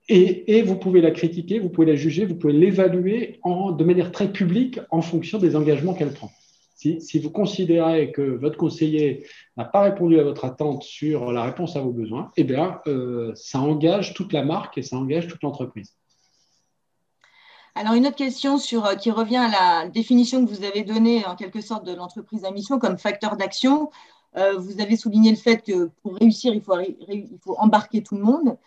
Et, 0.09 0.63
vous 0.63 0.77
pouvez 0.77 1.01
la 1.01 1.11
critiquer, 1.11 1.59
vous 1.59 1.71
pouvez 1.71 1.87
la 1.87 1.95
juger, 1.95 2.27
vous 2.27 2.35
pouvez 2.35 2.53
l'évaluer 2.53 3.41
de 3.45 3.85
manière 3.85 4.13
très 4.13 4.31
publique 4.31 4.79
en 4.91 5.01
fonction 5.01 5.39
des 5.39 5.57
engagements 5.57 5.95
qu'elle 5.95 6.13
prend. 6.13 6.31
Si, 6.75 7.19
vous 7.19 7.31
considérez 7.31 8.13
que 8.13 8.21
votre 8.21 8.59
conseiller 8.59 9.27
n'a 9.57 9.65
pas 9.65 9.81
répondu 9.81 10.21
à 10.21 10.23
votre 10.23 10.45
attente 10.45 10.83
sur 10.83 11.33
la 11.33 11.43
réponse 11.45 11.77
à 11.77 11.81
vos 11.81 11.93
besoins, 11.93 12.31
eh 12.37 12.45
bien, 12.45 12.81
euh, 12.87 13.33
ça 13.35 13.59
engage 13.59 14.13
toute 14.13 14.35
la 14.35 14.45
marque 14.45 14.77
et 14.77 14.83
ça 14.83 14.97
engage 14.97 15.27
toute 15.27 15.43
l'entreprise. 15.43 15.97
Alors, 17.75 17.95
une 17.95 18.07
autre 18.07 18.17
question 18.17 18.59
sur, 18.59 18.85
euh, 18.85 18.97
qui 18.97 19.11
revient 19.11 19.39
à 19.39 19.49
la 19.49 19.89
définition 19.89 20.45
que 20.45 20.51
vous 20.51 20.63
avez 20.63 20.85
donnée 20.85 21.25
en 21.25 21.37
quelque 21.37 21.63
sorte 21.63 21.87
de 21.87 21.95
l'entreprise 21.95 22.45
à 22.45 22.51
mission 22.51 22.79
comme 22.79 22.99
facteur 22.99 23.37
d'action. 23.37 23.91
Euh, 24.37 24.59
vous 24.59 24.81
avez 24.81 24.97
souligné 24.97 25.31
le 25.31 25.37
fait 25.37 25.65
que 25.65 25.91
pour 26.03 26.17
réussir, 26.17 26.53
il 26.53 26.61
faut, 26.61 26.79
il 26.81 27.39
faut 27.43 27.57
embarquer 27.57 28.03
tout 28.03 28.17
le 28.17 28.23
monde. 28.23 28.59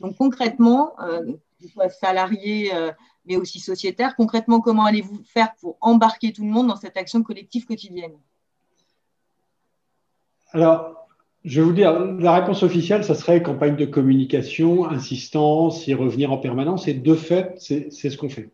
Donc 0.00 0.16
concrètement, 0.16 0.92
euh, 1.00 1.32
que 1.60 1.68
soit 1.68 1.88
salarié, 1.88 2.74
euh, 2.74 2.92
mais 3.26 3.36
aussi 3.36 3.60
sociétaire, 3.60 4.16
concrètement, 4.16 4.60
comment 4.60 4.84
allez-vous 4.84 5.22
faire 5.24 5.54
pour 5.60 5.78
embarquer 5.80 6.32
tout 6.32 6.42
le 6.42 6.50
monde 6.50 6.68
dans 6.68 6.76
cette 6.76 6.96
action 6.96 7.22
collective 7.22 7.64
quotidienne? 7.64 8.14
Alors, 10.52 11.08
je 11.44 11.60
vais 11.60 11.66
vous 11.66 11.72
dire, 11.72 11.98
la 11.98 12.34
réponse 12.34 12.62
officielle, 12.62 13.04
ça 13.04 13.14
serait 13.14 13.42
campagne 13.42 13.76
de 13.76 13.84
communication, 13.84 14.88
insistance, 14.88 15.86
y 15.86 15.94
revenir 15.94 16.32
en 16.32 16.38
permanence. 16.38 16.88
Et 16.88 16.94
de 16.94 17.14
fait, 17.14 17.54
c'est 17.58 17.90
ce 17.90 18.16
qu'on 18.16 18.30
fait. 18.30 18.50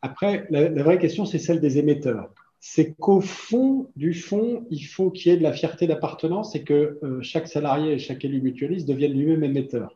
Après, 0.00 0.46
la, 0.50 0.70
vraie 0.82 0.98
question, 0.98 1.24
c'est 1.26 1.38
celle 1.38 1.60
des 1.60 1.78
émetteurs. 1.78 2.30
C'est 2.60 2.94
qu'au 2.94 3.20
fond 3.20 3.88
du 3.96 4.14
fond, 4.14 4.66
il 4.70 4.84
faut 4.84 5.10
qu'il 5.10 5.32
y 5.32 5.34
ait 5.34 5.38
de 5.38 5.42
la 5.42 5.52
fierté 5.52 5.86
d'appartenance 5.86 6.54
et 6.54 6.62
que 6.62 6.98
euh, 7.02 7.20
chaque 7.20 7.46
salarié 7.46 7.92
et 7.92 7.98
chaque 7.98 8.24
élu 8.24 8.40
mutualiste 8.40 8.88
devienne 8.88 9.12
lui-même 9.12 9.44
émetteur 9.44 9.94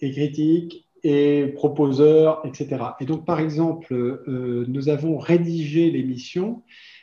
et 0.00 0.12
critique 0.12 0.88
et 1.04 1.46
proposeur, 1.54 2.42
etc. 2.44 2.82
Et 3.00 3.04
donc, 3.04 3.24
par 3.24 3.40
exemple, 3.40 3.92
euh, 3.94 4.64
nous 4.68 4.88
avons 4.88 5.18
rédigé 5.18 5.90
l'émission 5.90 6.62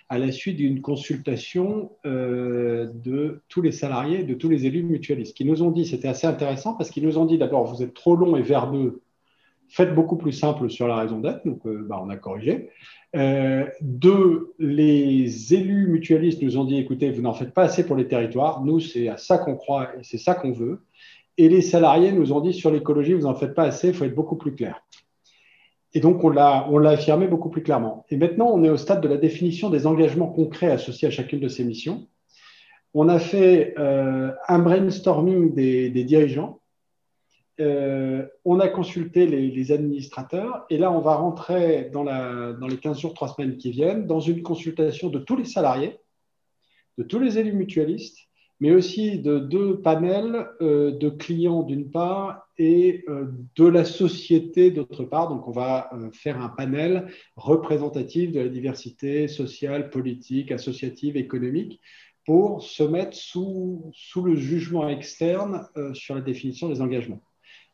à 0.09 0.19
la 0.19 0.31
suite 0.31 0.57
d'une 0.57 0.81
consultation 0.81 1.91
euh, 2.05 2.87
de 2.93 3.41
tous 3.49 3.61
les 3.61 3.71
salariés, 3.71 4.23
de 4.23 4.35
tous 4.35 4.49
les 4.49 4.65
élus 4.65 4.83
mutualistes, 4.83 5.35
qui 5.35 5.45
nous 5.45 5.63
ont 5.63 5.71
dit, 5.71 5.85
c'était 5.85 6.07
assez 6.07 6.27
intéressant, 6.27 6.73
parce 6.75 6.91
qu'ils 6.91 7.05
nous 7.05 7.17
ont 7.17 7.25
dit 7.25 7.37
d'abord, 7.37 7.65
vous 7.65 7.81
êtes 7.81 7.93
trop 7.93 8.15
long 8.15 8.35
et 8.35 8.41
verbeux, 8.41 9.01
faites 9.67 9.95
beaucoup 9.95 10.17
plus 10.17 10.33
simple 10.33 10.69
sur 10.69 10.87
la 10.87 10.97
raison 10.97 11.19
d'être, 11.19 11.43
donc 11.45 11.65
euh, 11.65 11.85
bah, 11.89 11.99
on 12.03 12.09
a 12.09 12.17
corrigé. 12.17 12.69
deux, 13.81 14.53
les 14.59 15.53
élus 15.55 15.87
mutualistes 15.87 16.43
nous 16.43 16.57
ont 16.57 16.65
dit, 16.65 16.77
écoutez, 16.77 17.09
vous 17.09 17.23
n'en 17.23 17.33
faites 17.33 17.53
pas 17.53 17.63
assez 17.63 17.83
pour 17.83 17.95
les 17.95 18.07
territoires, 18.07 18.63
nous, 18.63 18.79
c'est 18.79 19.07
à 19.07 19.17
ça 19.17 19.39
qu'on 19.39 19.55
croit 19.55 19.89
et 19.95 20.03
c'est 20.03 20.19
ça 20.19 20.35
qu'on 20.35 20.51
veut. 20.51 20.81
Et 21.37 21.49
les 21.49 21.61
salariés 21.61 22.11
nous 22.11 22.31
ont 22.31 22.39
dit 22.39 22.53
sur 22.53 22.71
l'écologie, 22.71 23.13
vous 23.13 23.23
n'en 23.23 23.35
faites 23.35 23.53
pas 23.53 23.63
assez, 23.63 23.89
il 23.89 23.93
faut 23.93 24.05
être 24.05 24.15
beaucoup 24.15 24.37
plus 24.37 24.55
clair. 24.55 24.81
Et 25.93 25.99
donc, 25.99 26.23
on 26.23 26.29
l'a, 26.29 26.67
affirmé 26.89 27.27
beaucoup 27.27 27.49
plus 27.49 27.63
clairement. 27.63 28.05
Et 28.09 28.17
maintenant, 28.17 28.49
on 28.51 28.63
est 28.63 28.69
au 28.69 28.77
stade 28.77 29.01
de 29.01 29.07
la 29.07 29.17
définition 29.17 29.69
des 29.69 29.87
engagements 29.87 30.27
concrets 30.27 30.71
associés 30.71 31.07
à 31.07 31.11
chacune 31.11 31.39
de 31.39 31.47
ces 31.47 31.63
missions. 31.63 32.07
On 32.93 33.07
a 33.09 33.19
fait 33.19 33.73
euh, 33.77 34.31
un 34.47 34.59
brainstorming 34.59 35.53
des, 35.53 36.03
dirigeants. 36.03 36.59
Euh, 37.61 38.25
on 38.43 38.59
a 38.59 38.67
consulté 38.67 39.25
les, 39.25 39.71
administrateurs. 39.71 40.65
Et 40.69 40.77
là, 40.77 40.91
on 40.91 40.99
va 40.99 41.15
rentrer 41.15 41.89
dans, 41.93 42.03
dans 42.03 42.67
les 42.67 42.77
15 42.77 42.99
jours, 42.99 43.13
3 43.13 43.29
semaines 43.29 43.57
qui 43.57 43.71
viennent, 43.71 44.05
dans 44.05 44.19
une 44.19 44.41
consultation 44.43 45.09
de 45.09 45.19
tous 45.19 45.37
les 45.37 45.45
salariés, 45.45 45.97
de 46.97 47.03
tous 47.03 47.19
les 47.19 47.37
élus 47.37 47.53
mutualistes 47.53 48.19
mais 48.59 48.71
aussi 48.71 49.19
de 49.19 49.39
deux 49.39 49.81
panels 49.81 50.47
euh, 50.61 50.91
de 50.91 51.09
clients 51.09 51.63
d'une 51.63 51.91
part 51.91 52.47
et 52.57 53.03
euh, 53.09 53.25
de 53.55 53.65
la 53.65 53.83
société 53.83 54.71
d'autre 54.71 55.03
part. 55.03 55.29
Donc 55.29 55.47
on 55.47 55.51
va 55.51 55.89
euh, 55.93 56.09
faire 56.13 56.41
un 56.41 56.49
panel 56.49 57.07
représentatif 57.35 58.31
de 58.31 58.39
la 58.39 58.49
diversité 58.49 59.27
sociale, 59.27 59.89
politique, 59.89 60.51
associative, 60.51 61.17
économique 61.17 61.81
pour 62.25 62.63
se 62.63 62.83
mettre 62.83 63.15
sous, 63.15 63.91
sous 63.93 64.23
le 64.23 64.35
jugement 64.35 64.89
externe 64.89 65.67
sur 65.93 66.15
la 66.15 66.21
définition 66.21 66.69
des 66.69 66.81
engagements 66.81 67.21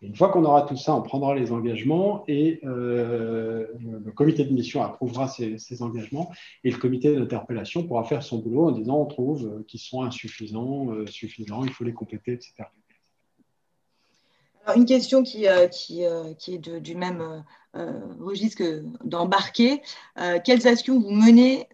une 0.02 0.16
fois 0.16 0.30
qu'on 0.30 0.44
aura 0.46 0.64
tout 0.64 0.78
ça, 0.78 0.96
on 0.96 1.04
prendra 1.04 1.36
les 1.36 1.52
engagements 1.52 2.24
et 2.28 2.60
euh, 2.64 3.68
le 3.80 4.12
comité 4.12 4.44
de 4.44 4.52
mission 4.52 4.82
approuvera 4.82 5.28
ces, 5.28 5.82
engagements 5.82 6.32
et 6.64 6.72
le 6.72 6.78
comité 6.78 7.16
d'interpellation 7.16 7.84
pourra 7.84 8.04
faire 8.04 8.24
son 8.24 8.40
boulot 8.40 8.70
en 8.70 8.72
disant 8.72 8.98
on 8.98 9.06
trouve 9.06 9.46
euh, 9.46 9.64
qu'ils 9.68 9.80
sont 9.80 10.02
insuffisants, 10.02 10.92
euh, 10.92 11.06
suffisants, 11.06 11.64
il 11.64 11.72
faut 11.72 11.84
les 11.84 11.94
compléter, 11.94 12.34
etc. 12.34 12.54
Alors, 14.66 14.78
une 14.78 14.86
question 14.86 15.24
qui, 15.24 15.46
est 15.46 16.58
du 16.58 16.96
même 16.96 17.44
registre 17.74 18.84
d'embarquer. 19.04 19.82
quelles 20.44 20.68
actions 20.68 21.00
vous 21.00 21.10
menez 21.10 21.68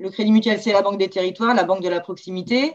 le 0.00 0.08
Crédit 0.08 0.32
Mutuel, 0.32 0.58
c'est 0.60 0.72
la 0.72 0.82
banque 0.82 0.98
des 0.98 1.10
territoires, 1.10 1.54
la 1.54 1.64
banque 1.64 1.82
de 1.82 1.88
la 1.88 2.00
proximité. 2.00 2.72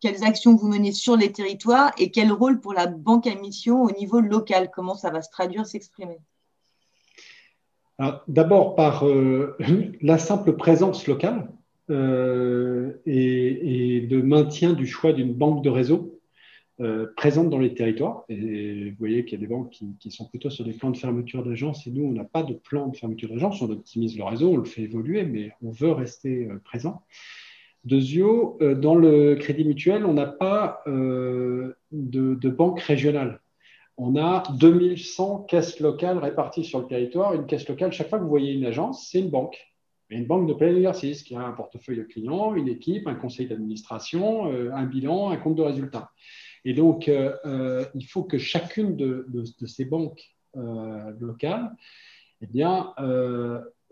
Quelles 0.00 0.24
actions 0.24 0.54
vous 0.56 0.68
menez 0.68 0.92
sur 0.92 1.16
les 1.16 1.32
territoires 1.32 1.90
et 1.98 2.10
quel 2.10 2.30
rôle 2.30 2.60
pour 2.60 2.74
la 2.74 2.86
banque 2.86 3.26
à 3.26 3.34
mission 3.34 3.82
au 3.82 3.90
niveau 3.92 4.20
local? 4.20 4.70
Comment 4.72 4.94
ça 4.94 5.10
va 5.10 5.22
se 5.22 5.30
traduire, 5.30 5.66
s'exprimer? 5.66 6.18
D'abord 8.28 8.74
par 8.74 9.06
euh, 9.06 9.56
la 10.02 10.18
simple 10.18 10.52
présence 10.52 11.06
locale 11.06 11.48
euh, 11.88 13.00
et, 13.06 13.96
et, 13.96 14.00
de 14.02 14.20
maintien 14.20 14.74
du 14.74 14.86
choix 14.86 15.14
d'une 15.14 15.32
banque 15.32 15.64
de 15.64 15.70
réseau 15.70 16.15
euh, 16.82 17.06
présente 17.16 17.48
dans 17.48 17.58
les 17.58 17.72
territoires. 17.72 18.24
Et 18.28 18.90
vous 18.90 18.96
voyez 18.98 19.24
qu'il 19.24 19.40
y 19.40 19.42
a 19.42 19.46
des 19.46 19.50
banques 19.50 19.70
qui, 19.98 20.10
sont 20.10 20.26
plutôt 20.26 20.50
sur 20.50 20.62
des 20.62 20.74
plans 20.74 20.90
de 20.90 20.96
fermeture 20.98 21.42
d'agence 21.42 21.86
et 21.86 21.90
nous, 21.90 22.04
on 22.04 22.12
n'a 22.12 22.24
pas 22.24 22.42
de 22.42 22.52
plan 22.52 22.88
de 22.88 22.96
fermeture 22.96 23.30
d'agence. 23.30 23.62
On 23.62 23.70
optimise 23.70 24.18
le 24.18 24.24
réseau, 24.24 24.50
on 24.50 24.58
le 24.58 24.64
fait 24.64 24.82
évoluer, 24.82 25.24
mais 25.24 25.52
on 25.62 25.70
veut 25.70 25.92
rester 25.92 26.44
euh, 26.44 26.60
présent. 26.62 27.02
Deuxièmement, 27.84 28.58
euh, 28.60 28.74
dans 28.74 28.94
le 28.94 29.36
crédit 29.36 29.64
mutuel, 29.64 30.04
on 30.04 30.12
n'a 30.12 30.26
pas 30.26 30.82
de, 30.86 32.48
banque 32.50 32.80
régionale. 32.80 33.40
On 33.96 34.14
a 34.16 34.42
2100 34.58 35.46
caisses 35.48 35.80
locales 35.80 36.18
réparties 36.18 36.64
sur 36.64 36.80
le 36.80 36.86
territoire. 36.86 37.32
Une 37.32 37.46
caisse 37.46 37.66
locale, 37.66 37.90
chaque 37.90 38.10
fois 38.10 38.18
que 38.18 38.24
vous 38.24 38.28
voyez 38.28 38.52
une 38.52 38.66
agence, 38.66 39.08
c'est 39.10 39.20
une 39.20 39.30
banque. 39.30 39.56
une 40.10 40.26
banque 40.26 40.46
de 40.46 40.52
plein 40.52 40.76
exercice 40.76 41.22
qui 41.22 41.34
a 41.36 41.40
un 41.40 41.52
portefeuille 41.52 41.96
de 41.96 42.02
clients, 42.02 42.54
une 42.54 42.68
équipe, 42.68 43.06
un 43.06 43.14
conseil 43.14 43.46
d'administration, 43.46 44.44
un 44.74 44.84
bilan, 44.84 45.30
un 45.30 45.38
compte 45.38 45.54
de 45.54 45.62
résultats. 45.62 46.10
Et 46.66 46.74
donc, 46.74 47.08
euh, 47.08 47.32
euh, 47.44 47.84
il 47.94 48.04
faut 48.06 48.24
que 48.24 48.38
chacune 48.38 48.96
de, 48.96 49.24
ces 49.66 49.84
banques 49.84 50.34
euh, 50.56 51.12
locales 51.20 51.70
eh 52.42 52.62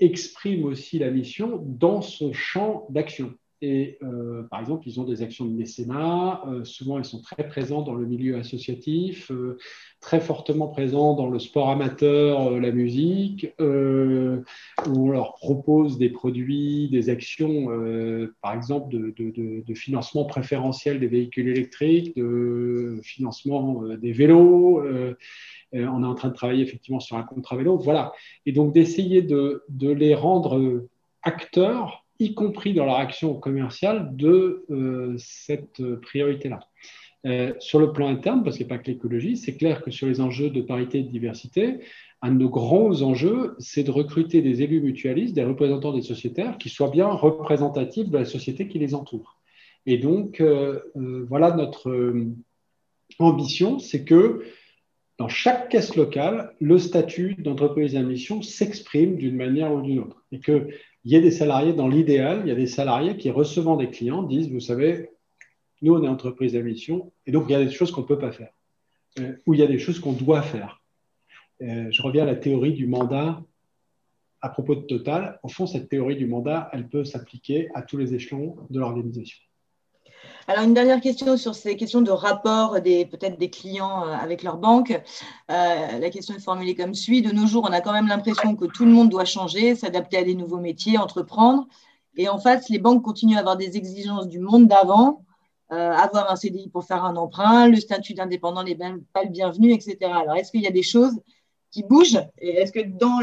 exprime 0.00 0.64
aussi 0.64 0.98
la 0.98 1.12
mission 1.12 1.62
dans 1.64 2.02
son 2.02 2.32
champ 2.32 2.86
d'action. 2.90 3.32
Et 3.62 3.98
euh, 4.02 4.42
par 4.50 4.60
exemple, 4.60 4.86
ils 4.86 5.00
ont 5.00 5.04
des 5.04 5.22
actions 5.22 5.44
de 5.46 5.52
mécénat. 5.52 6.42
Euh, 6.46 6.64
souvent, 6.64 6.98
ils 6.98 7.04
sont 7.04 7.20
très 7.20 7.46
présents 7.48 7.82
dans 7.82 7.94
le 7.94 8.04
milieu 8.04 8.36
associatif, 8.36 9.30
euh, 9.30 9.58
très 10.00 10.20
fortement 10.20 10.68
présents 10.68 11.14
dans 11.14 11.28
le 11.28 11.38
sport 11.38 11.70
amateur, 11.70 12.60
la 12.60 12.72
musique. 12.72 13.54
on 13.58 15.10
leur 15.10 15.34
propose 15.34 15.96
des 15.98 16.10
produits, 16.10 16.88
des 16.90 17.08
actions, 17.08 17.68
par 18.42 18.54
exemple, 18.54 18.94
de, 18.94 19.74
financement 19.74 20.24
préférentiel 20.24 21.00
des 21.00 21.06
véhicules 21.06 21.48
électriques, 21.48 22.16
de 22.16 23.00
financement 23.02 23.82
des 23.96 24.12
vélos. 24.12 24.82
on 25.72 26.02
est 26.02 26.06
en 26.06 26.14
train 26.14 26.28
de 26.28 26.34
travailler 26.34 26.62
effectivement 26.62 27.00
sur 27.00 27.16
un 27.16 27.22
contrat 27.22 27.56
vélo. 27.56 27.78
Voilà. 27.78 28.12
Et 28.44 28.52
donc 28.52 28.74
d'essayer 28.74 29.22
de, 29.22 29.64
de, 29.70 29.90
les 29.90 30.14
rendre 30.14 30.86
acteurs, 31.22 32.03
y 32.24 32.34
compris 32.34 32.74
dans 32.74 32.84
leur 32.84 32.96
action 32.96 33.34
commerciale, 33.34 34.10
de 34.16 34.64
cette 35.18 35.82
priorité-là. 36.02 36.60
sur 37.60 37.78
le 37.78 37.92
plan 37.92 38.08
interne, 38.08 38.42
parce 38.42 38.56
qu'il 38.56 38.66
n'y 38.66 38.72
a 38.72 38.76
pas 38.76 38.82
que 38.82 38.90
l'écologie, 38.90 39.36
c'est 39.36 39.56
clair 39.56 39.82
que 39.82 39.90
sur 39.90 40.06
les 40.06 40.20
enjeux 40.20 40.50
de 40.50 40.62
parité 40.62 40.98
et 40.98 41.02
de 41.02 41.10
diversité, 41.10 41.80
un 42.24 42.32
de 42.32 42.38
nos 42.38 42.48
grands 42.48 43.02
enjeux, 43.02 43.54
c'est 43.58 43.82
de 43.82 43.90
recruter 43.90 44.40
des 44.40 44.62
élus 44.62 44.80
mutualistes, 44.80 45.34
des 45.34 45.44
représentants 45.44 45.92
des 45.92 46.00
sociétaires 46.00 46.56
qui 46.56 46.70
soient 46.70 46.88
bien 46.88 47.08
représentatifs 47.08 48.08
de 48.08 48.16
la 48.16 48.24
société 48.24 48.66
qui 48.66 48.78
les 48.78 48.94
entoure. 48.94 49.38
Et 49.84 49.98
donc, 49.98 50.40
euh, 50.40 50.80
euh, 50.96 51.26
voilà 51.28 51.54
notre 51.54 51.90
euh, 51.90 52.32
ambition, 53.18 53.78
c'est 53.78 54.04
que 54.04 54.42
dans 55.18 55.28
chaque 55.28 55.68
caisse 55.68 55.96
locale, 55.96 56.54
le 56.60 56.78
statut 56.78 57.34
d'entreprise 57.34 57.94
à 57.94 58.02
mission 58.02 58.40
s'exprime 58.40 59.16
d'une 59.16 59.36
manière 59.36 59.74
ou 59.74 59.82
d'une 59.82 59.98
autre. 59.98 60.24
Et 60.32 60.40
qu'il 61.04 61.12
y 61.12 61.16
ait 61.16 61.20
des 61.20 61.30
salariés, 61.30 61.74
dans 61.74 61.86
l'idéal, 61.86 62.40
il 62.44 62.48
y 62.48 62.50
a 62.50 62.54
des 62.54 62.66
salariés 62.66 63.18
qui, 63.18 63.30
recevant 63.30 63.76
des 63.76 63.90
clients, 63.90 64.22
disent, 64.22 64.50
vous 64.50 64.58
savez, 64.58 65.10
nous, 65.82 65.94
on 65.94 66.02
est 66.02 66.08
entreprise 66.08 66.56
à 66.56 66.60
mission, 66.60 67.12
et 67.26 67.30
donc 67.30 67.44
il 67.48 67.52
y 67.52 67.54
a 67.54 67.62
des 67.62 67.70
choses 67.70 67.92
qu'on 67.92 68.00
ne 68.00 68.06
peut 68.06 68.18
pas 68.18 68.32
faire, 68.32 68.54
ou 69.46 69.52
il 69.52 69.60
y 69.60 69.62
a 69.62 69.66
des 69.66 69.78
choses 69.78 70.00
qu'on 70.00 70.14
doit 70.14 70.40
faire. 70.40 70.82
Euh, 71.60 71.88
je 71.90 72.00
reviens 72.00 72.22
à 72.22 72.26
la 72.26 72.36
théorie 72.36 72.72
du 72.72 72.86
mandat 72.86 73.42
à 74.40 74.48
propos 74.48 74.74
de 74.76 74.80
Total. 74.80 75.38
Au 75.42 75.48
fond, 75.48 75.66
cette 75.66 75.90
théorie 75.90 76.16
du 76.16 76.26
mandat, 76.26 76.70
elle 76.72 76.88
peut 76.88 77.04
s'appliquer 77.04 77.68
à 77.74 77.82
tous 77.82 77.98
les 77.98 78.14
échelons 78.14 78.56
de 78.70 78.80
l'organisation. 78.80 79.38
Alors, 80.46 80.64
une 80.64 80.74
dernière 80.74 81.00
question 81.00 81.36
sur 81.36 81.54
ces 81.54 81.76
questions 81.76 82.02
de 82.02 82.10
rapport 82.10 82.80
des, 82.80 83.06
peut-être 83.06 83.38
des 83.38 83.50
clients 83.50 84.06
euh, 84.06 84.12
avec 84.12 84.42
leur 84.42 84.58
banque. 84.58 84.90
Euh, 85.50 85.98
la 85.98 86.10
question 86.10 86.34
est 86.34 86.40
formulée 86.40 86.74
comme 86.74 86.94
suit. 86.94 87.22
De 87.22 87.32
nos 87.32 87.46
jours, 87.46 87.66
on 87.68 87.72
a 87.72 87.80
quand 87.80 87.92
même 87.92 88.08
l'impression 88.08 88.54
que 88.54 88.66
tout 88.66 88.84
le 88.84 88.92
monde 88.92 89.08
doit 89.08 89.24
changer, 89.24 89.74
s'adapter 89.74 90.18
à 90.18 90.24
des 90.24 90.34
nouveaux 90.34 90.58
métiers, 90.58 90.98
entreprendre. 90.98 91.66
Et 92.16 92.28
en 92.28 92.38
face, 92.38 92.68
les 92.68 92.78
banques 92.78 93.02
continuent 93.02 93.36
à 93.36 93.40
avoir 93.40 93.56
des 93.56 93.76
exigences 93.76 94.28
du 94.28 94.38
monde 94.38 94.68
d'avant, 94.68 95.24
avoir 95.70 96.30
un 96.30 96.36
CDI 96.36 96.68
pour 96.68 96.84
faire 96.84 97.04
un 97.04 97.16
emprunt, 97.16 97.66
le 97.66 97.80
statut 97.80 98.14
d'indépendant 98.14 98.62
n'est 98.62 98.76
pas 98.76 99.24
le 99.24 99.30
bienvenu, 99.30 99.72
etc. 99.72 99.98
Alors, 100.02 100.36
est-ce 100.36 100.52
qu'il 100.52 100.60
y 100.60 100.68
a 100.68 100.70
des 100.70 100.84
choses 100.84 101.18
qui 101.74 101.82
bouge 101.82 102.16
Et 102.38 102.50
est-ce 102.50 102.70
que 102.70 102.86
dans 102.86 103.18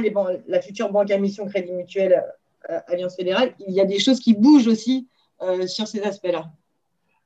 la 0.47 0.61
future 0.61 0.91
banque 0.91 1.09
à 1.09 1.17
mission 1.17 1.47
Crédit 1.47 1.71
Mutuel 1.71 2.21
euh, 2.69 2.79
Alliance 2.87 3.15
Fédérale, 3.15 3.53
il 3.65 3.73
y 3.73 3.79
a 3.79 3.85
des 3.85 3.97
choses 3.97 4.19
qui 4.19 4.33
bougent 4.33 4.67
aussi 4.67 5.07
euh, 5.41 5.65
sur 5.67 5.87
ces 5.87 6.01
aspects-là? 6.01 6.51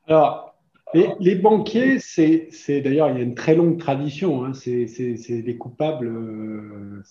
Alors, 0.07 0.55
les, 0.93 1.35
banquiers, 1.35 1.99
c'est 1.99 2.81
d'ailleurs, 2.81 3.09
il 3.09 3.17
y 3.17 3.19
a 3.19 3.23
une 3.23 3.35
très 3.35 3.55
longue 3.55 3.77
tradition. 3.77 4.45
Hein, 4.45 4.53
c'est 4.53 5.41
des 5.41 5.57
coupables. 5.57 6.07
Euh, 6.07 7.03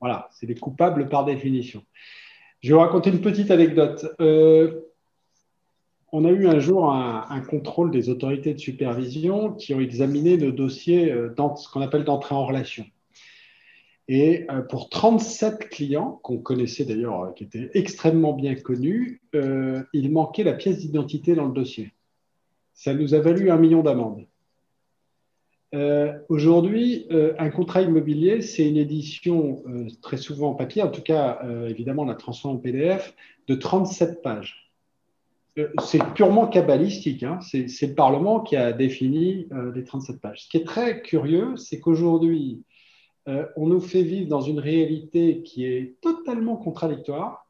voilà, 0.00 0.28
c'est 0.32 0.46
des 0.46 0.54
coupables 0.54 1.08
par 1.08 1.24
définition. 1.24 1.82
Je 2.60 2.68
vais 2.68 2.74
vous 2.74 2.80
raconter 2.80 3.10
une 3.10 3.20
petite 3.20 3.50
anecdote. 3.50 4.06
on 4.18 6.24
a 6.24 6.30
eu 6.30 6.48
un 6.48 6.58
jour 6.58 6.92
un, 6.92 7.40
contrôle 7.40 7.90
des 7.90 8.08
autorités 8.08 8.54
de 8.54 8.58
supervision 8.58 9.52
qui 9.52 9.74
ont 9.74 9.80
examiné 9.80 10.36
nos 10.36 10.52
dossiers 10.52 11.14
dans 11.36 11.56
ce 11.56 11.68
qu'on 11.68 11.80
appelle 11.80 12.04
d'entrée 12.04 12.34
en 12.34 12.46
relation. 12.46 12.84
Et 14.08 14.46
euh, 14.50 14.62
pour 14.62 14.88
37 14.88 15.68
clients, 15.68 16.18
qu'on 16.22 16.38
connaissait 16.38 16.86
d'ailleurs, 16.86 17.24
euh, 17.24 17.32
qui 17.32 17.44
étaient 17.44 17.70
extrêmement 17.74 18.32
bien 18.32 18.54
connus, 18.54 19.20
euh, 19.34 19.82
il 19.92 20.10
manquait 20.10 20.44
la 20.44 20.54
pièce 20.54 20.78
d'identité 20.78 21.34
dans 21.34 21.46
le 21.46 21.52
dossier. 21.52 21.92
Ça 22.78 22.94
nous 22.94 23.14
a 23.14 23.18
valu 23.18 23.50
un 23.50 23.58
million 23.58 23.82
d'amendes. 23.82 24.24
Aujourd'hui, 26.28 27.08
un 27.10 27.50
contrat 27.50 27.82
immobilier, 27.82 28.40
c'est 28.40 28.66
une 28.66 28.76
édition 28.76 29.64
très 30.00 30.16
souvent 30.16 30.50
en 30.50 30.54
papier, 30.54 30.82
en 30.82 30.88
tout 30.88 31.02
cas, 31.02 31.42
évidemment, 31.68 32.04
on 32.04 32.06
la 32.06 32.14
transforme 32.14 32.56
en 32.56 32.58
PDF, 32.60 33.14
de 33.48 33.56
37 33.56 34.22
pages. 34.22 34.72
c'est 35.82 36.02
purement 36.14 36.46
cabalistique, 36.46 37.24
hein. 37.24 37.40
c'est 37.40 37.66
le 37.88 37.94
Parlement 37.94 38.40
qui 38.40 38.54
a 38.54 38.72
défini 38.72 39.48
les 39.74 39.82
37 39.82 40.20
pages. 40.20 40.44
Ce 40.44 40.48
qui 40.48 40.58
est 40.58 40.64
très 40.64 41.02
curieux, 41.02 41.56
c'est 41.56 41.80
qu'aujourd'hui, 41.80 42.62
euh, 43.28 43.44
on 43.56 43.66
nous 43.66 43.80
fait 43.80 44.02
vivre 44.02 44.28
dans 44.28 44.40
une 44.40 44.58
réalité 44.58 45.42
qui 45.42 45.66
est 45.66 46.00
totalement 46.00 46.56
contradictoire, 46.56 47.47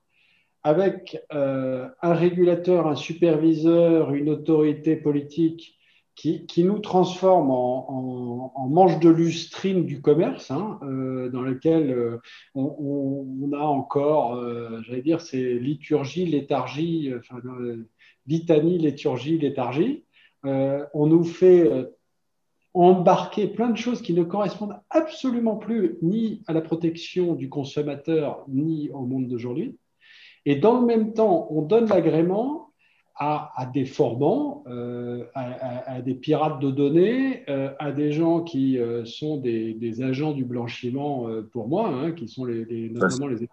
avec 0.69 1.19
euh, 1.33 1.89
un 2.03 2.13
régulateur, 2.13 2.89
un 2.89 2.95
superviseur, 2.95 4.13
une 4.13 4.29
autorité 4.29 4.97
politique 4.97 5.79
qui, 6.15 6.45
nous 6.63 6.81
transforme 6.81 7.51
en, 7.51 8.69
manche 8.69 8.99
de 8.99 9.09
lustrine 9.09 9.87
du 9.87 10.03
commerce, 10.03 10.51
hein, 10.51 10.79
euh, 10.83 11.31
dans 11.31 11.41
lequel 11.41 12.19
on, 12.55 13.51
a 13.55 13.63
encore, 13.63 14.39
j'allais 14.83 15.01
dire, 15.01 15.23
c'est 15.23 15.55
liturgie, 15.55 16.27
léthargie, 16.27 17.15
enfin, 17.17 17.41
litanie, 18.27 18.79
liturgie, 18.79 19.39
léthargie. 19.39 20.05
on 20.43 21.07
nous 21.07 21.25
fait 21.25 21.71
embarquer 22.75 23.47
plein 23.47 23.71
de 23.71 23.79
choses 23.79 24.03
qui 24.03 24.13
ne 24.13 24.25
correspondent 24.25 24.79
absolument 24.91 25.57
plus 25.57 25.97
ni 26.03 26.43
à 26.47 26.53
la 26.53 26.61
protection 26.61 27.35
du 27.35 27.49
consommateur 27.49 28.45
ni 28.49 28.91
au 28.91 29.07
monde 29.07 29.29
d'aujourd'hui. 29.29 29.79
Et 30.49 30.57
dans 30.57 30.81
le 30.81 30.87
même 30.87 31.13
temps, 31.13 31.47
on 31.51 31.63
donne 31.63 31.89
l'agrément 31.89 32.71
à, 33.21 33.69
des 33.75 33.85
formants, 33.85 34.63
euh, 34.69 35.25
à, 35.35 36.01
des 36.03 36.15
pirates 36.15 36.61
de 36.61 36.71
données, 36.71 37.43
euh, 37.49 37.71
à 37.81 37.91
des 37.91 38.13
gens 38.13 38.43
qui 38.43 38.79
euh, 38.79 39.05
sont 39.05 39.39
des, 39.39 40.03
agents 40.03 40.33
du 40.33 40.45
blanchiment 40.45 41.27
pour 41.53 41.67
moi, 41.67 41.89
hein, 41.89 42.13
qui 42.13 42.29
sont 42.29 42.45
les, 42.45 42.65
les 42.65 42.91
notamment 42.91 43.27
les 43.27 43.49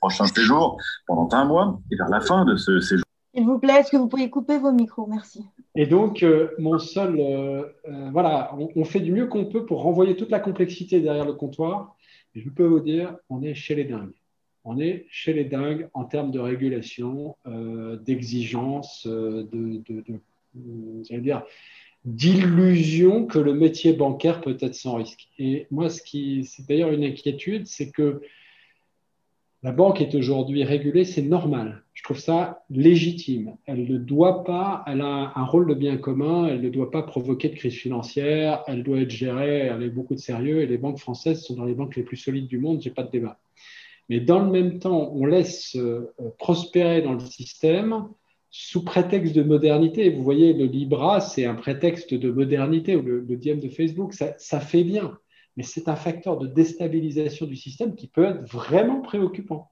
prochain 0.00 0.24
séjour 0.24 0.78
pendant 1.06 1.28
un 1.36 1.44
mois 1.44 1.80
et 1.90 1.96
vers 1.96 2.08
la 2.08 2.20
fin 2.20 2.46
de 2.46 2.56
ce 2.56 2.80
séjour 2.80 3.04
s'il 3.34 3.46
vous 3.46 3.58
plaît, 3.58 3.80
est-ce 3.80 3.90
que 3.90 3.96
vous 3.96 4.08
pourriez 4.08 4.28
couper 4.28 4.58
vos 4.58 4.72
micros? 4.72 5.06
Merci. 5.06 5.42
Et 5.74 5.86
donc, 5.86 6.22
euh, 6.22 6.50
mon 6.58 6.78
seul. 6.78 7.18
Euh, 7.18 7.62
euh, 7.88 8.10
voilà, 8.12 8.54
on, 8.76 8.84
fait 8.84 9.00
du 9.00 9.10
mieux 9.10 9.26
qu'on 9.26 9.46
peut 9.46 9.64
pour 9.64 9.82
renvoyer 9.82 10.16
toute 10.16 10.30
la 10.30 10.38
complexité 10.38 11.00
derrière 11.00 11.24
le 11.24 11.32
comptoir. 11.32 11.96
Et 12.34 12.40
je 12.40 12.50
peux 12.50 12.66
vous 12.66 12.80
dire, 12.80 13.16
on 13.30 13.42
est 13.42 13.54
chez 13.54 13.74
les 13.74 13.84
dingues. 13.84 14.12
On 14.64 14.78
est 14.78 15.06
chez 15.10 15.32
les 15.32 15.44
dingues 15.44 15.88
en 15.92 16.04
termes 16.04 16.30
de 16.30 16.38
régulation, 16.38 17.36
d'exigence, 18.04 19.06
de, 19.06 19.46
de, 19.52 20.04
de 20.54 21.18
dire, 21.18 21.42
d'illusion 22.04 23.26
que 23.26 23.38
le 23.38 23.54
métier 23.54 23.92
bancaire 23.92 24.40
peut 24.40 24.56
être 24.60 24.74
sans 24.74 24.96
risque. 24.96 25.28
Et 25.38 25.66
moi, 25.70 25.88
ce 25.88 26.02
qui, 26.02 26.44
c'est 26.44 26.66
d'ailleurs 26.66 26.92
une 26.92 27.04
inquiétude, 27.04 27.66
c'est 27.66 27.90
que 27.90 28.20
la 29.62 29.70
banque 29.70 30.00
est 30.00 30.16
aujourd'hui 30.16 30.64
régulée, 30.64 31.04
c'est 31.04 31.22
normal. 31.22 31.84
Je 31.94 32.02
trouve 32.02 32.18
ça 32.18 32.64
légitime. 32.68 33.56
Elle 33.64 33.86
ne 33.86 33.96
doit 33.96 34.42
pas, 34.42 34.82
elle 34.88 35.02
a 35.02 35.32
un 35.36 35.44
rôle 35.44 35.68
de 35.68 35.74
bien 35.74 35.98
commun, 35.98 36.48
elle 36.48 36.62
ne 36.62 36.68
doit 36.68 36.90
pas 36.90 37.02
provoquer 37.02 37.48
de 37.48 37.54
crise 37.54 37.74
financière, 37.74 38.64
elle 38.66 38.82
doit 38.82 38.98
être 38.98 39.10
gérée 39.10 39.68
avec 39.68 39.94
beaucoup 39.94 40.14
de 40.14 40.20
sérieux 40.20 40.62
et 40.62 40.66
les 40.66 40.78
banques 40.78 40.98
françaises 40.98 41.44
sont 41.44 41.54
dans 41.54 41.64
les 41.64 41.74
banques 41.74 41.94
les 41.94 42.02
plus 42.02 42.16
solides 42.16 42.48
du 42.48 42.58
monde, 42.58 42.80
j'ai 42.80 42.90
pas 42.90 43.04
de 43.04 43.10
débat. 43.12 43.38
Mais 44.08 44.20
dans 44.20 44.44
le 44.44 44.50
même 44.50 44.78
temps, 44.78 45.12
on 45.14 45.26
laisse 45.26 45.76
euh, 45.76 46.12
prospérer 46.38 47.02
dans 47.02 47.14
le 47.14 47.20
système 47.20 48.08
sous 48.50 48.84
prétexte 48.84 49.34
de 49.34 49.42
modernité. 49.42 50.10
Vous 50.10 50.22
voyez, 50.22 50.52
le 50.52 50.66
Libra, 50.66 51.20
c'est 51.20 51.46
un 51.46 51.54
prétexte 51.54 52.12
de 52.12 52.30
modernité, 52.30 52.96
ou 52.96 53.02
le, 53.02 53.20
le 53.20 53.36
de 53.36 53.68
Facebook, 53.68 54.12
ça, 54.12 54.60
fait 54.60 54.84
bien 54.84 55.16
mais 55.56 55.62
c'est 55.62 55.88
un 55.88 55.96
facteur 55.96 56.38
de 56.38 56.46
déstabilisation 56.46 57.46
du 57.46 57.56
système 57.56 57.94
qui 57.94 58.06
peut 58.06 58.24
être 58.24 58.42
vraiment 58.50 59.00
préoccupant. 59.00 59.70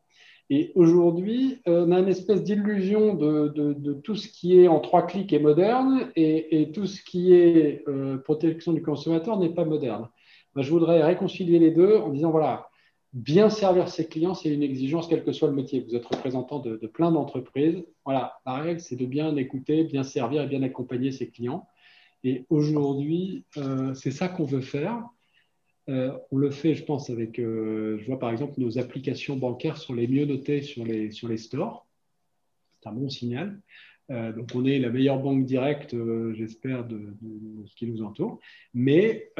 Et 0.53 0.73
aujourd'hui, 0.75 1.61
euh, 1.69 1.87
on 1.87 1.93
a 1.93 2.01
une 2.01 2.09
espèce 2.09 2.43
d'illusion 2.43 3.15
de, 3.15 3.93
tout 4.03 4.17
ce 4.17 4.29
qui 4.29 4.59
est 4.59 4.67
en 4.67 4.81
trois 4.81 5.07
clics 5.07 5.33
est 5.33 5.39
moderne 5.39 6.11
et, 6.17 6.73
tout 6.75 6.87
ce 6.87 7.03
qui 7.03 7.33
est 7.33 7.85
euh, 7.89 8.19
protection 8.19 8.73
du 8.73 8.83
consommateur 8.83 9.39
n'est 9.39 9.55
pas 9.55 9.65
moderne. 9.65 10.09
je 10.57 10.71
voudrais 10.71 11.05
réconcilier 11.05 11.61
les 11.61 11.71
deux 11.71 11.97
en 11.97 12.11
disant, 12.11 12.33
voilà, 12.33 12.69
bien 13.13 13.51
servir 13.51 13.89
ses 13.89 14.07
clients, 14.07 14.35
c'est 14.35 14.51
une 14.51 14.63
exigence, 14.63 15.09
quel 15.09 15.25
que 15.25 15.33
soit 15.33 15.49
le 15.49 15.55
métier. 15.55 15.81
Vous 15.81 15.95
êtes 15.95 16.07
représentant 16.07 16.61
de, 16.61 16.77
plein 16.87 17.11
d'entreprises. 17.11 17.85
Voilà, 18.05 18.41
la 18.47 18.55
règle, 18.55 18.81
c'est 18.81 18.97
de 18.97 19.07
bien 19.07 19.37
écouter, 19.37 19.85
bien 19.85 20.05
servir 20.05 20.43
et 20.43 20.47
bien 20.47 20.63
accompagner 20.63 21.11
ses 21.11 21.29
clients. 21.29 21.67
Et 22.23 22.45
aujourd'hui, 22.51 23.45
euh, 23.57 23.95
c'est 23.95 24.11
ça 24.11 24.29
qu'on 24.29 24.45
veut 24.45 24.61
faire. 24.61 25.03
Euh, 25.89 26.17
on 26.31 26.37
le 26.37 26.51
fait, 26.51 26.75
je 26.75 26.85
pense, 26.85 27.11
avec, 27.11 27.39
euh, 27.39 27.99
je 27.99 28.07
vois 28.07 28.19
par 28.19 28.31
exemple, 28.31 28.55
nos 28.59 28.79
applications 28.79 29.37
bancaires 29.37 29.79
sont 29.79 29.95
les 29.95 30.07
mieux 30.07 30.27
notées 30.27 30.63
sur 30.63 30.85
les, 30.85 31.11
sur 31.11 31.27
les 31.27 31.39
stores. 31.39 31.87
C'est 32.81 32.89
un 32.89 32.93
bon 32.93 33.09
signal. 33.09 33.61
Donc, 34.09 34.51
on 34.57 34.65
est 34.65 34.81
la 34.81 34.91
meilleure 34.91 35.21
banque 35.21 35.45
directe, 35.45 35.95
j'espère, 36.33 36.85
de, 36.85 37.15
ce 37.65 37.77
qui 37.77 37.87
nous 37.87 38.03
entoure. 38.03 38.41
Mais 38.75 39.31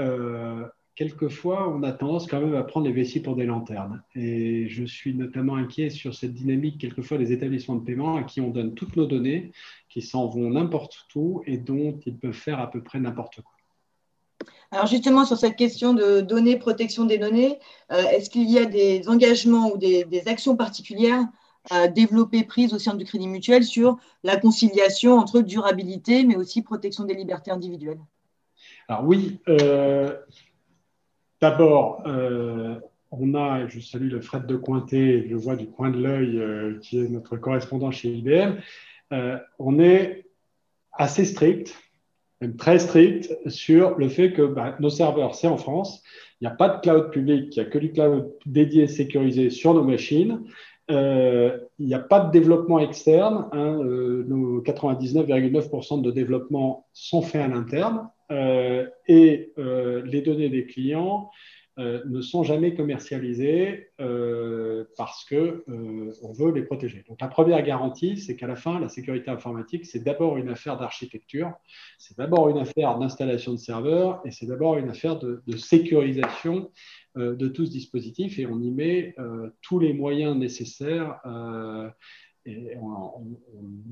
quelquefois, 1.01 1.67
on 1.75 1.83
a 1.83 1.93
tendance 1.93 2.27
quand 2.27 2.43
même 2.43 2.55
à 2.55 2.63
prendre 2.63 2.87
les 2.87 2.93
vessies 2.93 3.21
pour 3.21 3.35
des 3.35 3.47
lanternes. 3.47 4.03
Et 4.15 4.69
je 4.69 4.85
suis 4.85 5.15
notamment 5.15 5.57
inquiet 5.57 5.89
sur 5.89 6.15
cette 6.15 6.35
dynamique, 6.35 6.79
quelquefois, 6.79 7.17
des 7.17 7.33
établissements 7.33 7.77
de 7.77 7.85
paiement 7.87 8.17
à 8.17 8.23
qui 8.23 8.43
on 8.43 8.51
donne 8.51 8.75
toutes 8.75 8.97
nos 8.97 9.07
données, 9.07 9.53
qui 9.89 10.03
s'en 10.03 10.29
vont 10.29 10.51
n'importe 10.51 11.07
où 11.15 11.43
et 11.47 11.57
dont 11.57 11.99
ils 12.05 12.19
peuvent 12.19 12.35
faire 12.35 12.61
à 12.61 12.71
peu 12.71 12.83
près 12.83 13.01
n'importe 13.01 13.37
quoi. 13.37 14.51
Alors 14.73 14.87
justement, 14.87 15.25
sur 15.25 15.39
cette 15.39 15.57
question 15.57 15.95
de 15.95 16.21
données, 16.21 16.59
protection 16.59 17.07
des 17.07 17.17
données, 17.17 17.59
euh, 17.93 18.03
est-ce 18.03 18.29
qu'il 18.29 18.51
y 18.51 18.59
a 18.59 18.67
des 18.67 19.09
engagements 19.09 19.73
ou 19.73 19.79
des, 19.79 20.05
actions 20.27 20.55
particulières 20.55 21.25
développées, 21.95 22.45
prises 22.45 22.75
au 22.75 22.79
sein 22.79 22.95
du 22.95 23.05
Crédit 23.05 23.29
Mutuel 23.29 23.65
sur 23.65 23.99
la 24.23 24.37
conciliation 24.37 25.19
entre 25.19 25.41
durabilité, 25.41 26.25
mais 26.25 26.37
aussi 26.37 26.63
protection 26.63 27.05
des 27.05 27.15
libertés 27.15 27.51
individuelles? 27.51 28.01
Alors 28.89 29.05
oui, 29.05 29.39
euh, 29.49 30.17
d'abord, 31.41 32.03
euh, 32.07 32.77
on 33.11 33.35
a, 33.35 33.67
je 33.67 33.81
salue 33.81 34.11
le 34.11 34.21
Fred 34.21 34.47
de 34.47 34.57
Cointet, 34.57 35.25
je 35.27 35.31
le 35.31 35.37
vois 35.37 35.57
du 35.57 35.67
coin 35.67 35.91
de 35.91 36.01
l'œil, 36.01 36.39
euh, 36.39 36.79
qui 36.81 36.99
est 36.99 37.09
notre 37.09 37.37
correspondant 37.37 37.91
chez 37.91 38.09
IBM, 38.11 38.57
on 39.59 39.81
est 39.81 40.27
assez 40.93 41.25
strict 41.25 41.75
même 42.41 42.57
très 42.57 42.79
strict 42.79 43.37
sur 43.47 43.99
le 43.99 44.09
fait 44.09 44.33
que 44.33 44.43
bah, 44.43 44.77
nos 44.81 44.91
serveurs, 44.91 45.35
c'est 45.35 45.47
en 45.47 45.59
France. 45.59 46.03
Il 46.41 46.49
n'y 46.49 46.53
a 46.53 46.57
pas 46.57 46.71
de 46.71 46.81
cloud 46.81 47.11
public, 47.11 47.55
il 47.55 47.63
n'y 47.63 47.67
a 47.67 47.71
que 47.71 47.79
du 47.79 47.93
cloud 47.93 48.33
dédié 48.47 48.87
sécurisé 48.87 49.51
sur 49.51 49.75
nos 49.75 49.85
machines. 49.85 50.45
Euh, 50.91 51.59
il 51.79 51.87
n'y 51.87 51.95
a 51.95 52.01
pas 52.01 52.21
de 52.21 52.31
développement 52.31 52.79
externe. 52.79 53.49
Hein, 53.53 53.81
euh, 53.85 54.25
nos 54.27 54.63
99,9% 54.63 56.01
de 56.01 56.11
développement 56.11 56.87
sont 56.95 57.23
faits 57.23 57.43
à 57.43 57.49
l'interne. 57.49 58.09
Euh, 58.31 58.87
et 59.09 59.53
les 59.57 60.23
données 60.23 60.49
des 60.49 60.67
clients 60.67 61.31
euh, 61.81 62.03
ne 62.05 62.21
sont 62.21 62.43
jamais 62.43 62.75
commercialisés 62.75 63.89
euh, 64.01 64.85
parce 64.99 65.25
que 65.25 65.65
euh, 65.69 66.13
on 66.23 66.33
veut 66.33 66.53
les 66.53 66.63
protéger. 66.63 67.05
Donc 67.09 67.21
la 67.21 67.29
première 67.29 67.63
garantie, 67.63 68.19
c'est 68.19 68.37
qu'à 68.37 68.47
la 68.47 68.57
fin, 68.57 68.81
la 68.81 68.91
sécurité 68.91 69.31
informatique, 69.31 69.87
c'est 69.87 70.03
d'abord 70.05 70.37
une 70.37 70.51
affaire 70.51 70.77
d'architecture, 70.77 71.53
c'est 71.97 72.19
d'abord 72.19 72.51
une 72.51 72.59
affaire 72.59 72.99
d'installation 72.99 73.53
de 73.53 73.57
serveurs 73.57 74.21
et 74.27 74.31
c'est 74.31 74.47
d'abord 74.47 74.77
une 74.77 74.91
affaire 74.91 75.19
de, 75.19 75.43
sécurisation 75.57 76.71
de 77.17 77.49
tout 77.49 77.65
ce 77.65 77.71
dispositif 77.71 78.39
et 78.39 78.47
on 78.47 78.61
y 78.61 78.71
met 78.71 79.15
tous 79.63 79.79
les 79.79 79.93
moyens 79.93 80.37
nécessaires. 80.37 81.21
Et 82.47 82.77
on, 82.77 83.27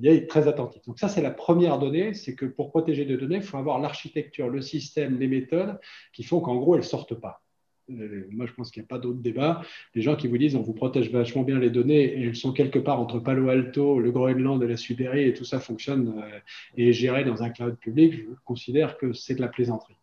y 0.00 0.08
est 0.08 0.26
très 0.26 0.48
attentif. 0.48 0.82
Donc 0.86 0.98
ça, 0.98 1.08
c'est 1.08 1.22
la 1.22 1.30
première 1.30 1.78
donnée, 1.78 2.14
c'est 2.14 2.34
que 2.34 2.46
pour 2.46 2.70
protéger 2.70 3.04
des 3.04 3.16
données, 3.16 3.36
il 3.36 3.42
faut 3.42 3.58
avoir 3.58 3.78
l'architecture, 3.78 4.48
le 4.48 4.62
système, 4.62 5.18
les 5.18 5.28
méthodes 5.28 5.78
qui 6.12 6.22
font 6.22 6.40
qu'en 6.40 6.56
gros, 6.56 6.74
elles 6.74 6.80
ne 6.80 6.86
sortent 6.86 7.14
pas. 7.14 7.42
Euh, 7.90 8.26
moi, 8.30 8.46
je 8.46 8.52
pense 8.52 8.70
qu'il 8.70 8.82
n'y 8.82 8.86
a 8.86 8.88
pas 8.88 8.98
d'autre 8.98 9.20
débat. 9.20 9.62
Les 9.94 10.02
gens 10.02 10.16
qui 10.16 10.28
vous 10.28 10.38
disent 10.38 10.56
on 10.56 10.62
vous 10.62 10.74
protège 10.74 11.10
vachement 11.10 11.42
bien 11.42 11.58
les 11.58 11.70
données 11.70 12.04
et 12.04 12.22
elles 12.24 12.36
sont 12.36 12.52
quelque 12.52 12.78
part 12.78 13.00
entre 13.00 13.18
Palo 13.18 13.48
Alto, 13.48 13.98
le 13.98 14.10
Groenland 14.10 14.62
et 14.62 14.68
la 14.68 14.76
Sibérie 14.76 15.24
et 15.24 15.34
tout 15.34 15.44
ça 15.44 15.58
fonctionne 15.58 16.22
euh, 16.22 16.38
et 16.76 16.90
est 16.90 16.92
géré 16.92 17.24
dans 17.24 17.42
un 17.42 17.50
cloud 17.50 17.76
public, 17.76 18.14
je 18.14 18.34
considère 18.44 18.98
que 18.98 19.12
c'est 19.12 19.34
de 19.34 19.40
la 19.40 19.48
plaisanterie. 19.48 19.96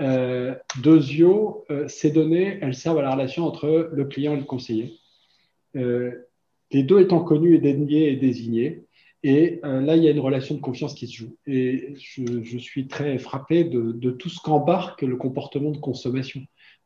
Euh, 0.00 0.54
Deuxio, 0.82 1.64
euh, 1.70 1.88
ces 1.88 2.10
données, 2.10 2.58
elles 2.60 2.74
servent 2.74 2.98
à 2.98 3.02
la 3.02 3.12
relation 3.12 3.44
entre 3.44 3.90
le 3.92 4.04
client 4.04 4.34
et 4.34 4.38
le 4.38 4.44
conseiller. 4.44 4.98
Les 6.70 6.82
deux 6.82 7.00
étant 7.00 7.22
connus 7.22 7.54
et 7.54 7.58
déniés 7.58 8.12
et 8.12 8.16
désignés. 8.16 8.84
Et 9.22 9.60
là, 9.62 9.96
il 9.96 10.02
y 10.02 10.08
a 10.08 10.10
une 10.10 10.20
relation 10.20 10.54
de 10.54 10.60
confiance 10.60 10.92
qui 10.92 11.06
se 11.06 11.16
joue. 11.16 11.34
Et 11.46 11.94
je, 11.96 12.58
suis 12.58 12.88
très 12.88 13.16
frappé 13.16 13.64
de, 13.64 14.10
tout 14.10 14.28
ce 14.28 14.38
qu'embarque 14.38 15.00
le 15.00 15.16
comportement 15.16 15.70
de 15.70 15.78
consommation 15.78 16.42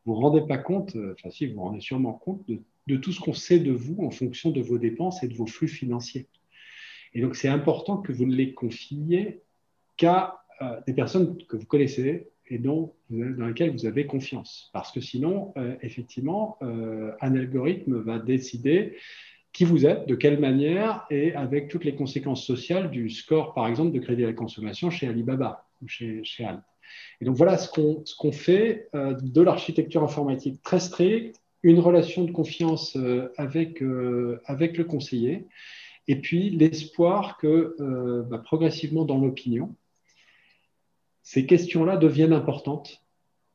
vous 0.09 0.15
ne 0.15 0.21
vous 0.21 0.23
rendez 0.23 0.47
pas 0.47 0.57
compte, 0.57 0.97
euh, 0.97 1.15
enfin 1.19 1.31
si, 1.31 1.47
vous 1.47 1.57
vous 1.57 1.61
rendez 1.61 1.81
sûrement 1.81 2.15
compte 2.15 2.43
de, 2.49 2.97
tout 2.97 3.13
ce 3.13 3.21
qu'on 3.21 3.35
sait 3.35 3.59
de 3.59 3.73
vous 3.73 4.03
en 4.03 4.11
fonction 4.11 4.51
de 4.51 4.63
vos 4.63 4.79
dépenses 4.79 5.23
et 5.23 5.29
de 5.29 5.35
vos 5.35 5.47
flux 5.47 5.69
financiers. 5.69 6.27
Et 7.13 7.21
donc, 7.21 7.37
c'est 7.37 7.49
important 7.49 7.99
que 7.99 8.13
vous 8.13 8.25
ne 8.25 8.35
les 8.35 8.55
confiez 8.55 9.43
qu'à 9.99 10.41
euh, 10.63 10.81
des 10.87 10.95
personnes 10.95 11.37
que 11.45 11.57
vous 11.57 11.67
connaissez 11.67 12.29
et 12.47 12.59
dont, 12.59 12.95
dans 13.11 13.47
lesquelles 13.47 13.73
vous 13.73 13.85
avez 13.85 14.07
confiance. 14.07 14.71
Parce 14.73 14.91
que 14.91 15.03
sinon, 15.03 15.53
euh, 15.59 15.77
effectivement, 15.83 16.57
un 16.63 17.35
algorithme 17.35 18.01
va 18.01 18.19
décider 18.19 18.97
qui 19.53 19.65
vous 19.65 19.87
êtes, 19.87 20.07
de 20.07 20.15
quelle 20.15 20.39
manière, 20.39 21.07
et 21.11 21.35
avec 21.35 21.69
toutes 21.69 21.85
les 21.85 21.95
conséquences 21.95 22.45
sociales 22.45 22.91
du 22.91 23.11
score, 23.11 23.55
par 23.55 23.67
exemple, 23.67 23.93
de 23.93 23.99
crédit 23.99 24.25
à 24.25 24.29
la 24.29 24.33
consommation 24.33 24.91
chez 24.91 25.09
Alibaba 25.09 25.67
ou 25.83 25.89
chez, 25.89 26.23
chez. 26.23 26.47
Et 27.21 27.25
donc 27.25 27.37
voilà 27.37 27.59
ce 27.59 27.69
qu'on 27.69 28.33
fait 28.33 28.89
euh, 28.95 29.15
de 29.21 29.43
l'architecture 29.43 30.03
informatique 30.03 30.63
très 30.63 30.81
stricte, 30.81 31.41
une 31.63 31.81
relation 31.81 32.25
de 32.25 32.31
confiance 32.31 32.97
euh, 32.97 33.33
avec, 33.37 33.83
euh, 33.83 34.41
avec 34.45 34.79
le 34.79 34.85
conseiller, 34.85 35.47
et 36.07 36.17
puis 36.17 36.51
l'espoir 36.51 37.37
que 37.37 37.77
bah, 38.31 38.39
progressivement 38.39 39.05
dans 39.05 39.19
l'opinion, 39.19 39.75
ces 41.23 41.45
questions-là 41.45 41.99
deviennent 41.99 42.33
importantes 42.33 43.03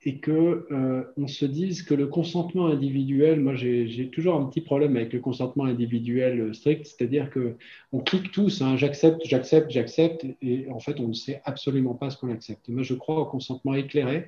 et 0.06 0.18
que 0.18 0.68
euh, 0.72 1.04
on 1.18 1.28
se 1.28 1.46
dise 1.46 1.84
que 1.84 1.94
le 1.94 2.08
consentement 2.08 2.68
individuel, 2.68 3.40
moi 3.40 3.56
j'ai 3.56 4.10
toujours 4.12 4.36
un 4.36 4.46
petit 4.46 4.62
problème 4.62 4.98
avec 4.98 5.14
le 5.14 5.20
consentement 5.20 5.66
individuel 5.66 6.54
strict, 6.54 6.86
c'est-à-dire 6.86 7.30
que 7.30 7.56
on 7.94 8.00
clique 8.00 8.32
tous, 8.32 8.62
hein, 8.62 8.76
j'accepte, 8.76 9.22
j'accepte, 9.26 9.72
j'accepte, 9.72 10.26
et 10.42 10.68
en 10.70 10.80
fait 10.80 11.00
on 11.00 11.08
ne 11.08 11.14
sait 11.14 11.42
absolument 11.46 11.94
pas 11.94 12.10
ce 12.10 12.18
qu'on 12.18 12.32
accepte. 12.32 12.68
Moi 12.68 12.84
je 12.84 12.94
crois 12.96 13.22
au 13.22 13.26
consentement 13.26 13.76
éclairé 13.76 14.28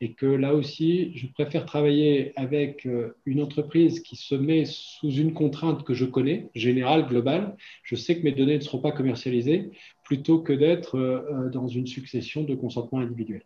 et 0.00 0.12
que 0.12 0.26
là 0.26 0.54
aussi 0.54 1.16
je 1.16 1.26
préfère 1.28 1.64
travailler 1.64 2.32
avec 2.36 2.84
euh, 2.86 3.16
une 3.24 3.40
entreprise 3.40 4.00
qui 4.00 4.16
se 4.16 4.34
met 4.34 4.64
sous 4.66 5.10
une 5.10 5.32
contrainte 5.32 5.84
que 5.84 5.94
je 5.94 6.04
connais, 6.04 6.50
générale, 6.54 7.06
globale. 7.08 7.56
Je 7.82 7.96
sais 7.96 8.18
que 8.18 8.24
mes 8.24 8.32
données 8.32 8.56
ne 8.56 8.62
seront 8.62 8.80
pas 8.80 8.92
commercialisées, 8.92 9.70
plutôt 10.02 10.40
que 10.40 10.52
d'être 10.52 10.98
euh, 10.98 11.48
dans 11.50 11.68
une 11.68 11.86
succession 11.86 12.44
de 12.44 12.54
consentements 12.54 13.00
individuels. 13.00 13.44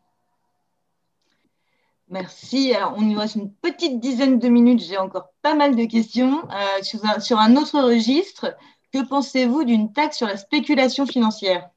Merci. 2.11 2.73
Alors, 2.75 2.95
on 2.97 3.03
nous 3.03 3.19
reste 3.19 3.37
une 3.37 3.53
petite 3.53 4.01
dizaine 4.01 4.39
de 4.39 4.49
minutes. 4.49 4.83
J'ai 4.83 4.97
encore 4.97 5.31
pas 5.43 5.55
mal 5.55 5.77
de 5.77 5.85
questions. 5.85 6.43
Euh, 6.51 6.83
sur, 7.21 7.39
un, 7.39 7.57
autre 7.57 7.81
registre, 7.81 8.57
que 8.93 9.07
pensez-vous 9.07 9.65
d'une 9.65 9.93
taxe 9.93 10.17
sur 10.17 10.27
la 10.27 10.37
spéculation 10.37 11.07
financière? 11.07 11.69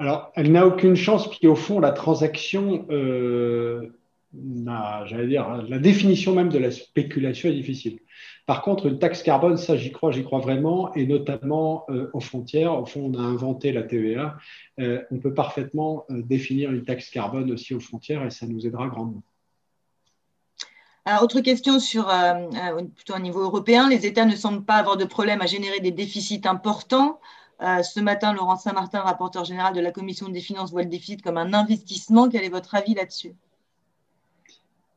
Alors, 0.00 0.32
elle 0.34 0.52
n'a 0.52 0.66
aucune 0.66 0.96
chance, 0.96 1.28
puisqu'au 1.28 1.56
fond, 1.56 1.78
la 1.80 1.92
transaction, 1.92 2.86
euh, 2.90 3.92
j'allais 5.06 5.28
dire, 5.28 5.64
la 5.68 5.78
définition 5.78 6.34
même 6.34 6.48
de 6.48 6.58
la 6.58 6.70
spéculation 6.70 7.48
est 7.48 7.54
difficile. 7.54 8.00
Par 8.48 8.62
contre, 8.62 8.86
une 8.86 8.98
taxe 8.98 9.22
carbone, 9.22 9.58
ça 9.58 9.76
j'y 9.76 9.92
crois, 9.92 10.10
j'y 10.10 10.24
crois 10.24 10.38
vraiment, 10.38 10.90
et 10.94 11.06
notamment 11.06 11.84
euh, 11.90 12.08
aux 12.14 12.20
frontières. 12.20 12.72
Au 12.72 12.86
fond, 12.86 13.12
on 13.12 13.18
a 13.18 13.22
inventé 13.22 13.72
la 13.72 13.82
TVA. 13.82 14.38
Euh, 14.78 15.02
on 15.10 15.18
peut 15.18 15.34
parfaitement 15.34 16.06
euh, 16.08 16.22
définir 16.22 16.72
une 16.72 16.82
taxe 16.82 17.10
carbone 17.10 17.52
aussi 17.52 17.74
aux 17.74 17.80
frontières 17.80 18.24
et 18.24 18.30
ça 18.30 18.46
nous 18.46 18.66
aidera 18.66 18.88
grandement. 18.88 19.22
Alors, 21.04 21.24
autre 21.24 21.40
question 21.40 21.78
sur 21.78 22.10
plutôt 22.94 23.14
un 23.14 23.20
niveau 23.20 23.42
européen. 23.42 23.86
Les 23.90 24.06
États 24.06 24.24
ne 24.24 24.34
semblent 24.34 24.64
pas 24.64 24.76
avoir 24.76 24.96
de 24.96 25.04
problème 25.04 25.42
à 25.42 25.46
générer 25.46 25.80
des 25.80 25.90
déficits 25.90 26.40
importants. 26.46 27.20
ce 27.60 28.00
matin, 28.00 28.32
Laurent 28.32 28.56
Saint-Martin, 28.56 29.00
rapporteur 29.00 29.44
général 29.44 29.74
de 29.74 29.80
la 29.80 29.92
Commission 29.92 30.30
des 30.30 30.40
finances, 30.40 30.70
voit 30.70 30.84
le 30.84 30.88
déficit 30.88 31.20
comme 31.20 31.36
un 31.36 31.52
investissement. 31.52 32.30
Quel 32.30 32.44
est 32.44 32.48
votre 32.48 32.74
avis 32.74 32.94
là-dessus? 32.94 33.34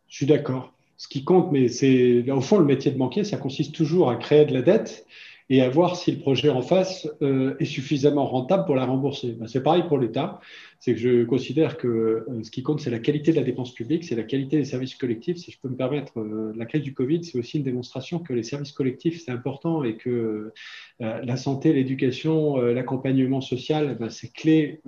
Je 0.07 0.15
suis 0.15 0.25
d'accord 0.25 0.71
ce 1.01 1.07
qui 1.07 1.23
compte, 1.23 1.51
mais 1.51 1.67
c'est 1.67 2.29
au 2.29 2.41
fond 2.41 2.59
le 2.59 2.65
métier 2.65 2.91
de 2.91 2.97
banquier, 2.99 3.23
ça 3.23 3.37
consiste 3.37 3.73
toujours 3.73 4.11
à 4.11 4.17
créer 4.17 4.45
de 4.45 4.53
la 4.53 4.61
dette 4.61 5.07
et 5.51 5.61
à 5.61 5.67
voir 5.67 5.97
si 5.97 6.13
le 6.13 6.17
projet 6.17 6.47
en 6.47 6.61
face 6.61 7.09
euh, 7.21 7.57
est 7.59 7.65
suffisamment 7.65 8.25
rentable 8.25 8.63
pour 8.63 8.73
la 8.73 8.85
rembourser. 8.85 9.33
Ben, 9.33 9.47
c'est 9.47 9.61
pareil 9.61 9.83
pour 9.85 9.97
l'État. 9.97 10.39
C'est 10.79 10.93
que 10.93 10.99
je 10.99 11.25
considère 11.25 11.75
que 11.75 11.87
euh, 11.89 12.41
ce 12.41 12.49
qui 12.49 12.63
compte, 12.63 12.79
c'est 12.79 12.89
la 12.89 12.99
qualité 12.99 13.31
de 13.31 13.35
la 13.35 13.43
dépense 13.43 13.73
publique, 13.73 14.05
c'est 14.05 14.15
la 14.15 14.23
qualité 14.23 14.55
des 14.55 14.63
services 14.63 14.95
collectifs. 14.95 15.35
Si 15.35 15.51
je 15.51 15.59
peux 15.59 15.67
me 15.67 15.75
permettre, 15.75 16.21
euh, 16.21 16.53
la 16.55 16.65
crise 16.65 16.83
du 16.83 16.93
Covid, 16.93 17.25
c'est 17.25 17.37
aussi 17.37 17.57
une 17.57 17.65
démonstration 17.65 18.19
que 18.19 18.31
les 18.31 18.43
services 18.43 18.71
collectifs, 18.71 19.21
c'est 19.25 19.31
important 19.31 19.83
et 19.83 19.97
que 19.97 20.53
la 20.99 21.35
santé, 21.35 21.73
l'éducation, 21.73 22.57
l'accompagnement 22.57 23.41
social, 23.41 23.97
ben, 23.99 24.09
c'est 24.09 24.31
clé 24.31 24.81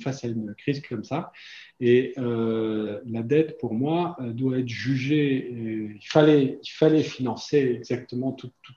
face 0.00 0.24
à 0.24 0.28
une 0.28 0.54
crise 0.58 0.82
comme 0.82 1.04
ça. 1.04 1.32
Et 1.80 2.14
la 2.16 3.22
dette, 3.22 3.58
pour 3.58 3.72
moi, 3.72 4.16
doit 4.20 4.58
être 4.58 4.68
jugée. 4.68 5.48
il, 5.50 6.06
fallait, 6.08 7.02
financer 7.02 7.76
exactement 7.78 8.32
tout, 8.32 8.50
tout 8.62 8.72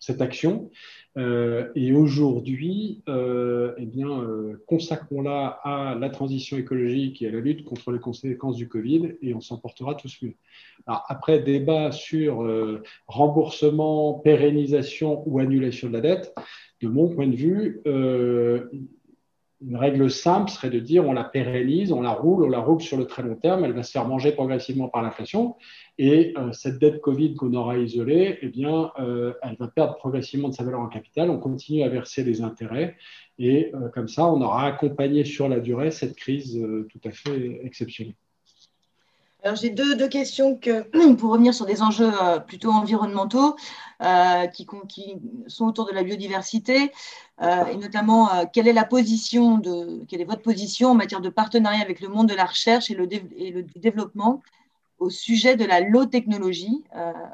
cette 0.00 0.20
action. 0.20 0.70
Euh, 1.16 1.68
et 1.74 1.92
aujourd'hui, 1.92 3.02
euh, 3.08 3.74
eh 3.76 3.86
bien, 3.86 4.08
euh, 4.08 4.62
consacrons-la 4.66 5.60
à 5.62 5.94
la 5.94 6.08
transition 6.08 6.56
écologique 6.56 7.20
et 7.22 7.28
à 7.28 7.30
la 7.30 7.40
lutte 7.40 7.64
contre 7.64 7.92
les 7.92 7.98
conséquences 7.98 8.56
du 8.56 8.68
Covid, 8.68 9.16
et 9.20 9.34
on 9.34 9.40
s'en 9.40 9.58
portera 9.58 9.94
tous 9.94 10.18
mieux. 10.22 10.34
Après, 10.86 11.40
débat 11.40 11.92
sur 11.92 12.48
remboursement, 13.06 14.14
pérennisation 14.14 15.22
ou 15.26 15.38
annulation 15.38 15.88
de 15.88 15.92
la 15.92 16.00
dette, 16.00 16.34
de 16.80 16.88
mon 16.88 17.08
point 17.08 17.26
de 17.26 17.36
vue, 17.36 17.82
une 19.62 19.76
règle 19.76 20.10
simple 20.10 20.50
serait 20.50 20.70
de 20.70 20.78
dire 20.78 21.06
on 21.06 21.12
la 21.12 21.24
pérennise, 21.24 21.92
on 21.92 22.00
la 22.00 22.12
roule, 22.12 22.44
on 22.44 22.48
la 22.48 22.60
roule 22.60 22.80
sur 22.80 22.96
le 22.96 23.04
très 23.04 23.22
long 23.22 23.34
terme, 23.34 23.64
elle 23.64 23.72
va 23.72 23.82
se 23.82 23.90
faire 23.90 24.06
manger 24.06 24.32
progressivement 24.32 24.88
par 24.88 25.02
l'inflation. 25.02 25.56
Et 26.02 26.32
cette 26.52 26.78
dette 26.78 27.02
Covid 27.02 27.34
qu'on 27.34 27.52
aura 27.52 27.76
isolée, 27.76 28.38
eh 28.40 28.48
bien, 28.48 28.90
elle 28.96 29.56
va 29.58 29.68
perdre 29.68 29.96
progressivement 29.96 30.48
de 30.48 30.54
sa 30.54 30.64
valeur 30.64 30.80
en 30.80 30.88
capital. 30.88 31.28
On 31.28 31.38
continue 31.38 31.82
à 31.82 31.90
verser 31.90 32.24
les 32.24 32.40
intérêts 32.40 32.96
et 33.38 33.70
comme 33.92 34.08
ça, 34.08 34.24
on 34.24 34.40
aura 34.40 34.64
accompagné 34.66 35.26
sur 35.26 35.46
la 35.46 35.60
durée 35.60 35.90
cette 35.90 36.16
crise 36.16 36.58
tout 36.88 37.00
à 37.04 37.10
fait 37.10 37.60
exceptionnelle. 37.64 38.14
Alors 39.42 39.56
j'ai 39.56 39.70
deux, 39.70 40.08
questions 40.08 40.56
que, 40.56 40.82
pour 41.14 41.32
revenir 41.32 41.54
sur 41.54 41.64
des 41.64 41.82
enjeux 41.82 42.10
euh, 42.22 42.40
plutôt 42.40 42.70
environnementaux 42.70 43.56
euh, 44.02 44.46
qui, 44.48 44.66
sont 45.46 45.66
autour 45.66 45.86
de 45.86 45.92
la 45.92 46.02
biodiversité 46.02 46.92
euh, 47.42 47.64
et 47.66 47.76
notamment 47.76 48.28
quelle 48.52 48.68
est 48.68 48.72
votre 48.74 50.42
position 50.42 50.88
en 50.88 50.94
matière 50.94 51.20
de 51.20 51.30
partenariat 51.30 51.82
avec 51.82 52.00
le 52.00 52.08
monde 52.08 52.28
de 52.28 52.34
la 52.34 52.44
recherche 52.44 52.90
et 52.90 52.96
et 53.36 53.50
le 53.50 53.62
développement 53.62 54.42
au 55.00 55.10
sujet 55.10 55.56
de 55.56 55.64
la 55.64 55.80
low 55.80 56.06
technologie. 56.06 56.84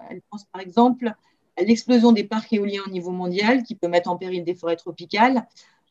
elle 0.09 0.23
pense 0.31 0.45
par 0.47 0.63
exemple 0.63 1.13
à 1.57 1.63
l'explosion 1.63 2.13
des 2.13 2.25
parcs 2.25 2.53
éoliens 2.53 2.83
au 2.87 2.91
niveau 2.91 3.11
mondial 3.11 3.63
qui 3.63 3.75
peut 3.75 3.89
mettre 3.89 4.11
en 4.11 4.17
péril 4.17 4.45
des 4.45 4.55
forêts 4.55 4.77
tropicales, 4.77 5.47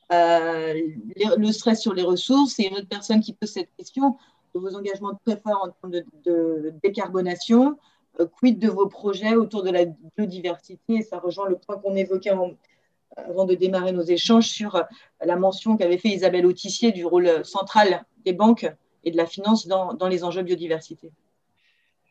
le 0.09 1.51
stress 1.51 1.81
sur 1.81 1.93
les 1.93 2.03
ressources 2.03 2.59
et 2.59 2.67
une 2.67 2.75
autre 2.75 2.87
personne 2.87 3.19
qui 3.19 3.33
pose 3.33 3.51
cette 3.51 3.69
question 3.77 4.15
de 4.55 4.59
vos 4.59 4.75
engagements 4.75 5.19
très 5.25 5.37
forts 5.37 5.61
en 5.63 5.89
termes 5.89 6.03
de, 6.23 6.73
décarbonation 6.81 7.77
euh, 8.19 8.25
Quid 8.25 8.57
de 8.57 8.69
vos 8.69 8.87
projets 8.87 9.35
autour 9.35 9.63
de 9.63 9.69
la 9.69 9.85
biodiversité? 10.17 10.95
Et 10.95 11.01
ça 11.01 11.19
rejoint 11.19 11.49
le 11.49 11.57
point 11.57 11.77
qu'on 11.77 11.95
évoquait 11.95 12.29
avant 12.29 13.45
de 13.45 13.53
démarrer 13.53 13.91
nos 13.91 14.03
échanges 14.03 14.47
sur 14.47 14.75
euh, 14.75 14.83
la 15.23 15.35
mention 15.35 15.77
qu'avait 15.77 15.97
fait 15.97 16.09
Isabelle 16.09 16.45
Autissier 16.45 16.91
du 16.91 17.05
rôle 17.05 17.43
central 17.45 18.05
des 18.23 18.33
banques 18.33 18.67
et 19.03 19.11
de 19.11 19.17
la 19.17 19.25
finance 19.25 19.67
dans, 19.67 19.93
dans 19.93 20.07
les 20.07 20.23
enjeux 20.23 20.41
biodiversité. 20.41 21.11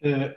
Euh, 0.05 0.29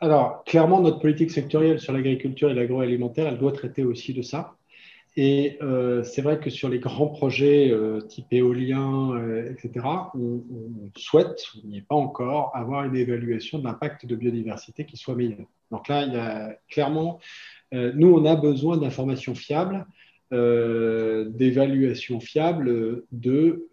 alors, 0.00 0.44
clairement, 0.44 0.80
notre 0.80 0.98
politique 0.98 1.30
sectorielle 1.30 1.80
sur 1.80 1.92
l'agriculture 1.92 2.50
et 2.50 2.54
l'agroalimentaire, 2.54 3.26
elle 3.26 3.38
doit 3.38 3.52
traiter 3.52 3.84
aussi 3.84 4.12
de 4.12 4.22
ça. 4.22 4.56
Et 5.16 5.58
euh, 5.62 6.02
c'est 6.02 6.22
vrai 6.22 6.40
que 6.40 6.50
sur 6.50 6.68
les 6.68 6.80
grands 6.80 7.06
projets 7.06 7.70
euh, 7.70 8.00
type 8.00 8.26
éolien, 8.32 9.12
etc., 9.48 9.86
on, 10.14 10.42
souhaite, 10.96 11.44
on 11.62 11.68
n'y 11.68 11.78
est 11.78 11.86
pas 11.86 11.94
encore, 11.94 12.50
avoir 12.54 12.84
une 12.84 12.96
évaluation 12.96 13.58
de 13.58 13.64
l'impact 13.64 14.06
de 14.06 14.16
biodiversité 14.16 14.84
qui 14.84 14.96
soit 14.96 15.14
meilleure. 15.14 15.46
Donc 15.70 15.88
là, 15.88 16.04
il 16.04 16.12
y 16.12 16.16
a 16.16 16.58
clairement, 16.68 17.20
nous, 17.72 18.12
on 18.12 18.24
a 18.24 18.36
besoin 18.36 18.76
d'informations 18.76 19.34
fiables, 19.34 19.86
d'évaluations 20.34 22.20
fiables 22.20 23.04
de, 23.12 23.68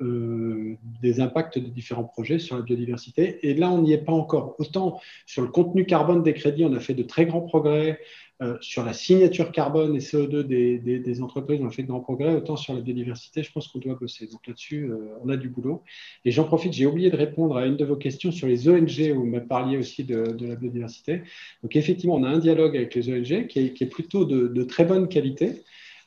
des 1.01 1.19
impacts 1.19 1.57
des 1.57 1.69
différents 1.69 2.03
projets 2.03 2.39
sur 2.39 2.55
la 2.55 2.61
biodiversité. 2.61 3.39
Et 3.47 3.53
là, 3.53 3.69
on 3.71 3.81
n'y 3.81 3.93
est 3.93 4.05
pas 4.05 4.11
encore. 4.11 4.55
Autant 4.59 4.99
sur 5.25 5.41
le 5.41 5.47
contenu 5.47 5.85
carbone 5.85 6.23
des 6.23 6.33
crédits, 6.33 6.65
on 6.65 6.73
a 6.73 6.79
fait 6.79 6.93
de 6.93 7.03
très 7.03 7.25
grands 7.25 7.41
progrès. 7.41 7.99
Euh, 8.41 8.57
sur 8.59 8.83
la 8.83 8.93
signature 8.93 9.51
carbone 9.51 9.95
et 9.95 9.99
CO2 9.99 10.41
des, 10.41 11.21
entreprises, 11.21 11.59
on 11.61 11.67
a 11.67 11.69
fait 11.69 11.83
de 11.83 11.87
grands 11.87 11.99
progrès. 11.99 12.33
Autant 12.33 12.55
sur 12.55 12.73
la 12.73 12.81
biodiversité, 12.81 13.43
je 13.43 13.51
pense 13.51 13.67
qu'on 13.67 13.77
doit 13.77 13.93
bosser. 13.93 14.25
Donc 14.25 14.47
là-dessus, 14.47 14.89
euh, 14.89 15.15
on 15.23 15.29
a 15.29 15.37
du 15.37 15.47
boulot. 15.47 15.83
Et 16.25 16.31
j'en 16.31 16.45
profite, 16.45 16.73
j'ai 16.73 16.87
oublié 16.87 17.11
de 17.11 17.15
répondre 17.15 17.55
à 17.55 17.67
une 17.67 17.77
de 17.77 17.85
vos 17.85 17.95
questions 17.95 18.31
sur 18.31 18.47
les 18.47 18.67
ONG, 18.67 19.13
où 19.15 19.19
vous 19.19 19.25
me 19.27 19.45
parliez 19.45 19.77
aussi 19.77 20.03
de, 20.03 20.35
la 20.41 20.55
biodiversité. 20.55 21.21
Donc 21.61 21.75
effectivement, 21.75 22.15
on 22.15 22.23
a 22.23 22.29
un 22.29 22.39
dialogue 22.39 22.75
avec 22.75 22.95
les 22.95 23.09
ONG 23.13 23.45
qui 23.45 23.59
est, 23.59 23.91
plutôt 23.91 24.25
de, 24.25 24.63
très 24.63 24.85
bonne 24.85 25.07
qualité. 25.07 25.61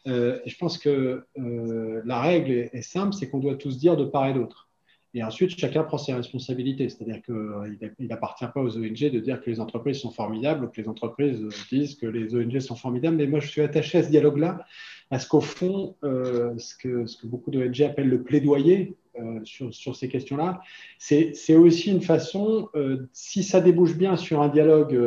Euh, 0.06 0.38
je 0.46 0.56
pense 0.56 0.78
que 0.78 1.24
la 1.36 2.20
règle 2.20 2.50
est 2.50 2.82
simple, 2.82 3.14
c'est 3.14 3.28
qu'on 3.28 3.38
doit 3.38 3.56
tous 3.56 3.78
dire 3.78 3.96
de 3.96 4.04
part 4.04 4.26
et 4.26 4.34
d'autre. 4.34 4.68
Et 5.16 5.22
ensuite, 5.22 5.56
chacun 5.56 5.84
prend 5.84 5.96
ses 5.96 6.12
responsabilités. 6.12 6.88
C'est-à-dire 6.88 7.22
qu'il 7.22 8.08
n'appartient 8.08 8.46
pas 8.52 8.60
aux 8.60 8.76
ONG 8.76 9.10
de 9.10 9.20
dire 9.20 9.40
que 9.40 9.48
les 9.48 9.60
entreprises 9.60 10.00
sont 10.00 10.10
formidables 10.10 10.64
ou 10.64 10.68
que 10.68 10.80
les 10.80 10.88
entreprises 10.88 11.40
disent 11.70 11.94
que 11.94 12.06
les 12.06 12.34
ONG 12.34 12.58
sont 12.58 12.74
formidables. 12.74 13.16
Mais 13.16 13.28
moi, 13.28 13.38
je 13.38 13.46
suis 13.46 13.60
attaché 13.60 13.98
à 13.98 14.02
ce 14.02 14.10
dialogue-là, 14.10 14.66
parce 15.10 15.26
qu'au 15.26 15.40
fond, 15.40 15.94
euh, 16.02 16.58
ce, 16.58 16.74
que, 16.76 17.06
ce, 17.06 17.16
que, 17.16 17.28
beaucoup 17.28 17.52
d'ONG 17.52 17.80
appellent 17.82 18.08
le 18.08 18.24
plaidoyer 18.24 18.96
euh, 19.20 19.38
sur, 19.44 19.94
ces 19.94 20.08
questions-là, 20.08 20.60
c'est 20.98 21.54
aussi 21.54 21.92
une 21.92 22.02
façon, 22.02 22.68
euh, 22.74 23.08
si 23.12 23.44
ça 23.44 23.60
débouche 23.60 23.96
bien 23.96 24.16
sur 24.16 24.42
un 24.42 24.48
dialogue 24.48 24.98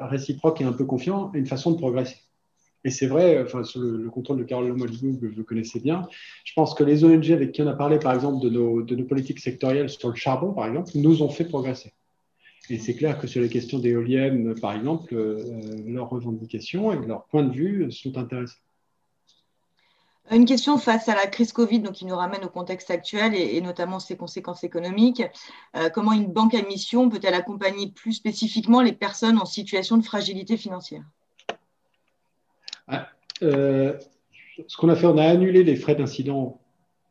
réciproque 0.00 0.60
et 0.60 0.64
un 0.64 0.72
peu 0.72 0.84
confiant, 0.84 1.30
une 1.32 1.46
façon 1.46 1.70
de 1.70 1.78
progresser. 1.78 2.16
Et 2.86 2.90
c'est 2.90 3.08
vrai, 3.08 3.42
enfin, 3.42 3.64
sur 3.64 3.80
le, 3.80 4.08
contrôle 4.10 4.38
de 4.38 4.44
Carole 4.44 4.68
Lamoligo, 4.68 5.18
que 5.20 5.26
vous 5.26 5.42
connaissez 5.42 5.80
bien, 5.80 6.08
je 6.44 6.52
pense 6.54 6.72
que 6.72 6.84
les 6.84 7.02
ONG 7.02 7.32
avec 7.32 7.50
qui 7.50 7.60
on 7.60 7.66
a 7.66 7.74
parlé, 7.74 7.98
par 7.98 8.14
exemple, 8.14 8.40
de 8.44 8.48
nos, 8.48 8.80
de 8.80 8.94
nos 8.94 9.04
politiques 9.04 9.40
sectorielles 9.40 9.90
sur 9.90 10.08
le 10.08 10.14
charbon, 10.14 10.52
par 10.52 10.68
exemple, 10.68 10.92
nous 10.94 11.20
ont 11.20 11.28
fait 11.28 11.46
progresser. 11.46 11.92
Et 12.70 12.78
c'est 12.78 12.94
clair 12.94 13.18
que 13.18 13.26
sur 13.26 13.42
les 13.42 13.48
questions 13.48 13.80
d'éoliennes, 13.80 14.54
par 14.60 14.72
exemple, 14.72 15.12
euh, 15.16 15.82
leurs 15.84 16.08
revendications 16.08 16.92
et 16.92 17.04
leurs 17.04 17.24
points 17.24 17.42
de 17.42 17.52
vue 17.52 17.90
sont 17.90 18.16
intéressants. 18.16 18.60
Une 20.30 20.44
question 20.44 20.78
face 20.78 21.08
à 21.08 21.16
la 21.16 21.26
crise 21.26 21.52
Covid, 21.52 21.80
donc 21.80 21.94
qui 21.94 22.06
nous 22.06 22.14
ramène 22.14 22.44
au 22.44 22.50
contexte 22.50 22.92
actuel 22.92 23.34
et, 23.34 23.60
notamment 23.60 23.98
ses 23.98 24.16
conséquences 24.16 24.62
économiques. 24.62 25.24
Euh, 25.74 25.90
comment 25.90 26.12
une 26.12 26.32
banque 26.32 26.54
à 26.54 26.62
mission 26.62 27.08
peut-elle 27.08 27.34
accompagner 27.34 27.90
plus 27.90 28.12
spécifiquement 28.12 28.80
les 28.80 28.92
personnes 28.92 29.38
en 29.38 29.44
situation 29.44 29.96
de 29.96 30.04
fragilité 30.04 30.56
financière? 30.56 31.02
Euh, 33.42 33.98
ce 34.66 34.76
qu'on 34.76 34.88
a 34.88 34.96
fait, 34.96 35.06
on 35.06 35.18
a 35.18 35.24
annulé 35.24 35.64
les 35.64 35.76
frais 35.76 35.94
d'incident 35.94 36.60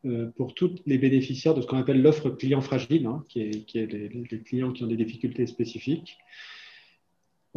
euh, 0.04 0.30
pour 0.36 0.54
tous 0.54 0.76
les 0.86 0.98
bénéficiaires 0.98 1.54
de 1.54 1.60
ce 1.60 1.66
qu'on 1.66 1.78
appelle 1.78 2.02
l'offre 2.02 2.30
client 2.30 2.60
fragile, 2.60 3.06
hein, 3.06 3.24
qui 3.28 3.40
est, 3.40 3.74
les, 3.74 4.40
clients 4.44 4.72
qui 4.72 4.84
ont 4.84 4.88
des 4.88 4.96
difficultés 4.96 5.46
spécifiques. 5.46 6.18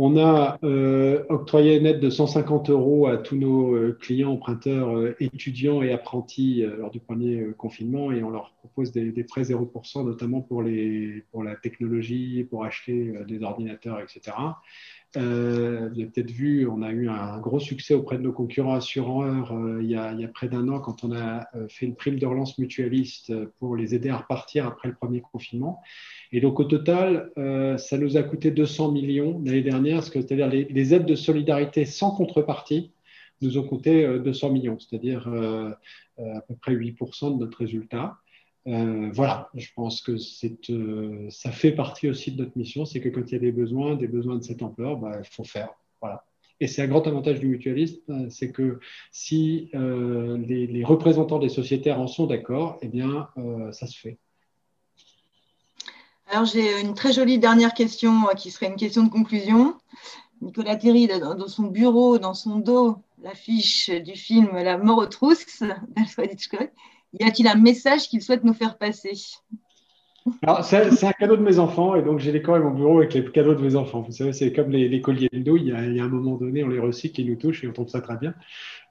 On 0.01 0.15
a 0.15 0.57
euh, 0.63 1.25
octroyé 1.27 1.75
une 1.75 1.85
aide 1.85 1.99
de 1.99 2.09
150 2.09 2.69
euros 2.69 3.07
à 3.07 3.17
tous 3.17 3.35
nos 3.35 3.93
clients 3.95 4.31
emprunteurs 4.31 4.95
étudiants 5.19 5.81
et 5.81 5.91
apprentis 5.91 6.63
lors 6.77 6.89
du 6.89 7.01
premier 7.01 7.47
confinement 7.57 8.09
et 8.13 8.23
on 8.23 8.29
leur 8.29 8.53
propose 8.59 8.93
des, 8.93 9.11
prêts 9.25 9.41
0%, 9.41 10.05
notamment 10.05 10.39
pour 10.39 10.63
la 10.63 11.55
technologie, 11.57 12.45
pour 12.49 12.63
acheter 12.63 13.11
des 13.27 13.43
ordinateurs, 13.43 13.99
etc. 13.99 14.37
Euh, 15.17 15.89
vous 15.89 15.99
avez 15.99 16.05
peut-être 16.05 16.29
vu, 16.29 16.67
on 16.67 16.83
a 16.83 16.91
eu 16.91 17.09
un 17.09 17.39
gros 17.39 17.59
succès 17.59 17.95
auprès 17.95 18.17
de 18.17 18.21
nos 18.21 18.31
concurrents 18.31 18.75
assureurs 18.75 19.51
euh, 19.53 19.79
il, 19.81 19.89
y 19.89 19.95
a, 19.95 20.27
près 20.27 20.49
d'un 20.49 20.67
an 20.69 20.79
quand 20.79 21.03
on 21.03 21.11
a 21.11 21.47
euh, 21.55 21.67
fait 21.67 21.87
une 21.87 21.95
prime 21.95 22.19
de 22.19 22.25
relance 22.27 22.59
mutualiste 22.59 23.33
pour 23.57 23.75
les 23.75 23.95
aider 23.95 24.09
à 24.09 24.17
repartir 24.17 24.67
après 24.67 24.87
le 24.87 24.93
premier 24.93 25.21
confinement. 25.21 25.81
Et 26.31 26.41
donc 26.41 26.59
au 26.59 26.63
total, 26.63 27.31
ça 27.79 27.97
nous 27.97 28.17
a 28.17 28.23
coûté 28.23 28.51
200 28.51 28.91
millions 28.91 29.41
l'année 29.43 29.63
dernière, 29.63 30.03
c'est-à-dire 30.03 30.47
les, 30.47 30.93
aides 30.93 31.07
de 31.07 31.15
solidarité 31.15 31.85
sans 31.85 32.11
contrepartie 32.11 32.91
nous 33.41 33.57
ont 33.57 33.63
coûté 33.63 34.05
200 34.19 34.51
millions, 34.51 34.77
c'est-à-dire 34.77 35.27
à 35.27 36.41
peu 36.41 36.55
près 36.61 36.75
8% 36.75 37.33
de 37.33 37.39
notre 37.39 37.57
résultat. 37.57 38.17
Euh, 38.69 39.09
voilà, 39.11 39.49
je 39.55 39.67
pense 39.75 40.01
que 40.01 40.11
euh, 40.71 41.27
ça 41.31 41.51
fait 41.51 41.71
partie 41.71 42.07
aussi 42.07 42.31
de 42.31 42.43
notre 42.43 42.55
mission, 42.55 42.85
c'est 42.85 42.99
que 42.99 43.09
quand 43.09 43.21
il 43.27 43.31
y 43.31 43.35
a 43.35 43.39
des 43.39 43.51
besoins, 43.51 43.95
des 43.95 44.07
besoins 44.07 44.35
de 44.35 44.43
cette 44.43 44.61
ampleur, 44.61 44.97
bah, 44.97 45.17
il 45.19 45.27
faut 45.27 45.43
faire. 45.43 45.69
Voilà. 46.01 46.23
Et 46.59 46.67
c'est 46.67 46.83
un 46.83 46.87
grand 46.87 47.07
avantage 47.07 47.39
du 47.39 47.47
mutualiste, 47.47 48.03
euh, 48.09 48.27
c'est 48.29 48.51
que 48.51 48.79
si 49.11 49.71
les, 49.73 50.83
représentants 50.83 51.39
des 51.39 51.49
sociétaires 51.49 51.99
en 51.99 52.07
sont 52.07 52.27
d'accord, 52.27 52.77
eh 52.81 52.87
bien, 52.87 53.29
ça 53.71 53.87
se 53.87 53.97
fait. 53.97 54.17
Alors, 56.27 56.45
j'ai 56.45 56.79
une 56.81 56.93
très 56.93 57.11
jolie 57.11 57.39
dernière 57.39 57.73
question 57.73 58.25
qui 58.37 58.51
serait 58.51 58.67
une 58.67 58.75
question 58.75 59.03
de 59.03 59.09
conclusion. 59.09 59.75
Nicolas 60.41 60.75
Terry, 60.75 61.07
dans 61.07 61.47
son 61.47 61.63
bureau, 61.63 62.19
dans 62.19 62.35
son 62.35 62.59
dos, 62.59 62.97
l'affiche 63.23 63.89
du 63.89 64.15
film 64.15 64.49
La 64.53 64.77
mort 64.77 64.99
aux 64.99 65.07
trousses 65.07 65.63
d'Alfred 65.95 66.33
Hitchcock. 66.33 66.71
Y 67.13 67.23
a-t-il 67.23 67.47
un 67.47 67.55
message 67.55 68.07
qu'il 68.07 68.21
souhaite 68.21 68.43
nous 68.43 68.53
faire 68.53 68.77
passer? 68.77 69.13
C'est 70.63 71.05
un 71.05 71.11
cadeau 71.13 71.37
de 71.37 71.41
mes 71.41 71.59
enfants, 71.59 71.95
et 71.95 72.03
donc 72.03 72.19
j'ai 72.19 72.31
décoré 72.31 72.59
mon 72.59 72.71
bureau 72.71 72.99
avec 72.99 73.13
les 73.13 73.23
cadeaux 73.25 73.55
de 73.55 73.61
mes 73.61 73.75
enfants. 73.75 74.01
Vous 74.01 74.11
savez, 74.11 74.33
c'est 74.33 74.53
comme 74.53 74.69
les, 74.69 75.01
colliers 75.01 75.29
de 75.31 75.39
dos, 75.39 75.57
il 75.57 75.67
y, 75.67 75.71
a, 75.71 75.77
un 75.77 76.07
moment 76.07 76.35
donné, 76.35 76.63
on 76.63 76.67
les 76.67 76.79
recycle, 76.79 77.21
ils 77.21 77.29
nous 77.29 77.35
touchent 77.35 77.63
et 77.63 77.67
on 77.67 77.73
trouve 77.73 77.87
ça 77.87 78.01
très 78.01 78.17
bien. 78.17 78.33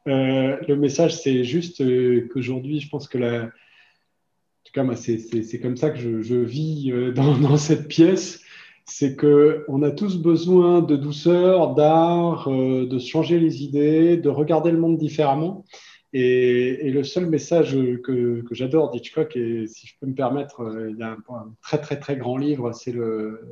Euh, 0.09 0.57
le 0.67 0.77
message, 0.77 1.17
c'est 1.17 1.45
juste 1.45 1.81
euh, 1.81 2.29
qu'aujourd'hui, 2.33 2.81
je 2.81 2.89
pense 2.89 3.09
que 3.09 3.19
la. 3.19 3.45
En 3.45 4.71
tout 4.71 4.73
cas, 4.73 4.97
c'est 4.97 5.61
comme 5.61 5.77
ça 5.77 5.91
que 5.91 5.99
je, 5.99 6.35
vis 6.35 6.91
euh, 6.93 7.13
dans, 7.13 7.37
dans, 7.39 7.57
cette 7.57 7.89
pièce. 7.89 8.43
C'est 8.85 9.17
qu'on 9.17 9.83
a 9.83 9.91
tous 9.91 10.17
besoin 10.17 10.81
de 10.81 10.97
douceur, 10.97 11.75
d'art, 11.75 12.49
de 12.49 12.99
changer 12.99 13.39
les 13.39 13.63
idées, 13.63 14.17
de 14.17 14.31
regarder 14.31 14.71
le 14.71 14.79
monde 14.79 14.97
différemment. 14.97 15.67
Et, 16.13 16.91
le 16.91 17.05
seul 17.05 17.27
message 17.27 17.77
que, 18.03 18.43
j'adore 18.51 18.91
d'Hitchcock, 18.91 19.37
et 19.37 19.67
si 19.67 19.87
je 19.87 19.95
peux 20.01 20.07
me 20.07 20.15
permettre, 20.15 20.63
euh, 20.63 20.91
il 20.91 20.97
y 20.97 21.03
a 21.03 21.17
un, 21.29 21.55
très 21.63 21.79
très 21.79 21.99
très 21.99 22.17
grand 22.17 22.39
livre, 22.39 22.73
c'est 22.73 22.93
le, 22.93 23.43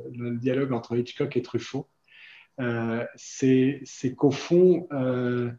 dialogue 0.41 0.73
entre 0.73 0.97
Hitchcock 0.97 1.35
et 1.37 1.41
Truffaut. 1.41 1.87
Euh, 2.59 3.05
c'est 3.15 3.83
qu'au 4.15 4.31
fond, 4.31 4.87
euh, 4.91 5.51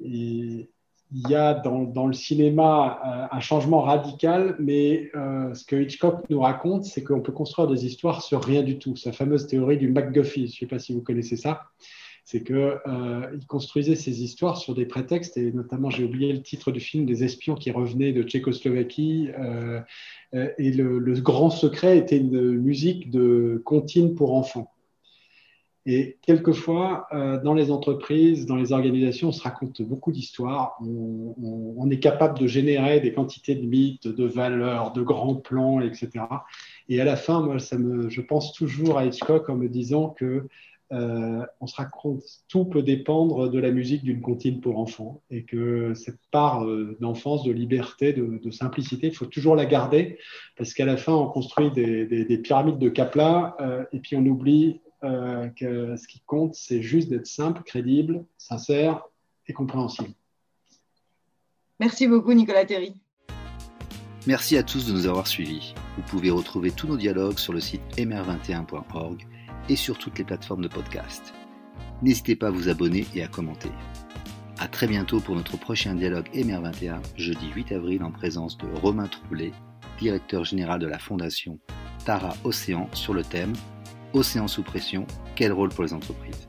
il 0.00 0.68
y 1.10 1.34
a 1.34 1.54
dans, 1.54 2.06
le 2.06 2.12
cinéma 2.12 3.28
un 3.32 3.40
changement 3.40 3.80
radical, 3.80 4.56
mais 4.58 5.10
ce 5.14 5.64
que 5.64 5.76
Hitchcock 5.76 6.28
nous 6.28 6.40
raconte, 6.40 6.84
c'est 6.84 7.02
qu'on 7.02 7.22
peut 7.22 7.32
construire 7.32 7.68
des 7.68 7.86
histoires 7.86 8.20
sur 8.20 8.44
rien 8.44 8.62
du 8.62 8.78
tout. 8.78 8.96
Sa 8.96 9.12
fameuse 9.12 9.46
théorie 9.46 9.78
du 9.78 9.88
MacGuffin, 9.88 10.42
je 10.42 10.42
ne 10.42 10.46
sais 10.48 10.66
pas 10.66 10.78
si 10.78 10.92
vous 10.92 11.00
connaissez 11.00 11.36
ça, 11.36 11.62
c'est 12.26 12.42
qu'il 12.42 12.56
euh, 12.56 13.38
construisait 13.48 13.94
ses 13.94 14.22
histoires 14.22 14.58
sur 14.58 14.74
des 14.74 14.84
prétextes, 14.84 15.38
et 15.38 15.50
notamment, 15.52 15.88
j'ai 15.88 16.04
oublié 16.04 16.34
le 16.34 16.42
titre 16.42 16.70
du 16.72 16.80
film, 16.80 17.06
des 17.06 17.24
espions 17.24 17.54
qui 17.54 17.70
revenaient 17.70 18.12
de 18.12 18.22
Tchécoslovaquie, 18.22 19.30
et 20.34 20.70
le, 20.72 21.20
grand 21.20 21.48
secret 21.48 21.96
était 21.96 22.18
une 22.18 22.58
musique 22.58 23.10
de 23.10 23.62
comptine 23.64 24.14
pour 24.14 24.34
enfants. 24.34 24.70
Et 25.88 26.18
quelquefois, 26.22 27.06
euh, 27.12 27.40
dans 27.40 27.54
les 27.54 27.70
entreprises, 27.70 28.44
dans 28.44 28.56
les 28.56 28.72
organisations, 28.72 29.28
on 29.28 29.32
se 29.32 29.42
raconte 29.42 29.82
beaucoup 29.82 30.10
d'histoires. 30.10 30.76
On, 30.80 31.88
est 31.88 32.00
capable 32.00 32.36
de 32.40 32.48
générer 32.48 32.98
des 32.98 33.12
quantités 33.12 33.54
de 33.54 33.64
mythes, 33.64 34.08
de 34.08 34.24
valeurs, 34.24 34.92
de 34.92 35.02
grands 35.02 35.36
plans, 35.36 35.80
etc. 35.80 36.24
Et 36.88 37.00
à 37.00 37.04
la 37.04 37.14
fin, 37.14 37.40
moi, 37.40 37.60
ça 37.60 37.78
me, 37.78 38.08
je 38.08 38.20
pense 38.20 38.52
toujours 38.52 38.98
à 38.98 39.06
Hitchcock 39.06 39.48
en 39.48 39.54
me 39.54 39.68
disant 39.68 40.08
que 40.08 40.48
euh, 40.92 41.44
on 41.60 41.66
se 41.66 41.76
raconte, 41.76 42.22
tout 42.48 42.64
peut 42.64 42.82
dépendre 42.82 43.50
de 43.50 43.58
la 43.58 43.70
musique 43.70 44.04
d'une 44.04 44.20
comptine 44.20 44.60
pour 44.60 44.78
enfants 44.78 45.22
et 45.30 45.44
que 45.44 45.94
cette 45.94 46.20
part 46.30 46.64
euh, 46.64 46.96
d'enfance, 47.00 47.42
de 47.42 47.52
liberté, 47.52 48.12
de, 48.12 48.50
simplicité, 48.50 49.08
il 49.08 49.14
faut 49.14 49.26
toujours 49.26 49.56
la 49.56 49.66
garder 49.66 50.18
parce 50.56 50.74
qu'à 50.74 50.84
la 50.84 50.96
fin, 50.96 51.12
on 51.12 51.26
construit 51.26 51.70
des, 51.72 52.40
pyramides 52.42 52.78
de 52.78 52.88
Kapla 52.88 53.56
et 53.92 53.98
puis 53.98 54.16
on 54.16 54.24
oublie 54.26 54.80
euh, 55.04 55.48
que 55.48 55.94
ce 55.96 56.08
qui 56.08 56.20
compte, 56.20 56.54
c'est 56.54 56.80
juste 56.80 57.10
d'être 57.10 57.26
simple, 57.26 57.62
crédible, 57.64 58.24
sincère 58.38 59.02
et 59.46 59.52
compréhensible. 59.52 60.14
Merci 61.78 62.08
beaucoup, 62.08 62.32
Nicolas 62.32 62.64
Terry. 62.64 62.94
Merci 64.26 64.56
à 64.56 64.62
tous 64.62 64.86
de 64.86 64.92
nous 64.92 65.06
avoir 65.06 65.26
suivis. 65.26 65.74
Vous 65.96 66.02
pouvez 66.02 66.30
retrouver 66.30 66.70
tous 66.70 66.88
nos 66.88 66.96
dialogues 66.96 67.38
sur 67.38 67.52
le 67.52 67.60
site 67.60 67.82
mr21.org 67.96 69.26
et 69.68 69.76
sur 69.76 69.98
toutes 69.98 70.18
les 70.18 70.24
plateformes 70.24 70.62
de 70.62 70.68
podcast. 70.68 71.34
N'hésitez 72.02 72.36
pas 72.36 72.48
à 72.48 72.50
vous 72.50 72.68
abonner 72.68 73.06
et 73.14 73.22
à 73.22 73.28
commenter. 73.28 73.70
A 74.58 74.68
très 74.68 74.86
bientôt 74.86 75.20
pour 75.20 75.36
notre 75.36 75.58
prochain 75.58 75.94
dialogue 75.94 76.28
MR21, 76.34 77.00
jeudi 77.16 77.50
8 77.54 77.72
avril, 77.72 78.02
en 78.02 78.10
présence 78.10 78.56
de 78.58 78.66
Romain 78.80 79.06
Troublé, 79.06 79.52
directeur 79.98 80.44
général 80.44 80.80
de 80.80 80.86
la 80.86 80.98
fondation 80.98 81.58
Tara 82.04 82.34
Océan, 82.44 82.88
sur 82.92 83.14
le 83.14 83.22
thème 83.22 83.52
Océan 84.12 84.48
sous 84.48 84.62
pression, 84.62 85.06
quel 85.34 85.52
rôle 85.52 85.68
pour 85.68 85.84
les 85.84 85.92
entreprises? 85.92 86.48